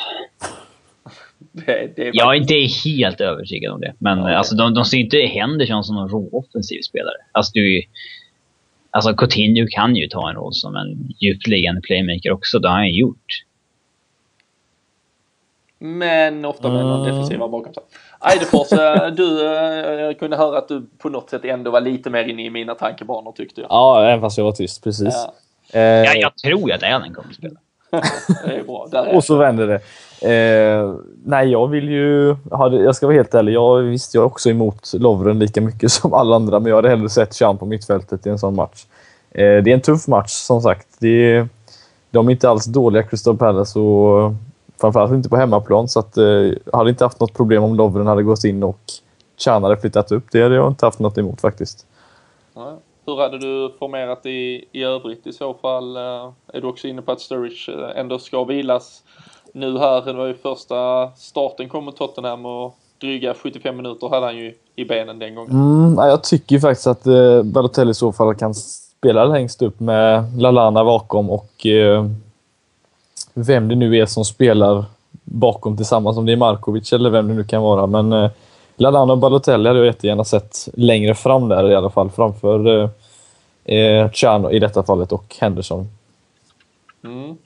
Det, 1.51 1.93
det 1.95 2.07
är 2.07 2.11
Jag 2.13 2.35
är 2.35 2.39
inte 2.41 2.53
helt 2.89 3.21
övertygad 3.21 3.73
om 3.73 3.81
det. 3.81 3.93
Men 3.97 4.17
Ja, 4.17 4.23
okej. 4.23 4.35
alltså, 4.35 4.55
de, 4.55 4.73
de 4.73 4.85
ser 4.85 4.97
inte 4.97 5.17
Henderson 5.17 5.83
som 5.83 5.95
någon 5.95 6.09
råoffensiv 6.09 6.81
spelare. 6.81 7.15
Alltså, 7.31 7.51
du, 7.53 7.81
alltså 8.91 9.13
Coutinho 9.13 9.67
kan 9.71 9.95
ju 9.95 10.07
ta 10.07 10.29
en 10.29 10.35
roll 10.35 10.53
som 10.53 10.75
en 10.75 11.09
djupt 11.19 11.47
liggande 11.47 11.81
playmaker 11.81 12.31
också. 12.31 12.59
Det 12.59 12.67
har 12.69 12.75
han 12.75 12.87
ju 12.87 12.99
gjort. 12.99 13.25
Men 15.79 16.45
ofta 16.45 16.69
med 16.69 16.85
någon 16.85 17.01
Mm. 17.01 17.15
defensiva 17.15 17.47
bakom 17.47 17.73
sig. 17.73 17.83
Eidefors, 18.31 18.69
du 19.17 19.47
eh, 19.47 20.01
jag 20.01 20.19
kunde 20.19 20.37
höra 20.37 20.57
att 20.57 20.67
du 20.67 20.85
på 20.97 21.09
något 21.09 21.29
sätt 21.29 21.45
ändå 21.45 21.71
var 21.71 21.81
lite 21.81 22.09
mer 22.09 22.23
inne 22.23 22.45
i 22.45 22.49
mina 22.49 22.75
tankebanor 22.75 23.31
tyckte 23.31 23.61
jag. 23.61 23.67
Ja, 23.71 24.05
även 24.05 24.21
fast 24.21 24.37
jag 24.37 24.45
var 24.45 24.51
tyst. 24.51 24.83
Precis. 24.83 25.13
Ja, 25.13 25.33
Eh, 25.73 25.81
Ja, 25.81 26.13
jag 26.13 26.37
tror 26.37 26.71
att 26.71 26.83
Allen 26.83 27.13
kommer 27.13 27.29
att 27.29 27.35
spela. 27.35 27.59
det 28.45 28.55
är 28.55 28.63
bra. 28.63 28.87
Där 28.91 29.05
är 29.05 29.15
Och 29.15 29.23
så 29.23 29.37
vänder 29.37 29.67
det. 29.67 29.79
Eh, 30.21 30.93
nej, 31.23 31.49
jag 31.49 31.67
vill 31.67 31.89
ju... 31.89 32.35
Jag 32.71 32.95
ska 32.95 33.07
vara 33.07 33.15
helt 33.15 33.33
ärlig. 33.33 33.53
Jag, 33.53 33.77
visst, 33.77 34.13
jag 34.13 34.21
är 34.21 34.25
också 34.25 34.49
emot 34.49 34.93
Lovren 34.93 35.39
lika 35.39 35.61
mycket 35.61 35.91
som 35.91 36.13
alla 36.13 36.35
andra, 36.35 36.59
men 36.59 36.69
jag 36.69 36.75
hade 36.75 36.89
hellre 36.89 37.09
sett 37.09 37.35
Chan 37.35 37.57
på 37.57 37.65
mittfältet 37.65 38.27
i 38.27 38.29
en 38.29 38.39
sån 38.39 38.55
match. 38.55 38.85
Eh, 39.31 39.63
det 39.63 39.71
är 39.71 39.73
en 39.73 39.81
tuff 39.81 40.07
match, 40.07 40.31
som 40.31 40.61
sagt. 40.61 40.87
Det 40.99 41.07
är, 41.07 41.47
de 42.11 42.27
är 42.27 42.31
inte 42.31 42.49
alls 42.49 42.65
dåliga, 42.65 43.03
Crystal 43.03 43.37
Palace, 43.37 43.79
och 43.79 44.33
framförallt 44.81 45.13
inte 45.13 45.29
på 45.29 45.37
hemmaplan. 45.37 45.87
Så 45.87 45.99
att, 45.99 46.17
eh, 46.17 46.25
jag 46.25 46.77
hade 46.77 46.89
inte 46.89 47.05
haft 47.05 47.19
något 47.19 47.33
problem 47.33 47.63
om 47.63 47.75
Lovren 47.75 48.07
hade 48.07 48.23
gått 48.23 48.43
in 48.43 48.63
och 48.63 48.79
Chan 49.37 49.63
hade 49.63 49.77
flyttat 49.77 50.11
upp. 50.11 50.23
Det 50.31 50.43
hade 50.43 50.55
jag 50.55 50.67
inte 50.67 50.85
haft 50.85 50.99
något 50.99 51.17
emot 51.17 51.41
faktiskt. 51.41 51.85
Ja. 52.53 52.79
Hur 53.05 53.17
hade 53.17 53.39
du 53.39 53.73
formerat 53.79 54.25
i, 54.25 54.65
i 54.71 54.83
övrigt 54.83 55.27
i 55.27 55.33
så 55.33 55.53
fall? 55.53 55.97
Eh, 55.97 56.31
är 56.47 56.61
du 56.61 56.67
också 56.67 56.87
inne 56.87 57.01
på 57.01 57.11
att 57.11 57.21
Sturridge 57.21 57.73
eh, 57.73 57.99
ändå 57.99 58.19
ska 58.19 58.43
vilas 58.43 59.03
nu 59.53 59.77
här? 59.77 60.01
Det 60.01 60.13
var 60.13 60.25
ju 60.25 60.33
första 60.33 61.09
starten 61.15 61.69
kom 61.69 61.85
mot 61.85 61.97
Tottenham 61.97 62.45
och 62.45 62.75
dryga 63.01 63.33
75 63.33 63.77
minuter 63.77 64.09
hade 64.09 64.25
han 64.25 64.37
ju 64.37 64.53
i 64.75 64.85
benen 64.85 65.19
den 65.19 65.35
gången. 65.35 65.51
Mm, 65.51 65.95
ja, 65.97 66.07
jag 66.07 66.23
tycker 66.23 66.55
ju 66.55 66.61
faktiskt 66.61 66.87
att 66.87 67.07
eh, 67.07 67.43
Balotelli 67.43 67.91
i 67.91 67.93
så 67.93 68.11
fall 68.11 68.35
kan 68.35 68.53
spela 68.55 69.25
längst 69.25 69.61
upp 69.61 69.79
med 69.79 70.23
Lalana 70.41 70.83
bakom 70.83 71.29
och 71.29 71.65
eh, 71.65 72.05
vem 73.33 73.67
det 73.67 73.75
nu 73.75 73.97
är 73.97 74.05
som 74.05 74.25
spelar 74.25 74.85
bakom 75.23 75.77
tillsammans, 75.77 76.17
om 76.17 76.25
det 76.25 76.31
är 76.31 76.37
Markovic 76.37 76.93
eller 76.93 77.09
vem 77.09 77.27
det 77.27 77.33
nu 77.33 77.43
kan 77.43 77.61
vara. 77.61 77.87
Men 77.87 78.13
eh, 78.13 78.31
Lalana 78.75 79.13
och 79.13 79.19
Balotelli 79.19 79.67
hade 79.67 79.79
jag 79.79 79.85
jättegärna 79.85 80.23
sett 80.23 80.69
längre 80.73 81.15
fram 81.15 81.49
där 81.49 81.71
i 81.71 81.75
alla 81.75 81.89
fall, 81.89 82.09
framför 82.09 82.81
eh, 82.81 82.89
eh, 83.75 84.11
Chan 84.11 84.51
i 84.51 84.59
detta 84.59 84.83
fallet 84.83 85.11
och 85.11 85.35
Henderson. 85.39 85.87
Mm. 87.03 87.37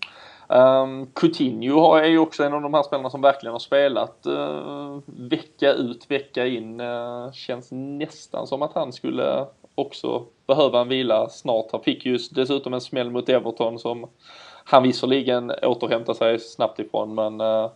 Um, 0.47 1.07
Coutinho 1.13 1.95
är 1.95 2.05
ju 2.05 2.19
också 2.19 2.43
en 2.43 2.53
av 2.53 2.61
de 2.61 2.73
här 2.73 2.83
spelarna 2.83 3.09
som 3.09 3.21
verkligen 3.21 3.53
har 3.53 3.59
spelat 3.59 4.25
uh, 4.27 4.99
vecka 5.05 5.73
ut, 5.73 6.11
vecka 6.11 6.47
in. 6.47 6.79
Uh, 6.79 7.31
känns 7.31 7.71
nästan 7.71 8.47
som 8.47 8.61
att 8.61 8.73
han 8.73 8.93
skulle 8.93 9.45
också 9.75 10.23
behöva 10.47 10.81
en 10.81 10.87
vila 10.87 11.29
snart. 11.29 11.71
Han 11.71 11.83
fick 11.83 12.05
ju 12.05 12.19
dessutom 12.31 12.73
en 12.73 12.81
smäll 12.81 13.11
mot 13.11 13.29
Everton 13.29 13.79
som 13.79 14.09
han 14.65 14.83
visserligen 14.83 15.51
återhämtar 15.63 16.13
sig 16.13 16.39
snabbt 16.39 16.79
ifrån 16.79 17.15
men 17.15 17.41
uh, 17.41 17.69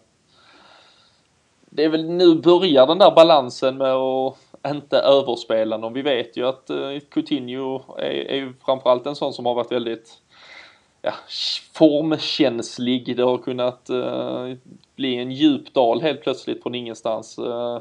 det 1.69 1.83
är 1.83 1.89
väl 1.89 2.09
nu 2.09 2.35
börjar 2.35 2.87
den 2.87 2.97
där 2.97 3.11
balansen 3.11 3.77
med 3.77 3.93
att 3.93 4.37
inte 4.67 4.97
överspela 4.97 5.77
någon. 5.77 5.93
Vi 5.93 6.01
vet 6.01 6.37
ju 6.37 6.47
att 6.47 6.71
Coutinho 7.11 7.97
är, 7.97 8.09
är 8.09 8.35
ju 8.35 8.53
framförallt 8.65 9.05
en 9.05 9.15
sån 9.15 9.33
som 9.33 9.45
har 9.45 9.55
varit 9.55 9.71
väldigt 9.71 10.21
ja, 11.01 11.13
formkänslig. 11.73 13.17
Det 13.17 13.23
har 13.23 13.37
kunnat 13.37 13.89
eh, 13.89 14.47
bli 14.95 15.15
en 15.15 15.31
djup 15.31 15.73
dal 15.73 16.01
helt 16.01 16.21
plötsligt 16.21 16.63
från 16.63 16.75
ingenstans. 16.75 17.37
Eh, 17.37 17.79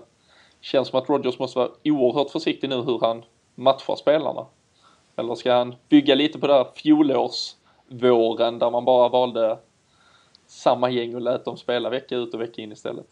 känns 0.60 0.88
som 0.88 0.98
att 0.98 1.08
Rogers 1.08 1.38
måste 1.38 1.58
vara 1.58 1.68
oerhört 1.84 2.30
försiktig 2.30 2.68
nu 2.68 2.76
hur 2.76 3.00
han 3.00 3.22
matchar 3.54 3.96
spelarna. 3.96 4.46
Eller 5.16 5.34
ska 5.34 5.52
han 5.52 5.74
bygga 5.88 6.14
lite 6.14 6.38
på 6.38 6.46
det 6.46 6.52
här 6.52 6.66
fjolårsvåren 6.74 8.58
där 8.58 8.70
man 8.70 8.84
bara 8.84 9.08
valde 9.08 9.58
samma 10.46 10.90
gäng 10.90 11.14
och 11.14 11.20
lät 11.20 11.44
dem 11.44 11.56
spela 11.56 11.90
vecka 11.90 12.16
ut 12.16 12.34
och 12.34 12.40
vecka 12.40 12.62
in 12.62 12.72
istället? 12.72 13.06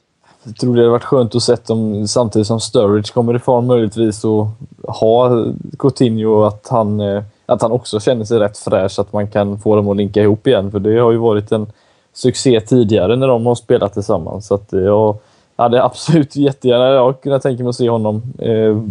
Jag 0.44 0.56
tror 0.56 0.74
det 0.74 0.80
hade 0.80 0.90
varit 0.90 1.04
skönt 1.04 1.34
att 1.34 1.42
se 1.42 1.56
dem 1.66 2.08
samtidigt 2.08 2.46
som 2.46 2.60
Sturridge 2.60 3.12
kommer 3.12 3.36
i 3.36 3.38
form 3.38 3.66
möjligtvis 3.66 4.24
och 4.24 4.46
ha 4.88 5.44
Coutinho 5.78 6.42
att 6.42 6.68
han, 6.68 7.00
eh, 7.00 7.22
att 7.46 7.62
han 7.62 7.72
också 7.72 8.00
känner 8.00 8.24
sig 8.24 8.38
rätt 8.38 8.58
fräsch, 8.58 8.98
att 8.98 9.12
man 9.12 9.28
kan 9.28 9.58
få 9.58 9.76
dem 9.76 9.88
att 9.88 9.96
linka 9.96 10.22
ihop 10.22 10.46
igen. 10.46 10.70
För 10.70 10.78
det 10.78 10.98
har 10.98 11.12
ju 11.12 11.18
varit 11.18 11.52
en 11.52 11.66
succé 12.12 12.60
tidigare 12.60 13.16
när 13.16 13.28
de 13.28 13.46
har 13.46 13.54
spelat 13.54 13.92
tillsammans. 13.92 14.46
Så 14.46 14.54
att 14.54 14.72
jag 14.72 15.18
hade 15.56 15.84
absolut 15.84 16.36
jättegärna 16.36 16.84
jag 16.84 17.20
kunnat 17.20 17.42
tänka 17.42 17.62
mig 17.62 17.70
att 17.70 17.76
se 17.76 17.90
honom 17.90 18.22
eh, 18.38 18.82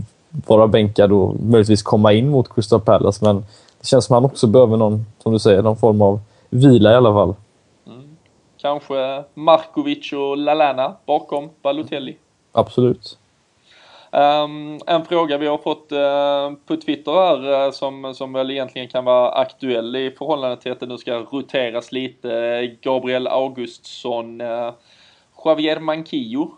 vara 0.47 0.67
bänkad 0.67 1.11
och 1.11 1.35
möjligtvis 1.43 1.83
komma 1.83 2.13
in 2.13 2.29
mot 2.29 2.55
Crystal 2.55 2.81
Palace. 2.81 3.25
Men 3.25 3.35
det 3.81 3.87
känns 3.87 4.05
som 4.05 4.15
att 4.15 4.23
han 4.23 4.31
också 4.31 4.47
behöver 4.47 4.77
någon, 4.77 5.05
som 5.23 5.33
du 5.33 5.39
säger, 5.39 5.61
någon 5.61 5.77
form 5.77 6.01
av 6.01 6.19
vila 6.49 6.91
i 6.91 6.95
alla 6.95 7.13
fall. 7.13 7.35
Kanske 8.61 9.23
Markovic 9.33 10.13
och 10.13 10.37
Lalana 10.37 10.95
bakom 11.05 11.49
Balotelli. 11.61 12.17
Absolut. 12.51 13.17
Um, 14.15 14.79
en 14.87 15.05
fråga 15.05 15.37
vi 15.37 15.47
har 15.47 15.57
fått 15.57 15.91
uh, 15.91 16.57
på 16.65 16.81
Twitter 16.81 17.11
här 17.11 17.65
uh, 17.65 17.71
som, 17.71 18.13
som 18.13 18.33
väl 18.33 18.51
egentligen 18.51 18.87
kan 18.87 19.05
vara 19.05 19.31
aktuell 19.31 19.95
i 19.95 20.11
förhållande 20.11 20.57
till 20.57 20.71
att 20.71 20.79
det 20.79 20.85
nu 20.85 20.97
ska 20.97 21.17
roteras 21.17 21.91
lite. 21.91 22.67
Gabriel 22.81 23.27
Augustsson, 23.27 24.41
uh, 24.41 24.73
Javier 25.45 25.79
Manquillo 25.79 26.51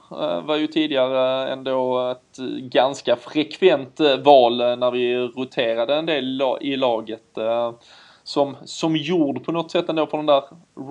var 0.44 0.56
ju 0.56 0.68
tidigare 0.68 1.50
ändå 1.50 2.10
ett 2.10 2.38
ganska 2.60 3.16
frekvent 3.16 4.00
val 4.24 4.58
när 4.58 4.92
vi 4.92 5.18
roterade 5.18 5.96
en 5.96 6.06
del 6.06 6.42
i 6.62 6.76
laget 6.76 7.38
som, 8.24 8.56
som 8.66 8.96
gjord 8.96 9.46
på 9.46 9.52
något 9.52 9.72
sätt 9.72 9.90
ändå 9.90 10.06
på 10.06 10.18
den 10.18 10.26
där 10.26 10.44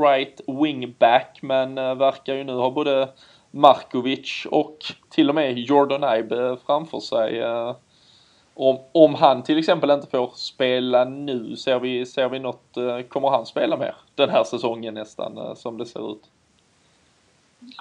right 0.07 0.41
wing 0.47 0.95
back 0.99 1.39
men 1.43 1.75
verkar 1.75 2.35
ju 2.35 2.45
nu 2.45 2.53
ha 2.53 2.71
både 2.71 3.09
Markovic 3.57 4.47
och 4.51 4.79
till 5.11 5.29
och 5.29 5.35
med 5.35 5.59
Jordan 5.59 6.19
Ibe 6.19 6.57
framför 6.67 7.01
sig. 7.01 7.41
Eh, 7.41 7.77
om, 8.55 8.79
om 8.93 9.15
han 9.15 9.43
till 9.43 9.59
exempel 9.59 9.91
inte 9.91 10.07
får 10.07 10.31
spela 10.35 11.05
nu, 11.05 11.57
ser 11.57 11.79
vi, 11.79 12.07
ser 12.07 12.29
vi 12.29 12.39
något, 12.39 12.77
eh, 12.77 13.01
kommer 13.09 13.29
han 13.29 13.47
spela 13.47 13.77
mer 13.77 13.95
den 14.15 14.31
här 14.31 14.45
säsongen 14.45 14.95
nästan 14.95 15.39
eh, 15.39 15.55
som 15.55 15.79
det 15.79 15.87
ser 15.87 16.13
ut? 16.13 16.23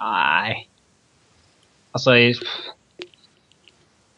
Nej. 0.00 0.68
Alltså, 1.92 2.10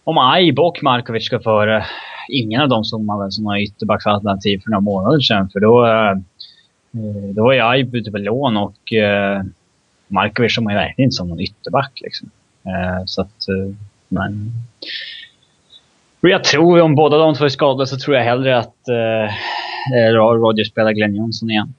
om 0.05 0.37
Ibe 0.39 0.63
och 0.63 0.83
Markovic 0.83 1.25
ska 1.25 1.41
före 1.41 1.87
ingen 2.29 2.61
av 2.61 2.69
dem 2.69 2.85
som 2.85 3.07
man 3.07 3.21
väl 3.21 3.33
som 3.33 3.47
har 3.47 3.59
ytterbacksalternativ 3.59 4.61
för 4.61 4.71
några 4.71 4.81
månader 4.81 5.21
sedan. 5.21 5.51
För 5.51 5.61
då, 5.61 5.87
då 7.33 7.43
var 7.43 7.53
ju 7.53 7.61
Aib 7.61 7.95
ute 7.95 8.11
på 8.11 8.19
lån 8.19 8.57
och 8.57 8.93
Markovic 10.09 10.55
såg 10.55 10.65
man 10.65 10.73
ju 10.73 10.79
verkligen 10.79 11.07
inte 11.07 11.17
som 11.17 11.29
någon 11.29 11.41
ytterback. 11.41 11.93
Liksom. 12.01 12.31
Eh, 12.65 13.05
så 13.07 13.21
att, 13.23 13.49
eh, 13.49 13.75
men... 14.09 14.53
Jag 16.21 16.45
tror 16.45 16.81
om 16.81 16.95
båda 16.95 17.19
de 17.19 17.35
två 17.35 17.45
är 17.45 17.49
skadade 17.49 17.87
så 17.87 17.99
tror 17.99 18.17
jag 18.17 18.25
hellre 18.25 18.59
att 18.59 18.89
eh, 18.89 20.13
Roger 20.13 20.65
spelar 20.65 20.93
Glenn 20.93 21.17
Johnson 21.17 21.51
igen. 21.51 21.75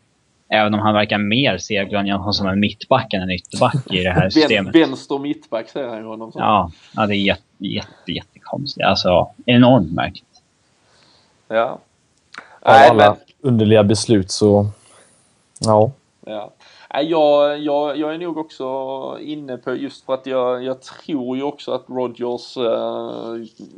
Även 0.50 0.74
om 0.74 0.80
han 0.80 0.94
verkar 0.94 1.18
mer 1.18 1.58
se 1.58 1.86
Glenn 1.86 2.08
Johnson 2.08 2.34
som 2.34 2.48
en 2.48 2.60
mittback 2.60 3.14
än 3.14 3.22
en 3.22 3.32
ytterback 3.32 3.94
i 3.94 4.04
det 4.04 4.12
här 4.12 4.30
systemet. 4.30 4.76
Vänster 4.76 5.20
mittback 5.20 5.70
säger 5.70 5.88
han 5.88 6.06
honom 6.06 6.32
som. 6.32 6.42
Ja, 6.42 6.72
ja, 6.96 7.06
det 7.08 7.16
är 7.16 7.18
jätte, 7.18 7.44
jätte, 7.58 8.12
jättekonstigt. 8.12 8.86
Alltså 8.86 9.30
enormt 9.46 9.92
märkligt. 9.92 10.42
Ja. 11.48 11.80
Av 12.62 12.76
alla 12.90 13.10
men... 13.10 13.18
underliga 13.52 13.84
beslut 13.84 14.32
så, 14.32 14.68
ja. 15.60 15.92
Ja. 16.26 16.52
Jag, 16.94 17.60
jag, 17.60 17.98
jag 17.98 18.14
är 18.14 18.18
nog 18.18 18.38
också 18.38 19.18
inne 19.22 19.58
på 19.58 19.76
just 19.76 20.06
för 20.06 20.14
att 20.14 20.26
jag, 20.26 20.64
jag 20.64 20.82
tror 20.82 21.38
ju 21.38 21.44
också 21.44 21.72
att 21.72 21.90
Rogers 21.90 22.58
eh, 22.58 23.12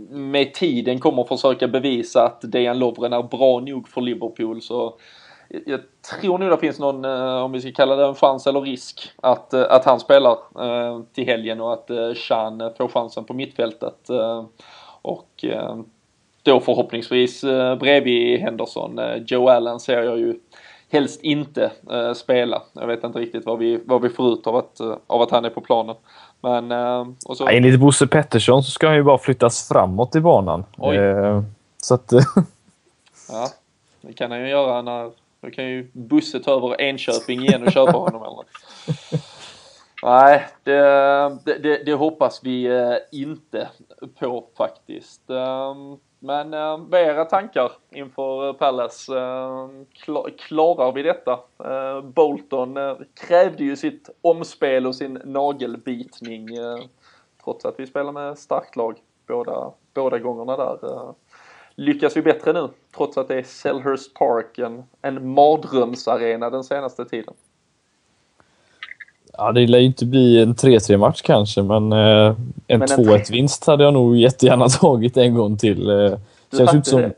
med 0.10 0.54
tiden 0.54 1.00
kommer 1.00 1.24
försöka 1.24 1.68
bevisa 1.68 2.26
att 2.26 2.42
Dejan 2.42 2.80
Lovren 2.80 3.14
är 3.14 3.24
bra 3.24 3.60
nog 3.60 3.88
för 3.88 4.02
Liverpool 4.02 4.62
så 4.62 4.98
jag 5.66 5.80
tror 6.20 6.38
nog 6.38 6.50
det 6.50 6.58
finns 6.58 6.80
någon, 6.80 7.06
eh, 7.06 7.44
om 7.44 7.52
vi 7.52 7.62
ska 7.62 7.72
kalla 7.72 7.96
det 7.96 8.06
en 8.06 8.16
chans 8.16 8.48
eller 8.48 8.62
risk, 8.62 9.12
att, 9.22 9.54
eh, 9.54 9.66
att 9.70 9.86
han 9.86 10.00
spelar 10.00 10.38
till 11.14 11.26
helgen 11.26 11.62
och 11.62 11.74
att 11.74 12.18
Chan 12.18 12.72
får 12.78 12.88
chansen 12.88 13.26
på 13.26 13.34
mittfältet. 13.34 14.10
Och 15.02 15.46
då 16.44 16.60
förhoppningsvis 16.60 17.42
bredvid 17.80 18.40
Henderson. 18.40 19.00
Joe 19.28 19.50
Allen 19.50 19.80
ser 19.80 20.04
jag 20.04 20.20
ju 20.20 20.40
helst 20.92 21.22
inte 21.22 21.72
eh, 21.92 22.14
spela. 22.14 22.62
Jag 22.74 22.88
vet 22.88 23.04
inte 23.04 23.20
riktigt 23.20 23.46
vad 23.46 23.60
vi, 23.60 23.82
vad 23.86 24.02
vi 24.02 24.10
får 24.10 24.34
ut 24.34 24.48
av 24.48 24.56
att, 24.56 24.80
eh, 24.80 24.98
av 25.08 25.22
att 25.22 25.32
han 25.32 25.46
är 25.46 25.50
på 25.50 25.62
planen. 25.62 25.96
Men, 26.42 26.72
eh, 26.72 27.08
och 27.26 27.38
så... 27.38 27.48
Enligt 27.48 27.80
Bosse 27.80 28.08
Pettersson 28.08 28.64
så 28.64 28.72
ska 28.72 28.88
han 28.88 28.96
ju 28.96 29.04
bara 29.04 29.18
flyttas 29.18 29.68
framåt 29.68 30.16
i 30.16 30.20
banan. 30.20 30.64
Eh, 30.84 31.42
så 31.78 31.94
att... 31.94 32.12
ja, 33.30 33.48
det 34.02 34.14
kan 34.14 34.32
han 34.32 34.40
ju 34.40 34.50
göra 34.50 34.82
när... 34.82 35.12
Då 35.42 35.52
kan 35.52 35.66
ju 35.66 35.90
Bosse 35.94 36.40
ta 36.40 36.52
över 36.52 36.82
Enköping 36.82 37.42
igen 37.42 37.64
och 37.64 37.72
köpa 37.72 37.92
honom 37.98 38.24
eller? 38.24 38.44
Nej, 40.04 40.48
det, 40.64 41.60
det, 41.64 41.84
det, 41.86 41.94
hoppas 41.94 42.40
vi 42.44 42.70
inte 43.12 43.68
på 44.20 44.46
faktiskt. 44.58 45.22
Men 46.24 46.54
eh, 46.54 46.78
vad 46.78 47.02
är 47.02 47.06
era 47.06 47.26
tankar 47.26 47.72
inför 47.90 48.48
eh, 48.48 48.54
Palace? 48.54 49.18
Eh, 49.18 49.70
klarar 50.38 50.92
vi 50.92 51.04
detta? 51.04 51.40
Eh, 51.64 52.02
Bolton 52.02 52.78
eh, 52.78 52.98
krävde 53.28 53.64
ju 53.64 53.76
sitt 53.76 54.10
omspel 54.22 54.88
och 54.88 54.96
sin 54.96 55.22
nagelbitning 55.26 56.56
eh, 56.56 56.78
trots 57.44 57.66
att 57.66 57.80
vi 57.80 57.88
spelar 57.88 58.12
med 58.12 58.38
starkt 58.38 58.76
lag 58.76 59.00
båda, 59.28 59.72
båda 59.94 60.20
gångerna 60.20 60.58
där. 60.58 60.80
Eh, 60.84 61.12
lyckas 61.76 62.18
vi 62.18 62.22
bättre 62.22 62.54
nu 62.54 62.70
trots 62.96 63.18
att 63.18 63.28
det 63.28 63.36
är 63.36 63.44
Selhurst 63.44 64.14
Park, 64.14 64.60
en, 64.60 64.84
en 65.02 65.34
mardrömsarena 65.34 66.50
den 66.50 66.64
senaste 66.64 67.06
tiden? 67.06 67.34
Ja, 69.38 69.52
det 69.52 69.68
lär 69.68 69.80
ju 69.80 69.86
inte 69.86 70.06
bli 70.06 70.42
en 70.42 70.56
3-3 70.56 70.98
match 70.98 71.22
kanske, 71.22 71.62
men 71.62 71.92
eh, 71.92 72.36
en 72.68 72.84
2-1-vinst 72.84 73.68
hade 73.68 73.84
jag 73.84 73.94
nog 73.94 74.18
jättegärna 74.18 74.70
tagit 74.70 75.18
en 75.18 75.34
gång 75.34 75.58
till. 75.58 75.90
Eh, 75.90 76.12
känns 76.58 76.74
inte 76.74 76.90
som... 76.90 77.02
Det. 77.02 77.14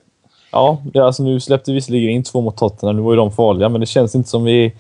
Ja, 0.52 0.82
alltså, 0.96 1.24
nu 1.24 1.40
släppte 1.40 1.72
vi 1.72 1.76
visserligen 1.76 2.10
in 2.10 2.24
två 2.24 2.42
mot 2.42 2.58
Tottenham, 2.58 2.96
nu 2.96 3.02
var 3.02 3.12
ju 3.12 3.18
de 3.18 3.32
farliga, 3.32 3.70
men 3.70 3.82
det 3.82 3.88
känns 3.88 4.16
inte 4.16 4.30
som 4.30 4.44
vi 4.44 4.74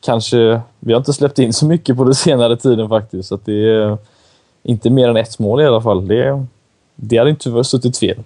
kanske... 0.00 0.60
Vi 0.78 0.92
har 0.92 1.00
inte 1.00 1.12
släppt 1.12 1.38
in 1.38 1.52
så 1.52 1.66
mycket 1.66 1.96
på 1.96 2.04
den 2.04 2.14
senare 2.26 2.56
tiden 2.56 2.88
faktiskt, 2.88 3.28
så 3.28 3.38
det 3.44 3.70
är 3.70 3.98
inte 4.62 4.90
mer 4.90 5.08
än 5.08 5.16
ett 5.16 5.38
mål 5.38 5.60
i 5.60 5.66
alla 5.66 5.80
fall. 5.80 6.08
Det, 6.08 6.46
det 6.94 7.16
hade 7.16 7.30
inte 7.30 7.64
suttit 7.64 7.98
fel. 7.98 8.16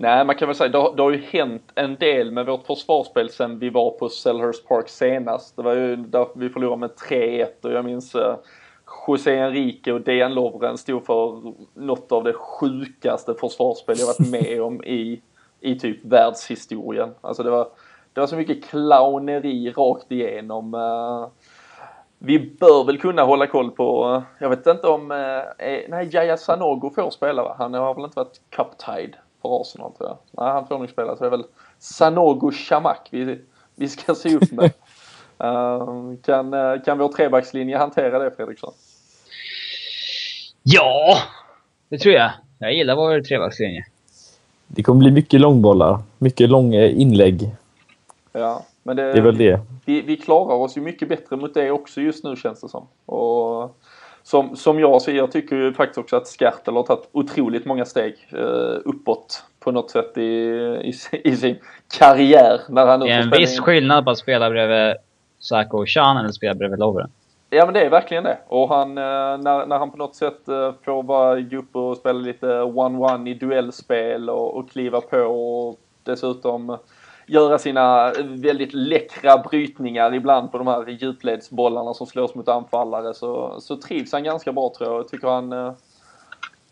Nej, 0.00 0.24
man 0.24 0.36
kan 0.36 0.48
väl 0.48 0.54
säga 0.54 0.68
det 0.68 0.78
har, 0.78 0.96
det 0.96 1.02
har 1.02 1.10
ju 1.10 1.22
hänt 1.22 1.72
en 1.74 1.96
del 1.96 2.30
med 2.30 2.46
vårt 2.46 2.66
försvarsspel 2.66 3.30
sen 3.30 3.58
vi 3.58 3.70
var 3.70 3.90
på 3.90 4.08
Selhurst 4.08 4.68
Park 4.68 4.88
senast. 4.88 5.56
Det 5.56 5.62
var 5.62 5.74
ju 5.74 5.96
där 5.96 6.26
vi 6.34 6.48
förlorade 6.48 6.76
med 6.76 6.90
3-1 6.90 7.46
och 7.62 7.72
jag 7.72 7.84
minns 7.84 8.14
uh, 8.14 8.34
José 9.06 9.38
Enrique 9.38 9.92
och 9.92 10.00
Dejan 10.00 10.34
Lovren 10.34 10.78
stod 10.78 11.06
för 11.06 11.52
något 11.74 12.12
av 12.12 12.24
det 12.24 12.32
sjukaste 12.32 13.34
försvarsspel 13.34 13.96
jag 13.98 14.06
varit 14.06 14.30
med 14.30 14.62
om 14.62 14.84
i, 14.84 15.22
i 15.60 15.78
typ 15.78 16.04
världshistorien. 16.04 17.14
Alltså 17.20 17.42
det 17.42 17.50
var, 17.50 17.68
det 18.12 18.20
var 18.20 18.26
så 18.26 18.36
mycket 18.36 18.64
clowneri 18.64 19.70
rakt 19.70 20.12
igenom. 20.12 20.74
Uh, 20.74 21.28
vi 22.18 22.56
bör 22.60 22.84
väl 22.84 22.98
kunna 22.98 23.22
hålla 23.22 23.46
koll 23.46 23.70
på, 23.70 24.22
jag 24.38 24.48
vet 24.48 24.66
inte 24.66 24.86
om, 24.86 25.10
eh, 25.10 25.80
nej 25.88 26.08
Jaya 26.12 26.36
Sanogo 26.36 26.90
får 26.90 27.10
spela 27.10 27.42
va? 27.42 27.54
Han 27.58 27.74
har 27.74 27.94
väl 27.94 28.04
inte 28.04 28.18
varit 28.18 28.40
cup-tied 28.50 29.14
för 29.42 29.60
Arsenal 29.60 29.92
tror 29.92 30.08
jag. 30.08 30.18
Nej, 30.30 30.52
han 30.52 30.66
får 30.66 30.78
nog 30.78 30.88
spela. 30.88 31.16
Så 31.16 31.22
det 31.22 31.26
är 31.26 31.30
väl 31.30 31.44
Sanogo 31.78 32.52
Shamak 32.52 33.08
vi, 33.10 33.40
vi 33.74 33.88
ska 33.88 34.14
se 34.14 34.36
upp 34.36 34.52
med. 34.52 34.70
Uh, 35.44 36.14
kan, 36.24 36.54
uh, 36.54 36.82
kan 36.82 36.98
vår 36.98 37.08
trebackslinje 37.08 37.78
hantera 37.78 38.18
det 38.18 38.30
Fredriksson? 38.30 38.72
Ja, 40.62 41.18
det 41.88 41.98
tror 41.98 42.14
jag. 42.14 42.30
Jag 42.58 42.74
gillar 42.74 42.96
vår 42.96 43.20
trebackslinje. 43.20 43.84
Det 44.66 44.82
kommer 44.82 44.98
bli 44.98 45.10
mycket 45.10 45.40
långbollar. 45.40 45.98
Mycket 46.18 46.50
långa 46.50 46.86
inlägg. 46.86 47.50
Ja, 48.32 48.64
men 48.82 48.96
det, 48.96 49.12
Det 49.12 49.18
är 49.18 49.22
väl 49.22 49.38
det. 49.38 49.60
vi, 49.84 50.00
vi 50.00 50.16
klarar 50.16 50.54
oss 50.54 50.76
ju 50.76 50.80
mycket 50.80 51.08
bättre 51.08 51.36
mot 51.36 51.54
det 51.54 51.70
också 51.70 52.00
just 52.00 52.24
nu 52.24 52.36
känns 52.36 52.60
det 52.60 52.68
som. 52.68 52.86
Och 53.06 53.76
som, 54.28 54.56
som 54.56 54.80
jag 54.80 55.02
ser, 55.02 55.12
jag 55.12 55.32
tycker 55.32 55.56
ju 55.56 55.72
faktiskt 55.72 55.98
också 55.98 56.16
att 56.16 56.26
Skartel 56.26 56.74
har 56.74 56.82
tagit 56.82 57.08
otroligt 57.12 57.64
många 57.64 57.84
steg 57.84 58.14
eh, 58.32 58.78
uppåt 58.84 59.42
på 59.60 59.72
något 59.72 59.90
sätt 59.90 60.18
i, 60.18 60.22
i, 60.22 60.92
i 61.24 61.36
sin 61.36 61.56
karriär. 61.98 62.60
När 62.68 62.86
han 62.86 63.00
Det 63.00 63.10
är 63.10 63.22
en 63.22 63.30
viss 63.30 63.56
in. 63.56 63.62
skillnad 63.62 64.04
på 64.04 64.10
att 64.10 64.18
spela 64.18 64.50
bredvid 64.50 64.96
Sako 65.38 65.78
och 65.78 65.88
Chan 65.88 66.16
eller 66.16 66.28
spela 66.28 66.54
bredvid 66.54 66.78
Lovren. 66.78 67.10
Ja 67.50 67.64
men 67.64 67.74
det 67.74 67.80
är 67.80 67.90
verkligen 67.90 68.24
det. 68.24 68.38
Och 68.48 68.68
han, 68.68 68.98
eh, 68.98 69.04
när, 69.38 69.66
när 69.66 69.78
han 69.78 69.90
på 69.90 69.96
något 69.96 70.16
sätt 70.16 70.48
eh, 70.48 70.72
får 70.84 71.02
bara 71.02 71.40
gå 71.40 71.56
upp 71.56 71.76
och 71.76 71.96
spela 71.96 72.18
lite 72.18 72.46
one-one 72.62 73.30
i 73.30 73.34
duellspel 73.34 74.30
och, 74.30 74.56
och 74.56 74.70
kliva 74.70 75.00
på 75.00 75.18
och 75.18 75.76
dessutom 76.02 76.76
göra 77.28 77.58
sina 77.58 78.12
väldigt 78.22 78.74
läckra 78.74 79.38
brytningar 79.38 80.14
ibland 80.14 80.52
på 80.52 80.58
de 80.58 80.66
här 80.66 80.88
djupledsbollarna 80.88 81.94
som 81.94 82.06
slås 82.06 82.34
mot 82.34 82.48
anfallare 82.48 83.14
så, 83.14 83.60
så 83.60 83.76
trivs 83.76 84.12
han 84.12 84.24
ganska 84.24 84.52
bra 84.52 84.72
tror 84.78 84.90
jag. 84.90 84.98
Jag 84.98 85.08
tycker 85.08 85.28
han 85.28 85.52
eh, 85.52 85.72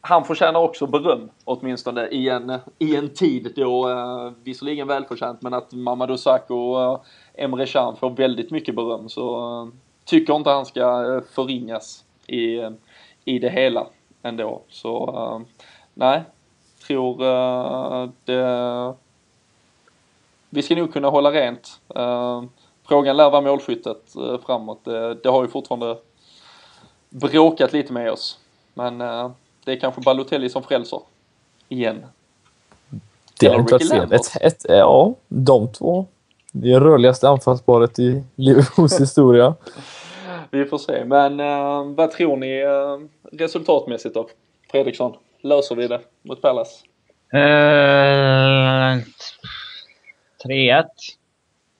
han 0.08 0.24
förtjänar 0.24 0.60
också 0.60 0.86
beröm 0.86 1.30
åtminstone 1.44 2.06
i 2.06 2.28
en, 2.28 2.58
i 2.78 2.96
en 2.96 3.08
tid 3.08 3.52
då, 3.56 3.90
eh, 3.90 4.32
visserligen 4.42 4.88
välförtjänt, 4.88 5.42
men 5.42 5.54
att 5.54 5.72
Mamadou 5.72 6.16
Sakho 6.16 6.54
och 6.54 7.04
Emre 7.34 7.66
Can 7.66 7.96
får 7.96 8.10
väldigt 8.10 8.50
mycket 8.50 8.74
beröm 8.74 9.08
så 9.08 9.36
eh, 9.62 9.68
tycker 10.04 10.36
inte 10.36 10.50
han 10.50 10.66
ska 10.66 10.80
eh, 10.80 11.22
förringas 11.34 12.04
i, 12.26 12.60
i 13.24 13.38
det 13.38 13.50
hela 13.50 13.86
ändå. 14.22 14.62
Så 14.68 15.46
nej, 15.94 16.22
tror 16.86 17.18
det... 18.24 19.05
Vi 20.50 20.62
ska 20.62 20.76
nog 20.76 20.92
kunna 20.92 21.08
hålla 21.08 21.32
rent. 21.32 21.80
Eh, 21.94 22.42
frågan 22.88 23.16
lär 23.16 23.30
vara 23.30 23.40
målskyttet 23.40 24.16
eh, 24.16 24.38
framåt. 24.46 24.84
Det, 24.84 25.14
det 25.14 25.28
har 25.28 25.42
ju 25.42 25.48
fortfarande 25.48 25.98
bråkat 27.10 27.72
lite 27.72 27.92
med 27.92 28.12
oss. 28.12 28.38
Men 28.74 29.00
eh, 29.00 29.30
det 29.64 29.72
är 29.72 29.80
kanske 29.80 30.00
Balotelli 30.00 30.48
som 30.48 30.62
frälser. 30.62 31.00
Igen. 31.68 32.06
Det 33.40 33.46
Eller 33.46 33.56
är 33.56 33.60
inte 33.60 33.74
att 33.76 33.80
Ricky 33.80 33.90
se. 33.90 33.98
Lambert. 33.98 34.20
Ett, 34.20 34.42
ett, 34.42 34.66
ja, 34.68 35.14
de 35.28 35.72
två. 35.72 36.06
Det 36.52 36.72
är 36.72 36.80
rörligaste 36.80 37.28
anfallsparet 37.28 37.98
i 37.98 38.24
Liverpools 38.34 39.00
historia. 39.00 39.54
Vi 40.50 40.64
får 40.64 40.78
se. 40.78 41.04
Men 41.04 41.40
eh, 41.40 41.84
vad 41.84 42.10
tror 42.10 42.36
ni 42.36 42.60
eh, 42.60 42.98
resultatmässigt 43.38 44.14
då? 44.14 44.28
Fredriksson, 44.70 45.16
löser 45.40 45.74
vi 45.74 45.88
det 45.88 46.00
mot 46.22 46.42
Palace? 46.42 46.84
Uh, 47.34 49.02
3-1. 50.46 50.84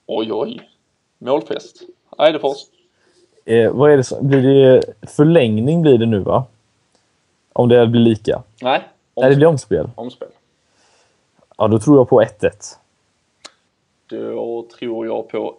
Oj, 0.05 0.33
oj. 0.33 0.69
Målfest. 1.17 1.81
Eidefors. 2.17 2.57
Eh, 3.45 3.71
vad 3.71 3.91
är 3.91 3.97
det 3.97 4.03
som, 4.03 4.27
blir 4.27 4.41
det 4.41 4.83
förlängning 5.09 5.81
blir 5.81 5.97
det 5.97 6.05
nu 6.05 6.19
va? 6.19 6.45
Om 7.53 7.69
det 7.69 7.87
blir 7.87 8.01
lika. 8.01 8.43
Nej, 8.61 8.83
Nej, 9.15 9.29
det 9.29 9.35
blir 9.35 9.47
omspel. 9.47 9.89
omspel. 9.95 10.27
Ja, 11.57 11.67
då 11.67 11.79
tror 11.79 11.97
jag 11.97 12.09
på 12.09 12.21
1-1. 12.21 12.51
Då 14.07 14.67
tror 14.79 15.05
jag 15.05 15.29
på 15.29 15.55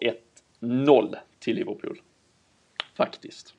1-0 0.61 1.15
till 1.39 1.55
Liverpool. 1.55 2.01
Faktiskt. 2.95 3.53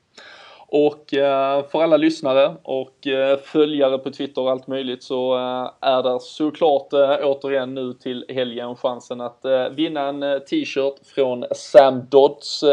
Och 0.73 1.13
eh, 1.13 1.63
för 1.63 1.83
alla 1.83 1.97
lyssnare 1.97 2.55
och 2.63 3.07
eh, 3.07 3.37
följare 3.37 3.97
på 3.97 4.11
Twitter 4.11 4.41
och 4.41 4.51
allt 4.51 4.67
möjligt 4.67 5.03
så 5.03 5.35
eh, 5.35 5.71
är 5.81 6.03
det 6.03 6.19
såklart 6.21 6.93
återigen 7.23 7.73
nu 7.73 7.93
till 7.93 8.25
helgen 8.29 8.75
chansen 8.75 9.21
att 9.21 9.45
vinna 9.71 10.07
en 10.07 10.21
t-shirt 10.21 10.95
från 11.15 11.45
Sam 11.51 12.01
Dodds. 12.09 12.63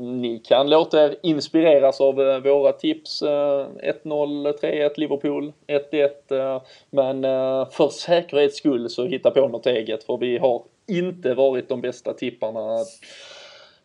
Ni 0.00 0.42
kan 0.44 0.70
låta 0.70 1.04
er 1.04 1.14
inspireras 1.22 2.00
av 2.00 2.14
våra 2.44 2.72
tips. 2.72 3.22
1-0, 3.22 3.72
3-1 4.04 4.90
Liverpool, 4.96 5.52
1-1. 5.66 6.60
Men 6.90 7.22
för 7.66 7.88
säkerhets 7.88 8.58
skull 8.58 8.90
så 8.90 9.04
hitta 9.04 9.30
på 9.30 9.48
något 9.48 9.66
eget 9.66 10.04
för 10.04 10.16
vi 10.16 10.38
har 10.38 10.62
inte 10.88 11.34
varit 11.34 11.68
de 11.68 11.80
bästa 11.80 12.12
tipparna 12.12 12.78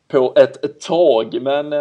på 0.08 0.34
ett 0.36 0.80
tag. 0.80 1.42
Men 1.42 1.74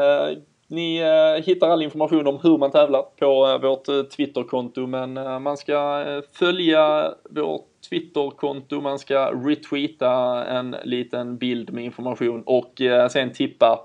ni 0.73 0.99
eh, 0.99 1.45
hittar 1.45 1.69
all 1.69 1.83
information 1.83 2.27
om 2.27 2.39
hur 2.43 2.59
man 2.59 2.71
tävlar 2.71 3.03
på 3.03 3.49
eh, 3.49 3.59
vårt 3.59 3.89
eh, 3.89 4.03
Twitterkonto. 4.03 4.87
Men 4.87 5.17
eh, 5.17 5.39
man 5.39 5.57
ska 5.57 6.05
eh, 6.07 6.23
följa 6.33 7.15
vårt 7.31 7.67
Twitterkonto, 7.91 8.81
man 8.81 8.99
ska 8.99 9.33
retweeta 9.33 10.45
en 10.45 10.77
liten 10.85 11.39
bild 11.39 11.73
med 11.73 11.85
information 11.85 12.43
och 12.47 12.81
eh, 12.81 13.09
sen 13.09 13.33
tippa 13.33 13.79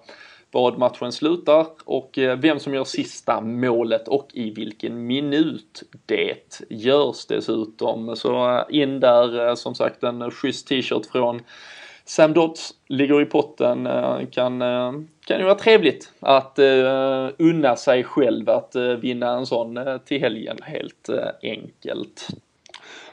vad 0.52 0.78
matchen 0.78 1.12
slutar 1.12 1.66
och 1.86 2.18
eh, 2.18 2.38
vem 2.38 2.60
som 2.60 2.74
gör 2.74 2.84
sista 2.84 3.42
målet 3.42 4.08
och 4.08 4.28
i 4.34 4.52
vilken 4.52 5.08
minut 5.08 5.84
det 6.06 6.62
görs 6.70 7.26
dessutom. 7.26 8.16
Så 8.16 8.56
eh, 8.56 8.64
in 8.70 9.00
där 9.00 9.48
eh, 9.48 9.56
som 9.56 9.76
sagt 9.76 10.04
en 10.04 10.32
schysst 10.32 10.68
t-shirt 10.68 11.06
från 11.12 11.42
Sam 12.08 12.34
Dodds 12.34 12.74
ligger 12.88 13.22
i 13.22 13.26
potten. 13.26 13.88
Eh, 13.88 14.20
kan, 14.32 14.62
eh, 14.62 14.92
kan 15.28 15.40
ju 15.40 15.44
vara 15.44 15.56
trevligt 15.56 16.12
att 16.20 16.60
uh, 16.60 17.30
unna 17.38 17.76
sig 17.76 18.04
själv 18.04 18.50
att 18.50 18.76
uh, 18.76 18.94
vinna 18.94 19.32
en 19.32 19.46
sån 19.46 19.78
uh, 19.78 19.98
till 19.98 20.22
helgen 20.22 20.58
helt 20.62 21.10
enkelt. 21.44 22.28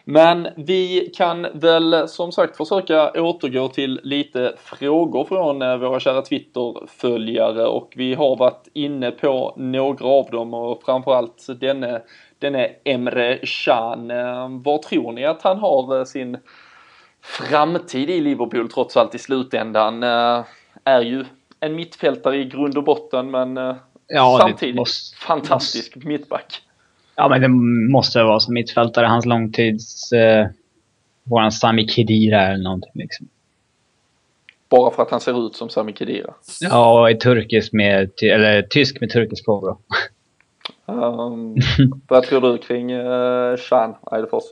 Men 0.04 0.48
vi 0.56 1.10
kan 1.16 1.46
väl 1.52 2.08
som 2.08 2.32
sagt 2.32 2.56
försöka 2.56 3.10
återgå 3.10 3.68
till 3.68 4.00
lite 4.02 4.52
frågor 4.58 5.24
från 5.24 5.58
våra 5.58 6.00
kära 6.00 6.22
Twitter-följare 6.22 7.66
och 7.66 7.92
vi 7.96 8.14
har 8.14 8.36
varit 8.36 8.68
inne 8.72 9.10
på 9.10 9.54
några 9.56 10.06
av 10.06 10.30
dem 10.30 10.54
och 10.54 10.82
framförallt 10.82 11.46
denne, 11.60 12.02
denne 12.38 12.70
Emre 12.84 13.38
Can. 13.42 14.08
Var 14.62 14.78
tror 14.78 15.12
ni 15.12 15.24
att 15.24 15.42
han 15.42 15.58
har 15.58 16.04
sin 16.04 16.38
framtid 17.24 18.10
i 18.10 18.20
Liverpool 18.20 18.68
trots 18.68 18.96
allt 18.96 19.14
i 19.14 19.18
slutändan? 19.18 20.02
Eh, 20.02 20.44
Är 20.84 21.00
ju 21.02 21.24
en 21.60 21.74
mittfältare 21.74 22.36
i 22.36 22.44
grund 22.44 22.78
och 22.78 22.84
botten 22.84 23.30
men 23.30 23.56
eh, 23.56 23.76
Ja, 24.06 24.38
samtidigt 24.40 24.76
måste- 24.76 25.16
fantastisk 25.16 25.96
mittback. 25.96 26.62
Ja, 27.16 27.28
men 27.28 27.40
det 27.40 27.48
måste 27.92 28.22
vara 28.22 28.40
som 28.40 28.54
mittfältare. 28.54 29.06
Hans 29.06 29.26
långtids... 29.26 30.12
Eh, 30.12 30.46
våran 31.26 31.52
Sami 31.52 31.88
Khedira 31.88 32.42
eller 32.42 32.64
någonting 32.64 32.90
liksom. 32.94 33.28
Bara 34.68 34.90
för 34.90 35.02
att 35.02 35.10
han 35.10 35.20
ser 35.20 35.46
ut 35.46 35.56
som 35.56 35.68
Sami 35.68 35.92
Khedira. 35.92 36.34
Ja, 36.60 37.00
och 37.00 37.10
är 37.10 37.14
turkisk 37.14 37.72
med... 37.72 38.10
Eller 38.22 38.62
tysk 38.62 39.00
med 39.00 39.10
turkisk 39.10 39.44
påbrå. 39.46 39.78
Um, 40.86 41.56
vad 42.08 42.22
tror 42.22 42.40
du 42.40 42.58
kring 42.58 42.92
uh, 42.94 43.56
Chan 43.56 43.94
Eidefors? 44.12 44.44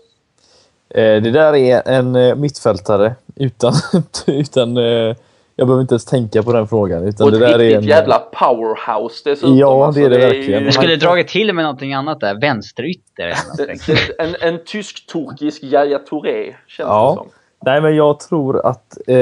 Eh, 0.95 1.23
det 1.23 1.31
där 1.31 1.55
är 1.55 1.89
en 1.89 2.17
eh, 2.17 2.35
mittfältare 2.35 3.15
utan... 3.37 3.73
utan 4.27 4.77
eh, 4.77 5.17
jag 5.57 5.67
behöver 5.67 5.83
inte 5.83 5.95
ens 5.95 6.05
tänka 6.05 6.43
på 6.43 6.53
den 6.53 6.69
frågan. 6.69 7.05
Utan 7.05 7.25
Och 7.27 7.31
det 7.33 7.37
ett 7.37 7.43
där 7.43 7.55
är 7.55 7.59
riktigt 7.59 7.79
en, 7.79 7.85
jävla 7.89 8.19
powerhouse 8.19 9.31
dessutom. 9.31 9.57
Ja, 9.57 9.87
alltså, 9.87 10.01
det 10.01 10.07
är 10.07 10.11
det 10.11 10.17
ju 10.17 10.27
verkligen. 10.27 10.65
Du 10.65 10.73
skulle 10.73 10.97
dragit 10.97 11.29
till 11.29 11.53
med 11.55 11.65
någonting 11.65 11.95
annat 11.95 12.21
där. 12.21 12.41
Vänsterytter 12.41 13.35
det- 13.57 14.19
en, 14.23 14.35
en 14.41 14.65
tysk-turkisk 14.65 15.63
Yahya 15.63 15.99
Touré 15.99 16.45
känns 16.67 16.87
Ja. 16.89 17.11
det 17.11 17.17
som. 17.17 17.29
Nej, 17.65 17.81
men 17.81 17.97
jag 17.97 18.21
tror 18.21 18.67
att 18.67 18.97
eh, 19.07 19.15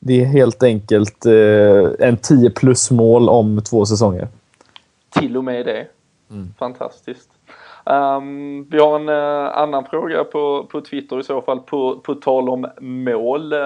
det 0.00 0.20
är 0.20 0.24
helt 0.24 0.62
enkelt 0.62 1.26
eh, 1.26 2.08
en 2.08 2.16
10 2.16 2.50
plus 2.50 2.90
mål 2.90 3.28
om 3.28 3.62
två 3.70 3.86
säsonger. 3.86 4.28
Till 5.10 5.36
och 5.36 5.44
med 5.44 5.66
det. 5.66 5.86
Mm. 6.30 6.54
Fantastiskt. 6.58 7.28
Ehm, 7.84 8.66
vi 8.70 8.78
har 8.78 8.96
en 8.96 9.08
eh, 9.08 9.58
annan 9.58 9.84
fråga 9.84 10.24
på, 10.24 10.66
på 10.70 10.80
Twitter 10.80 11.20
i 11.20 11.22
så 11.22 11.42
fall 11.42 11.60
på, 11.60 12.00
på 12.00 12.14
tal 12.14 12.48
om 12.48 12.66
mål. 12.80 13.52
Eh, 13.52 13.58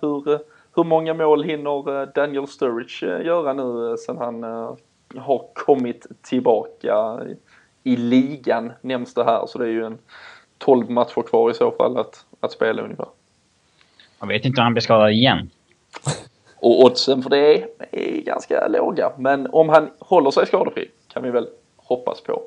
hur, 0.00 0.38
hur 0.76 0.84
många 0.84 1.14
mål 1.14 1.44
hinner 1.44 2.02
eh, 2.02 2.08
Daniel 2.14 2.46
Sturridge 2.46 3.22
göra 3.22 3.52
nu 3.52 3.96
sen 3.96 4.18
han 4.18 4.42
har 5.16 5.42
kommit 5.54 6.06
tillbaka 6.22 7.18
i, 7.84 7.92
i 7.92 7.96
ligan 7.96 8.72
nämns 8.80 9.14
det 9.14 9.24
här 9.24 9.46
så 9.46 9.58
det 9.58 9.64
är 9.64 9.70
ju 9.70 9.84
en 9.84 9.98
12 10.58 10.90
matcher 10.90 11.22
kvar 11.22 11.50
i 11.50 11.54
så 11.54 11.70
fall 11.70 11.96
att, 11.96 12.24
att 12.40 12.52
spela 12.52 12.82
ungefär. 12.82 13.06
Jag 14.20 14.26
vet 14.26 14.44
inte 14.44 14.60
om 14.60 14.64
han 14.64 14.74
blir 14.74 14.82
skadad 14.82 15.10
igen. 15.10 15.50
Och 16.56 16.84
oddsen 16.84 17.22
för 17.22 17.30
det 17.30 17.64
är 17.90 18.22
ganska 18.22 18.68
låga 18.68 19.12
men 19.18 19.46
om 19.52 19.68
han 19.68 19.90
håller 19.98 20.30
sig 20.30 20.46
skadefri 20.46 20.90
kan 21.08 21.22
vi 21.22 21.30
väl 21.30 21.48
hoppas 21.76 22.20
på. 22.20 22.42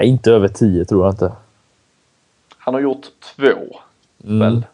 Nej, 0.00 0.08
inte 0.08 0.30
över 0.32 0.48
10 0.48 0.84
tror 0.84 1.04
jag 1.04 1.12
inte. 1.12 1.32
Han 2.58 2.74
har 2.74 2.80
gjort 2.80 3.06
två 3.36 3.78
Mm. 4.24 4.38
väl? 4.38 4.66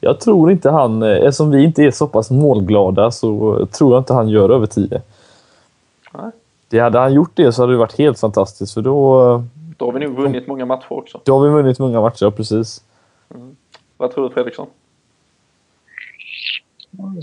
Jag 0.00 0.20
tror 0.20 0.50
inte 0.50 0.70
han, 0.70 1.02
eh, 1.02 1.08
eftersom 1.08 1.50
vi 1.50 1.64
inte 1.64 1.82
är 1.82 1.90
så 1.90 2.06
pass 2.06 2.30
målglada, 2.30 3.10
så 3.10 3.66
tror 3.66 3.92
jag 3.92 4.00
inte 4.00 4.14
han 4.14 4.28
gör 4.28 4.50
över 4.50 4.66
10. 4.66 5.02
Nej. 6.14 6.30
Det 6.68 6.78
hade 6.78 6.98
han 6.98 7.12
gjort 7.14 7.30
det 7.34 7.52
så 7.52 7.62
hade 7.62 7.72
det 7.72 7.76
varit 7.78 7.98
helt 7.98 8.18
fantastiskt 8.20 8.74
för 8.74 8.82
då, 8.82 9.32
eh, 9.34 9.42
Då 9.76 9.84
har 9.84 9.92
vi 9.92 10.06
nog 10.06 10.16
vunnit 10.16 10.46
många 10.46 10.66
matcher 10.66 10.92
också. 10.92 11.20
då 11.24 11.38
har 11.38 11.46
vi 11.46 11.52
vunnit 11.52 11.78
många 11.78 12.00
matcher, 12.00 12.30
precis. 12.30 12.82
Vad 13.96 14.14
tror 14.14 14.28
du 14.28 14.34
Fredriksson? 14.34 14.66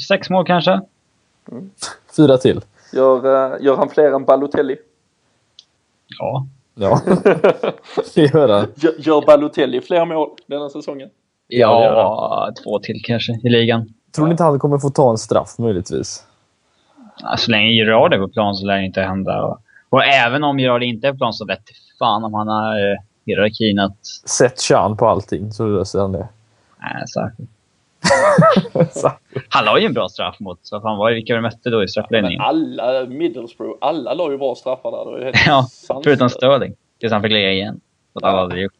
Sex 0.07 0.29
mål 0.29 0.45
kanske? 0.45 0.81
Fyra 2.17 2.37
till. 2.37 2.61
Gör, 2.93 3.17
eh, 3.53 3.63
gör 3.65 3.75
han 3.77 3.89
fler 3.89 4.11
än 4.11 4.25
Balotelli? 4.25 4.77
Ja. 6.19 6.45
Ja, 6.81 7.01
det 8.15 8.21
gör 8.33 8.49
han. 8.49 8.67
Gör, 8.99 9.25
Balotelli 9.25 9.81
fler 9.81 10.05
mål 10.05 10.29
denna 10.47 10.69
säsongen? 10.69 11.09
Ja, 11.47 12.53
två 12.63 12.79
till 12.79 13.01
kanske 13.03 13.33
i 13.43 13.49
ligan. 13.49 13.93
Tror 14.15 14.25
ni 14.25 14.31
inte 14.31 14.43
han 14.43 14.59
kommer 14.59 14.77
få 14.77 14.89
ta 14.89 15.11
en 15.11 15.17
straff 15.17 15.57
möjligtvis? 15.57 16.23
Ja, 17.21 17.37
Så 17.37 17.51
länge 17.51 17.71
Gerard 17.71 18.13
är 18.13 18.17
på 18.17 18.27
plan 18.27 18.55
så 18.55 18.65
lär 18.65 18.77
det 18.77 18.85
inte 18.85 19.01
hända. 19.01 19.43
Och, 19.43 19.61
och 19.89 20.03
även 20.03 20.43
om 20.43 20.59
Gerard 20.59 20.83
inte 20.83 21.07
är 21.07 21.11
på 21.11 21.17
plan 21.17 21.33
så 21.33 21.45
vet 21.45 21.61
fan 21.99 22.23
om 22.23 22.33
han 22.33 22.47
har 22.47 22.91
eh, 22.91 22.97
hierarkin 23.25 23.79
att... 23.79 24.05
Sätt 24.25 24.61
Chan 24.61 24.97
på 24.97 25.07
allting 25.07 25.51
så 25.51 25.67
löser 25.67 25.99
han 25.99 26.11
det. 26.11 26.27
Nej, 26.79 27.07
särskilt. 27.13 27.49
Han 29.49 29.65
la 29.65 29.79
ju 29.79 29.85
en 29.85 29.93
bra 29.93 30.09
straff 30.09 30.39
mot... 30.39 30.59
Vad 30.71 30.81
fan 30.81 30.97
var? 30.97 31.11
Vilka 31.11 31.35
vi 31.35 31.41
mötte 31.41 31.69
då 31.69 31.83
i 31.83 31.87
straffledningen? 31.87 32.41
alla, 32.41 33.05
Middlesbrough, 33.05 33.77
alla 33.81 34.13
la 34.13 34.31
ju 34.31 34.37
bra 34.37 34.55
straffar 34.55 34.91
där. 34.91 35.31
Ja, 35.47 35.63
sanslöst. 35.63 36.03
förutom 36.03 36.29
Sterling. 36.29 36.75
Tills 36.99 37.13
han 37.13 37.21
fick 37.21 37.31
lägga 37.31 37.51
igen. 37.51 37.81
Så 38.13 38.19
Ja. 38.21 38.27
aldrig 38.27 38.63
gjort. 38.63 38.73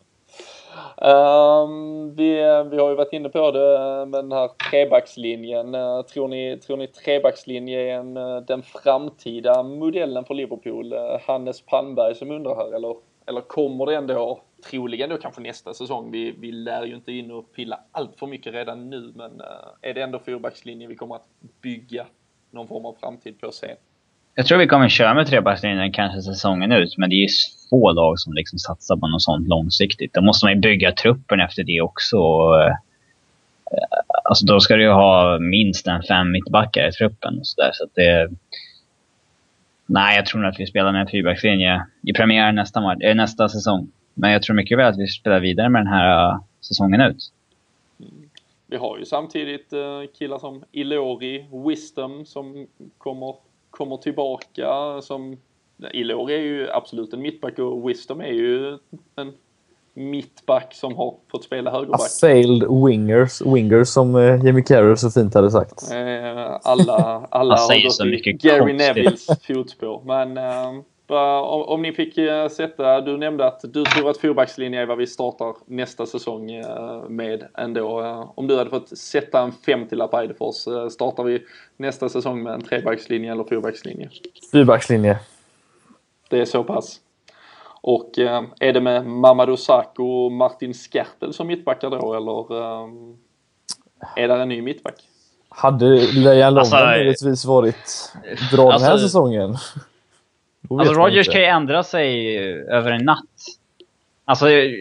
Ehm, 1.02 2.16
vi, 2.16 2.34
vi 2.72 2.78
har 2.78 2.90
ju 2.90 2.96
varit 2.96 3.14
inne 3.14 3.30
på 3.30 3.52
det 3.52 4.06
med 4.06 4.24
den 4.24 4.32
här 4.32 4.50
trebackslinjen. 4.72 5.76
Eh, 5.76 6.02
tror, 6.02 6.28
ni, 6.28 6.58
tror 6.58 6.78
ni 6.78 6.88
trebackslinje 6.88 7.80
är 7.80 7.96
en, 8.00 8.18
eh, 8.18 8.38
den 8.38 8.62
framtida 8.62 9.64
modellen 9.64 10.26
för 10.26 10.34
Liverpool? 10.34 10.94
Eh, 10.94 11.00
Hannes 11.28 11.62
Palmberg 11.62 12.16
som 12.16 12.32
undrar 12.32 12.56
här, 12.56 12.76
eller, 12.76 12.96
eller 13.26 13.42
kommer 13.42 13.86
det 13.86 13.96
ändå, 13.96 14.40
troligen 14.64 15.10
då 15.10 15.18
kanske 15.18 15.42
nästa 15.42 15.74
säsong? 15.74 16.12
Vi, 16.12 16.36
vi 16.40 16.52
lär 16.52 16.86
ju 16.86 16.96
inte 16.96 17.12
in 17.12 17.32
och 17.32 17.54
pilla 17.54 17.80
allt 17.92 18.20
för 18.20 18.28
mycket 18.28 18.54
redan 18.54 18.90
nu, 18.90 19.12
men 19.16 19.42
eh, 19.42 19.90
är 19.90 19.94
det 19.94 20.02
ändå 20.02 20.20
fyrbackslinjen 20.20 20.90
vi 20.90 20.96
kommer 20.96 21.16
att 21.16 21.28
bygga 21.62 22.06
någon 22.52 22.68
form 22.68 22.86
av 22.86 22.96
framtid 23.00 23.40
på 23.40 23.52
sen? 23.52 23.76
Jag 24.36 24.46
tror 24.46 24.58
vi 24.58 24.68
kommer 24.68 24.90
köra 24.90 25.14
med 25.14 25.28
trebackslinjen 25.28 25.92
kanske 25.92 26.22
säsongen 26.22 26.72
ut, 26.72 26.98
men 26.98 27.10
det 27.10 27.16
är 27.16 27.28
få 27.70 27.92
lag 27.92 28.20
som 28.20 28.34
liksom 28.34 28.60
satsar 28.60 28.96
på 28.96 29.08
något 29.08 29.22
sånt 29.22 29.48
långsiktigt. 29.48 30.14
Då 30.14 30.22
måste 30.22 30.46
man 30.46 30.54
ju 30.54 30.60
bygga 30.60 30.92
truppen 30.92 31.40
efter 31.40 31.64
det 31.64 31.82
också. 31.82 32.18
Eh, 32.18 32.76
alltså 34.24 34.46
då 34.46 34.60
ska 34.60 34.76
du 34.76 34.84
ju 34.84 34.92
ha 34.92 35.40
minst 35.40 35.88
en 35.88 36.04
fem 36.04 36.32
mittbackar 36.32 36.88
i 36.88 36.92
truppen 36.92 37.40
och 37.40 37.48
sådär. 37.48 37.72
Så 37.74 37.84
att 37.84 37.96
det... 37.96 38.30
Nej, 39.86 40.16
jag 40.16 40.26
tror 40.26 40.42
nog 40.42 40.52
att 40.52 40.60
vi 40.60 40.68
spelar 40.68 40.92
med 40.92 41.02
en 41.02 41.08
fyrbackslinje 41.08 41.86
i 42.08 42.14
premiären 42.14 42.56
nästa, 42.56 42.96
eh, 43.02 43.16
nästa 43.16 43.50
säsong. 43.50 43.92
Men 44.14 44.32
jag 44.32 44.44
tror 44.44 44.56
mycket 44.56 44.78
väl 44.78 44.88
att 44.88 45.00
vi 45.00 45.08
spelar 45.08 45.40
vidare 45.40 45.70
med 45.70 45.80
den 45.82 45.94
här 45.94 46.30
eh, 46.34 46.40
säsongen 46.62 47.02
ut. 47.02 47.18
Vi 48.68 48.78
har 48.78 48.98
ju 48.98 49.06
samtidigt 49.06 49.74
eh, 49.74 50.02
killar 50.20 50.40
som 50.40 50.64
Ilori, 50.72 51.46
Wisdom 51.68 52.26
som 52.26 52.68
kommer, 52.98 53.36
kommer 53.70 53.98
tillbaka. 53.98 54.68
Som, 55.02 55.38
Ilori 55.94 56.34
är 56.34 56.40
ju 56.40 56.70
absolut 56.72 57.14
en 57.14 57.22
mittback 57.22 57.60
och 57.60 57.90
Wisdom 57.90 58.22
är 58.22 58.26
ju 58.34 58.78
en 59.16 59.34
mittback 59.94 60.74
som 60.76 60.96
har 60.96 61.16
fått 61.32 61.44
spela 61.44 61.72
högerback. 61.72 62.02
failed 62.22 62.64
wingers, 62.86 63.42
wingers 63.42 63.88
som 63.88 64.16
eh, 64.16 64.46
Jimmy 64.46 64.64
Carragher 64.64 64.96
så 64.96 65.12
fint 65.12 65.34
hade 65.34 65.52
sagt. 65.52 65.92
Eh, 65.92 66.58
alla 66.64 67.28
alla 67.32 67.56
har 67.56 67.84
gått 67.88 68.08
i 68.08 68.12
mycket 68.12 68.42
Gary 68.42 68.60
konstigt. 68.60 68.78
Nevilles 68.78 69.28
fotspår. 69.48 70.02
Men 70.06 70.38
eh, 70.38 70.44
vad- 70.44 70.84
om, 71.20 71.62
om 71.62 71.82
ni 71.82 71.94
fick 71.94 72.18
eh, 72.18 72.48
sätta, 72.48 73.02
du 73.02 73.18
nämnde 73.18 73.48
att 73.48 73.62
du 73.64 73.84
tror 73.84 74.10
att 74.10 74.18
fyrbackslinje 74.18 74.82
är 74.82 74.86
vad 74.86 74.98
vi 74.98 75.08
startar 75.08 75.56
nästa 75.66 76.06
säsong 76.06 76.52
eh, 76.52 77.04
med 77.10 77.48
ändå. 77.58 78.02
Eh, 78.02 78.32
om 78.36 78.48
du 78.48 78.58
hade 78.58 78.70
fått 78.70 78.98
sätta 78.98 79.42
en 79.42 79.52
50-lapp 79.52 80.14
Eidefors, 80.14 80.56
startar 80.92 81.24
vi 81.24 81.44
nästa 81.78 82.10
säsong 82.10 82.44
med 82.44 82.54
en 82.54 82.62
trebackslinje 82.62 83.32
eller 83.32 83.44
fyrbackslinje? 83.44 84.10
Fyrbackslinje. 84.52 85.20
Det 86.30 86.40
är 86.40 86.46
så 86.46 86.64
pass. 86.64 87.00
Och 87.84 88.12
är 88.60 88.74
det 88.74 88.82
med 88.82 89.06
Mamadou 89.06 89.58
Sakho 89.58 90.26
och 90.26 90.32
Martin 90.32 90.74
Skertel 90.74 91.34
som 91.34 91.48
mittbackar 91.48 91.90
då 91.90 92.14
eller 92.14 92.46
är 94.16 94.28
det 94.28 94.34
en 94.34 94.50
ny 94.50 94.62
mittback? 94.62 94.96
Hade 95.50 95.86
Lejan 96.14 96.58
Alltså, 96.58 96.76
Lovren 96.76 96.92
möjligtvis 96.92 97.46
varit 97.46 98.14
bra 98.52 98.72
den 98.72 98.82
här 98.82 98.92
alltså- 98.92 99.08
säsongen? 99.08 99.58
Alltså 100.80 100.94
Rogers 100.94 101.28
inte. 101.28 101.32
kan 101.32 101.42
ju 101.42 101.48
ändra 101.48 101.84
sig 101.84 102.38
över 102.70 102.92
en 102.92 103.06
natt. 103.06 103.26
Alltså... 104.26 104.50
eh, 104.50 104.72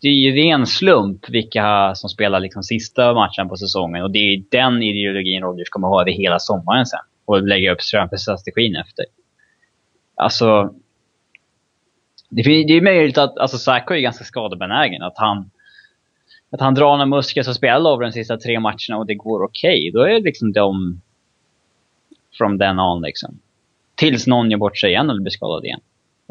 det 0.00 0.08
är 0.08 0.12
ju 0.12 0.32
ren 0.32 0.66
slump 0.66 1.28
vilka 1.28 1.94
som 1.94 2.10
spelar 2.10 2.40
liksom 2.40 2.62
sista 2.62 3.14
matchen 3.14 3.48
på 3.48 3.56
säsongen. 3.56 4.02
Och 4.02 4.10
det 4.10 4.18
är 4.18 4.42
den 4.50 4.82
ideologin 4.82 5.42
Rogers 5.42 5.68
kommer 5.68 5.88
ha 5.88 6.00
över 6.00 6.10
hela 6.10 6.38
sommaren 6.38 6.86
sen. 6.86 7.00
Och 7.24 7.42
lägga 7.42 7.72
upp 7.72 7.82
strategin 7.82 8.76
efter. 8.76 9.04
Alltså... 10.14 10.74
Det, 12.28 12.42
det 12.42 12.72
är 12.72 12.80
möjligt 12.80 13.18
att... 13.18 13.38
Alltså 13.38 13.58
Sacco 13.58 13.94
är 13.94 13.98
ganska 13.98 14.24
skadebenägen. 14.24 15.02
Att 15.02 15.18
han... 15.18 15.50
Att 16.50 16.60
han 16.60 16.74
drar 16.74 16.90
några 16.90 17.06
muskler 17.06 17.42
så 17.42 17.54
spelar 17.54 17.80
Lovren 17.80 18.10
de 18.10 18.12
sista 18.12 18.36
tre 18.36 18.60
matcherna 18.60 18.98
och 18.98 19.06
det 19.06 19.14
går 19.14 19.42
okej. 19.42 19.90
Då 19.94 20.02
är 20.02 20.20
liksom 20.20 20.52
de 20.52 21.00
from 22.38 22.58
then 22.58 22.80
on 22.80 23.02
liksom. 23.02 23.38
Tills 23.94 24.26
någon 24.26 24.50
gör 24.50 24.58
bort 24.58 24.78
sig 24.78 24.90
igen 24.90 25.10
eller 25.10 25.20
blir 25.20 25.30
skadad 25.30 25.64
igen. 25.64 25.80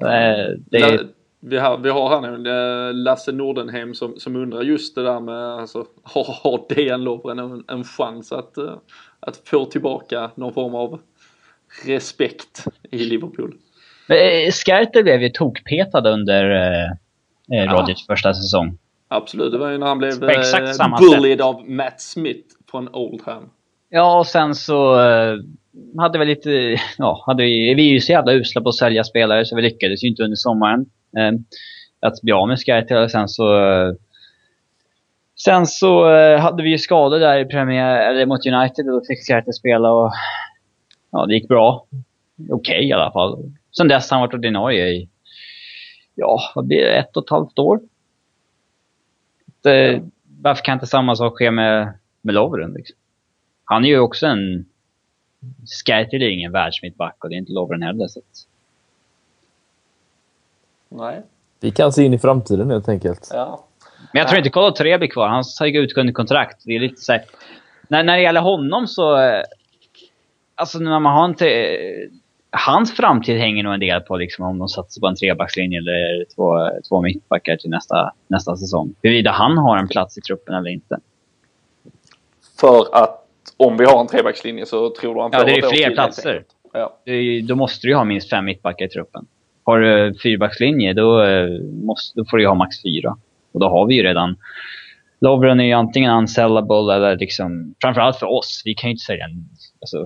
Eh, 0.02 0.54
det 0.58 1.00
Vi 1.40 1.58
har, 1.58 1.78
vi 1.78 1.90
har 1.90 2.10
här 2.10 2.38
nu 2.38 2.50
eh, 2.50 2.94
Lasse 2.94 3.32
Nordenheim 3.32 3.94
som, 3.94 4.20
som 4.20 4.36
undrar 4.36 4.62
just 4.62 4.96
det 4.96 5.04
där 5.04 5.20
med, 5.20 5.44
alltså, 5.44 5.86
har, 6.04 6.24
har 6.44 6.66
Dejan 6.76 7.04
Lovren 7.04 7.40
en, 7.40 7.64
en 7.68 7.84
chans 7.84 8.32
att, 8.32 8.58
eh, 8.58 8.74
att 9.20 9.42
få 9.46 9.66
tillbaka 9.66 10.32
någon 10.36 10.54
form 10.54 10.76
av 10.76 11.00
respekt 11.86 12.66
i 12.92 12.98
Liverpool? 12.98 13.56
Eh, 14.10 14.52
Skertel 14.52 15.04
blev 15.04 15.22
ju 15.22 15.30
tokpetad 15.30 16.10
under 16.10 16.52
eh, 17.52 17.72
Rodgers 17.72 18.06
första 18.06 18.34
säsong. 18.34 18.78
Absolut, 19.08 19.52
det 19.52 19.58
var 19.58 19.70
ju 19.70 19.78
när 19.78 19.88
han 19.88 19.98
blev 19.98 20.24
eh, 20.24 21.00
bullied 21.00 21.42
av 21.42 21.70
Matt 21.70 22.02
Smith 22.02 22.56
från 22.72 22.90
Oldham. 22.94 23.50
Ja, 23.96 24.20
och 24.20 24.28
sen 24.28 24.56
så 24.56 25.02
eh, 25.02 25.38
hade 25.98 26.20
vi 26.20 26.26
lite... 26.26 26.50
Ja, 26.98 27.24
hade 27.26 27.44
vi, 27.44 27.74
vi 27.74 27.90
är 27.90 27.94
ju 27.94 28.02
så 28.02 28.12
jävla 28.12 28.34
usla 28.34 28.62
på 28.62 28.70
att 28.70 28.76
sälja 28.76 29.04
spelare 29.04 29.46
så 29.46 29.56
vi 29.56 29.62
lyckades 29.62 30.04
ju 30.04 30.08
inte 30.08 30.24
under 30.24 30.36
sommaren. 30.36 30.86
Eh, 31.18 31.32
att 32.00 32.22
bli 32.22 32.32
av 32.32 32.48
med 32.48 32.60
Skytel 32.60 33.04
och 33.04 33.12
sen 33.12 33.28
så... 33.28 33.64
Eh, 33.64 33.94
sen 35.36 35.66
så 35.66 36.12
eh, 36.16 36.40
hade 36.40 36.64
vi 36.64 36.70
ju 36.70 36.78
skador 36.78 37.20
där 37.20 37.40
i 37.40 37.46
premiär, 37.46 38.10
eller 38.10 38.26
mot 38.26 38.46
United 38.46 38.86
och 38.86 38.92
då 38.92 39.06
fick 39.08 39.28
Skytel 39.28 39.54
spela 39.54 39.92
och... 39.92 40.14
Ja, 41.12 41.26
det 41.26 41.34
gick 41.34 41.48
bra. 41.48 41.86
Okej 42.50 42.88
i 42.88 42.94
alla 42.94 43.12
fall. 43.12 43.54
Sen 43.78 43.88
dess 43.88 44.12
har 44.12 44.18
han 44.18 44.28
varit 44.28 44.34
ordinarie 44.34 44.88
i... 44.88 45.10
Ja, 46.16 46.40
vad 46.56 46.66
blir 46.66 46.84
det? 46.84 46.98
Ett 46.98 47.18
och 47.18 47.24
ett 47.24 47.30
halvt 47.30 47.60
år. 47.60 47.80
Det, 49.64 50.02
varför 50.42 50.64
kan 50.64 50.74
inte 50.74 50.88
samma 50.88 51.16
sak 51.16 51.38
ske 51.38 51.52
med, 51.52 51.94
med 52.22 52.36
Lovren 52.36 52.74
liksom? 52.74 52.98
Han 53.66 53.86
är 53.86 53.90
ju 53.90 54.00
också 54.00 54.26
en... 54.28 54.66
Skertel 55.86 56.22
är 56.22 56.30
ingen 56.30 56.52
världsmittback 56.52 57.24
och 57.24 57.30
det 57.30 57.36
är 57.36 57.38
inte 57.38 57.52
Lovren 57.52 57.82
heller. 57.82 58.08
Så 58.08 58.20
att, 58.20 58.26
Nej, 60.90 61.22
Vi 61.60 61.72
kan 61.72 61.92
se 61.92 62.04
in 62.04 62.14
i 62.14 62.20
framtiden 62.20 62.70
helt 62.70 62.90
enkelt. 62.90 63.30
ja. 63.34 63.66
men 64.14 64.20
jag 64.20 64.28
tror 64.28 64.38
inte 64.38 64.50
Kolo 64.50 64.72
Tre 64.72 64.98
blir 64.98 65.08
kvar. 65.10 65.28
Han 65.28 65.44
har 65.60 65.66
ju 65.68 65.80
utgående 65.80 66.14
kontrakt. 66.14 66.62
Det 66.66 66.76
är 66.76 66.80
lite 66.80 67.02
så 67.02 67.12
här, 67.12 67.24
när, 67.88 68.04
när 68.04 68.16
det 68.16 68.22
gäller 68.24 68.42
honom 68.42 68.88
så... 68.88 69.18
eh, 69.22 69.42
Alltså 70.58 70.80
när 70.80 71.00
man 71.00 71.14
har 71.18 71.26
inte... 71.26 71.78
Hans 72.50 72.92
framtid 72.96 73.38
hänger 73.38 73.64
nog 73.64 73.74
en 73.74 73.80
del 73.80 74.02
på 74.02 74.18
liksom, 74.18 74.46
om 74.46 74.58
de 74.60 74.68
satsar 74.70 75.00
på 75.02 75.08
en 75.08 75.16
trebackslinje 75.16 75.80
eller 75.80 76.26
två, 76.36 76.70
två 76.90 77.02
mittbackar 77.02 77.56
till 77.58 77.70
nästa, 77.70 78.12
nästa 78.28 78.58
säsong. 78.58 78.94
Huruvida 79.02 79.32
han 79.32 79.58
har 79.58 79.78
en 79.78 79.88
plats 79.88 80.18
i 80.18 80.22
truppen 80.22 80.56
eller 80.56 80.70
inte. 80.70 80.98
För 82.60 82.96
att 82.96 83.25
om 83.58 83.78
vi 83.78 83.86
har 83.86 84.02
en 84.02 84.08
trebackslinje 84.08 84.66
så 84.66 84.90
tror 84.90 85.16
du 85.16 85.22
han 85.22 85.30
Ja, 85.34 85.40
får 85.40 85.46
det 85.46 85.58
är 85.58 85.70
fler 85.70 85.92
platser. 85.92 86.44
Ja. 86.74 86.98
Då 87.48 87.56
måste 87.56 87.88
du 87.88 87.92
ju 87.92 87.96
ha 87.96 88.04
minst 88.04 88.30
fem 88.30 88.46
mittbackar 88.46 88.86
i 88.86 88.90
truppen. 88.90 89.26
Har 89.64 89.80
du 89.80 90.14
fyrbackslinje, 90.24 90.94
då, 90.94 91.24
eh, 91.24 91.62
måste, 91.62 92.20
då 92.20 92.26
får 92.26 92.38
du 92.38 92.44
ju 92.44 92.48
ha 92.48 92.56
max 92.56 92.82
fyra. 92.82 93.18
Och 93.52 93.60
då 93.60 93.70
har 93.70 93.86
vi 93.88 93.96
ju 93.96 94.04
redan... 94.04 94.36
Lovren 95.20 95.60
är 95.60 95.64
ju 95.64 95.72
antingen 95.72 96.12
unsellable 96.12 96.94
eller 96.94 97.18
liksom... 97.18 97.76
Framförallt 97.82 98.18
för 98.18 98.26
oss. 98.26 98.62
Vi 98.66 98.74
kan 98.74 98.90
ju 98.90 98.92
inte 98.92 99.14
en, 99.14 99.50
alltså, 99.82 100.06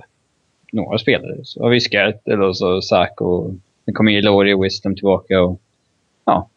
några 0.71 0.97
spelare. 0.97 1.35
Så 1.43 1.63
har 1.63 1.69
vi 1.69 1.79
Skertel 1.79 2.43
och 2.43 2.57
så 2.57 2.81
Sack 2.81 3.21
och... 3.21 3.51
Sen 3.85 3.93
kommer 3.93 4.11
ju 4.11 4.21
Laurie 4.21 4.53
och 4.53 4.63
Wisdom 4.63 4.95
tillbaka 4.95 5.41
och... 5.41 5.61
Ja. 6.25 6.49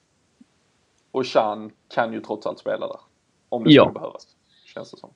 Och 1.13 1.27
Chan 1.27 1.71
kan 1.95 2.13
ju 2.13 2.21
trots 2.21 2.47
allt 2.47 2.59
spela 2.59 2.87
där. 2.87 2.97
Om 3.49 3.65
det 3.65 3.71
Ja. 3.73 3.83
skulle 3.85 3.95
behövas. 4.01 4.27
Känns 4.75 4.91
det 4.91 4.97
som. 4.97 5.11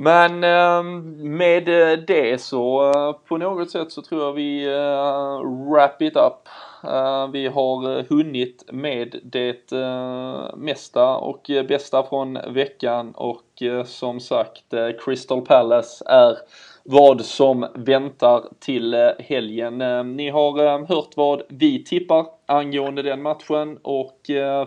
Men 0.00 0.44
ehm, 0.44 1.14
med 1.36 1.68
eh, 1.68 1.98
det 1.98 2.40
så 2.40 2.90
eh, 2.90 3.12
på 3.28 3.36
något 3.36 3.70
sätt 3.70 3.92
så 3.92 4.02
tror 4.02 4.22
jag 4.22 4.32
vi 4.32 4.64
eh, 4.64 5.40
wrap 5.70 6.02
it 6.02 6.16
up. 6.16 6.48
Vi 7.32 7.46
har 7.46 8.08
hunnit 8.08 8.64
med 8.72 9.20
det 9.22 9.72
mesta 10.56 11.16
och 11.16 11.50
bästa 11.68 12.02
från 12.02 12.38
veckan 12.48 13.12
och 13.14 13.62
som 13.84 14.20
sagt 14.20 14.64
Crystal 15.04 15.40
Palace 15.40 16.04
är 16.06 16.36
vad 16.84 17.24
som 17.24 17.66
väntar 17.74 18.42
till 18.58 18.94
helgen. 19.18 19.80
Ehm, 19.80 20.16
ni 20.16 20.30
har 20.30 20.64
ehm, 20.64 20.86
hört 20.86 21.16
vad 21.16 21.42
vi 21.48 21.84
tippar 21.84 22.26
angående 22.46 23.02
den 23.02 23.22
matchen 23.22 23.78
och 23.82 24.20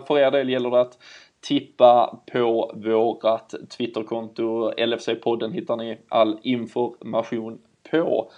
för 0.06 0.18
er 0.18 0.30
del 0.30 0.48
gäller 0.48 0.70
det 0.70 0.80
att 0.80 0.98
tippa 1.44 2.18
på 2.32 2.72
vårat 2.74 3.54
Twitterkonto. 3.76 4.70
LFC-podden 4.70 5.52
hittar 5.52 5.76
ni 5.76 5.98
all 6.08 6.38
information 6.42 7.58
på. 7.90 8.30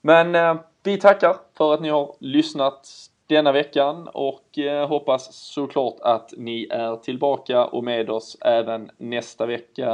Men 0.00 0.34
eh, 0.34 0.56
vi 0.82 0.96
tackar 0.98 1.36
för 1.56 1.74
att 1.74 1.80
ni 1.80 1.88
har 1.88 2.14
lyssnat 2.20 2.88
denna 3.26 3.52
veckan 3.52 4.08
och 4.14 4.58
eh, 4.58 4.88
hoppas 4.88 5.34
såklart 5.34 5.96
att 6.00 6.34
ni 6.36 6.66
är 6.70 6.96
tillbaka 6.96 7.64
och 7.64 7.84
med 7.84 8.10
oss 8.10 8.36
även 8.40 8.90
nästa 8.98 9.46
vecka. 9.46 9.90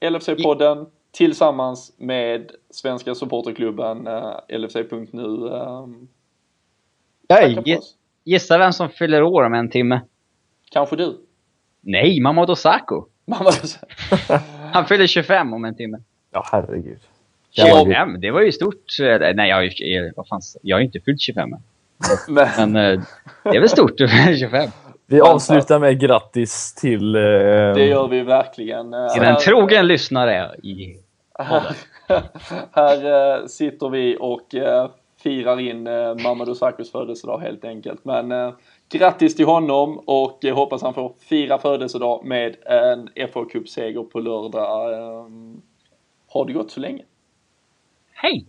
LFC-podden 0.00 0.86
tillsammans 1.10 1.94
med 1.98 2.50
Svenska 2.70 3.14
Supporterklubben 3.14 4.06
eh, 4.06 4.58
LFC.nu. 4.58 5.48
Eh, 5.48 5.86
gissa 8.24 8.58
vem 8.58 8.72
som 8.72 8.88
fyller 8.88 9.22
år 9.22 9.42
om 9.42 9.54
en 9.54 9.70
timme? 9.70 10.00
Kanske 10.70 10.96
du? 10.96 11.26
Nej, 11.82 12.22
Sakho. 12.56 13.06
Mamma, 13.26 13.50
Han 14.72 14.86
fyller 14.86 15.06
25 15.06 15.52
om 15.52 15.64
en 15.64 15.74
timme. 15.74 15.98
Ja, 16.32 16.44
herregud. 16.52 16.98
Jävla 17.50 17.84
gud. 17.84 17.92
25? 17.92 18.20
Det 18.20 18.30
var 18.30 18.40
ju 18.40 18.52
stort. 18.52 19.00
Eh, 19.00 19.34
Nej, 19.34 19.48
jag 19.48 19.56
har 19.56 19.62
ju 19.62 20.12
vad 20.16 20.28
fan, 20.28 20.40
jag 20.62 20.76
har 20.76 20.80
ju 20.80 20.86
inte 20.86 21.00
fyllt 21.00 21.20
25 21.20 21.52
än. 21.52 21.62
men, 22.28 22.48
Men 22.72 22.76
eh, 22.94 23.00
det 23.42 23.56
är 23.56 23.60
väl 23.60 23.68
stort 23.68 24.00
att 24.00 24.10
fylla 24.10 24.36
25. 24.36 24.70
Vi 25.06 25.20
avslutar 25.20 25.78
med 25.78 26.00
grattis 26.00 26.74
till... 26.74 27.14
Eh, 27.14 27.20
det 27.74 27.86
gör 27.86 28.08
vi 28.08 28.22
verkligen. 28.22 28.94
Eh, 28.94 29.08
Till 29.08 29.22
en 29.22 29.36
trogen 29.36 29.86
lyssnare 29.86 30.54
i... 30.62 30.96
Här, 31.38 31.62
här 32.72 33.46
sitter 33.46 33.88
vi 33.88 34.16
och 34.20 34.54
firar 35.22 35.60
in 35.60 35.88
Mamadou 36.22 36.54
Sakos 36.54 36.92
födelsedag 36.92 37.38
helt 37.38 37.64
enkelt. 37.64 38.04
Men 38.04 38.52
grattis 38.98 39.36
till 39.36 39.46
honom 39.46 39.98
och 39.98 40.38
jag 40.40 40.54
hoppas 40.54 40.82
han 40.82 40.94
får 40.94 41.14
fira 41.18 41.58
födelsedag 41.58 42.24
med 42.24 42.56
en 42.66 43.28
FA 43.32 43.44
Cup-seger 43.44 44.02
på 44.02 44.20
lördag. 44.20 44.60
Ha 44.60 45.28
har 46.28 46.46
det 46.46 46.52
gått 46.52 46.70
så 46.70 46.80
länge? 46.80 47.04
Hej! 48.12 48.46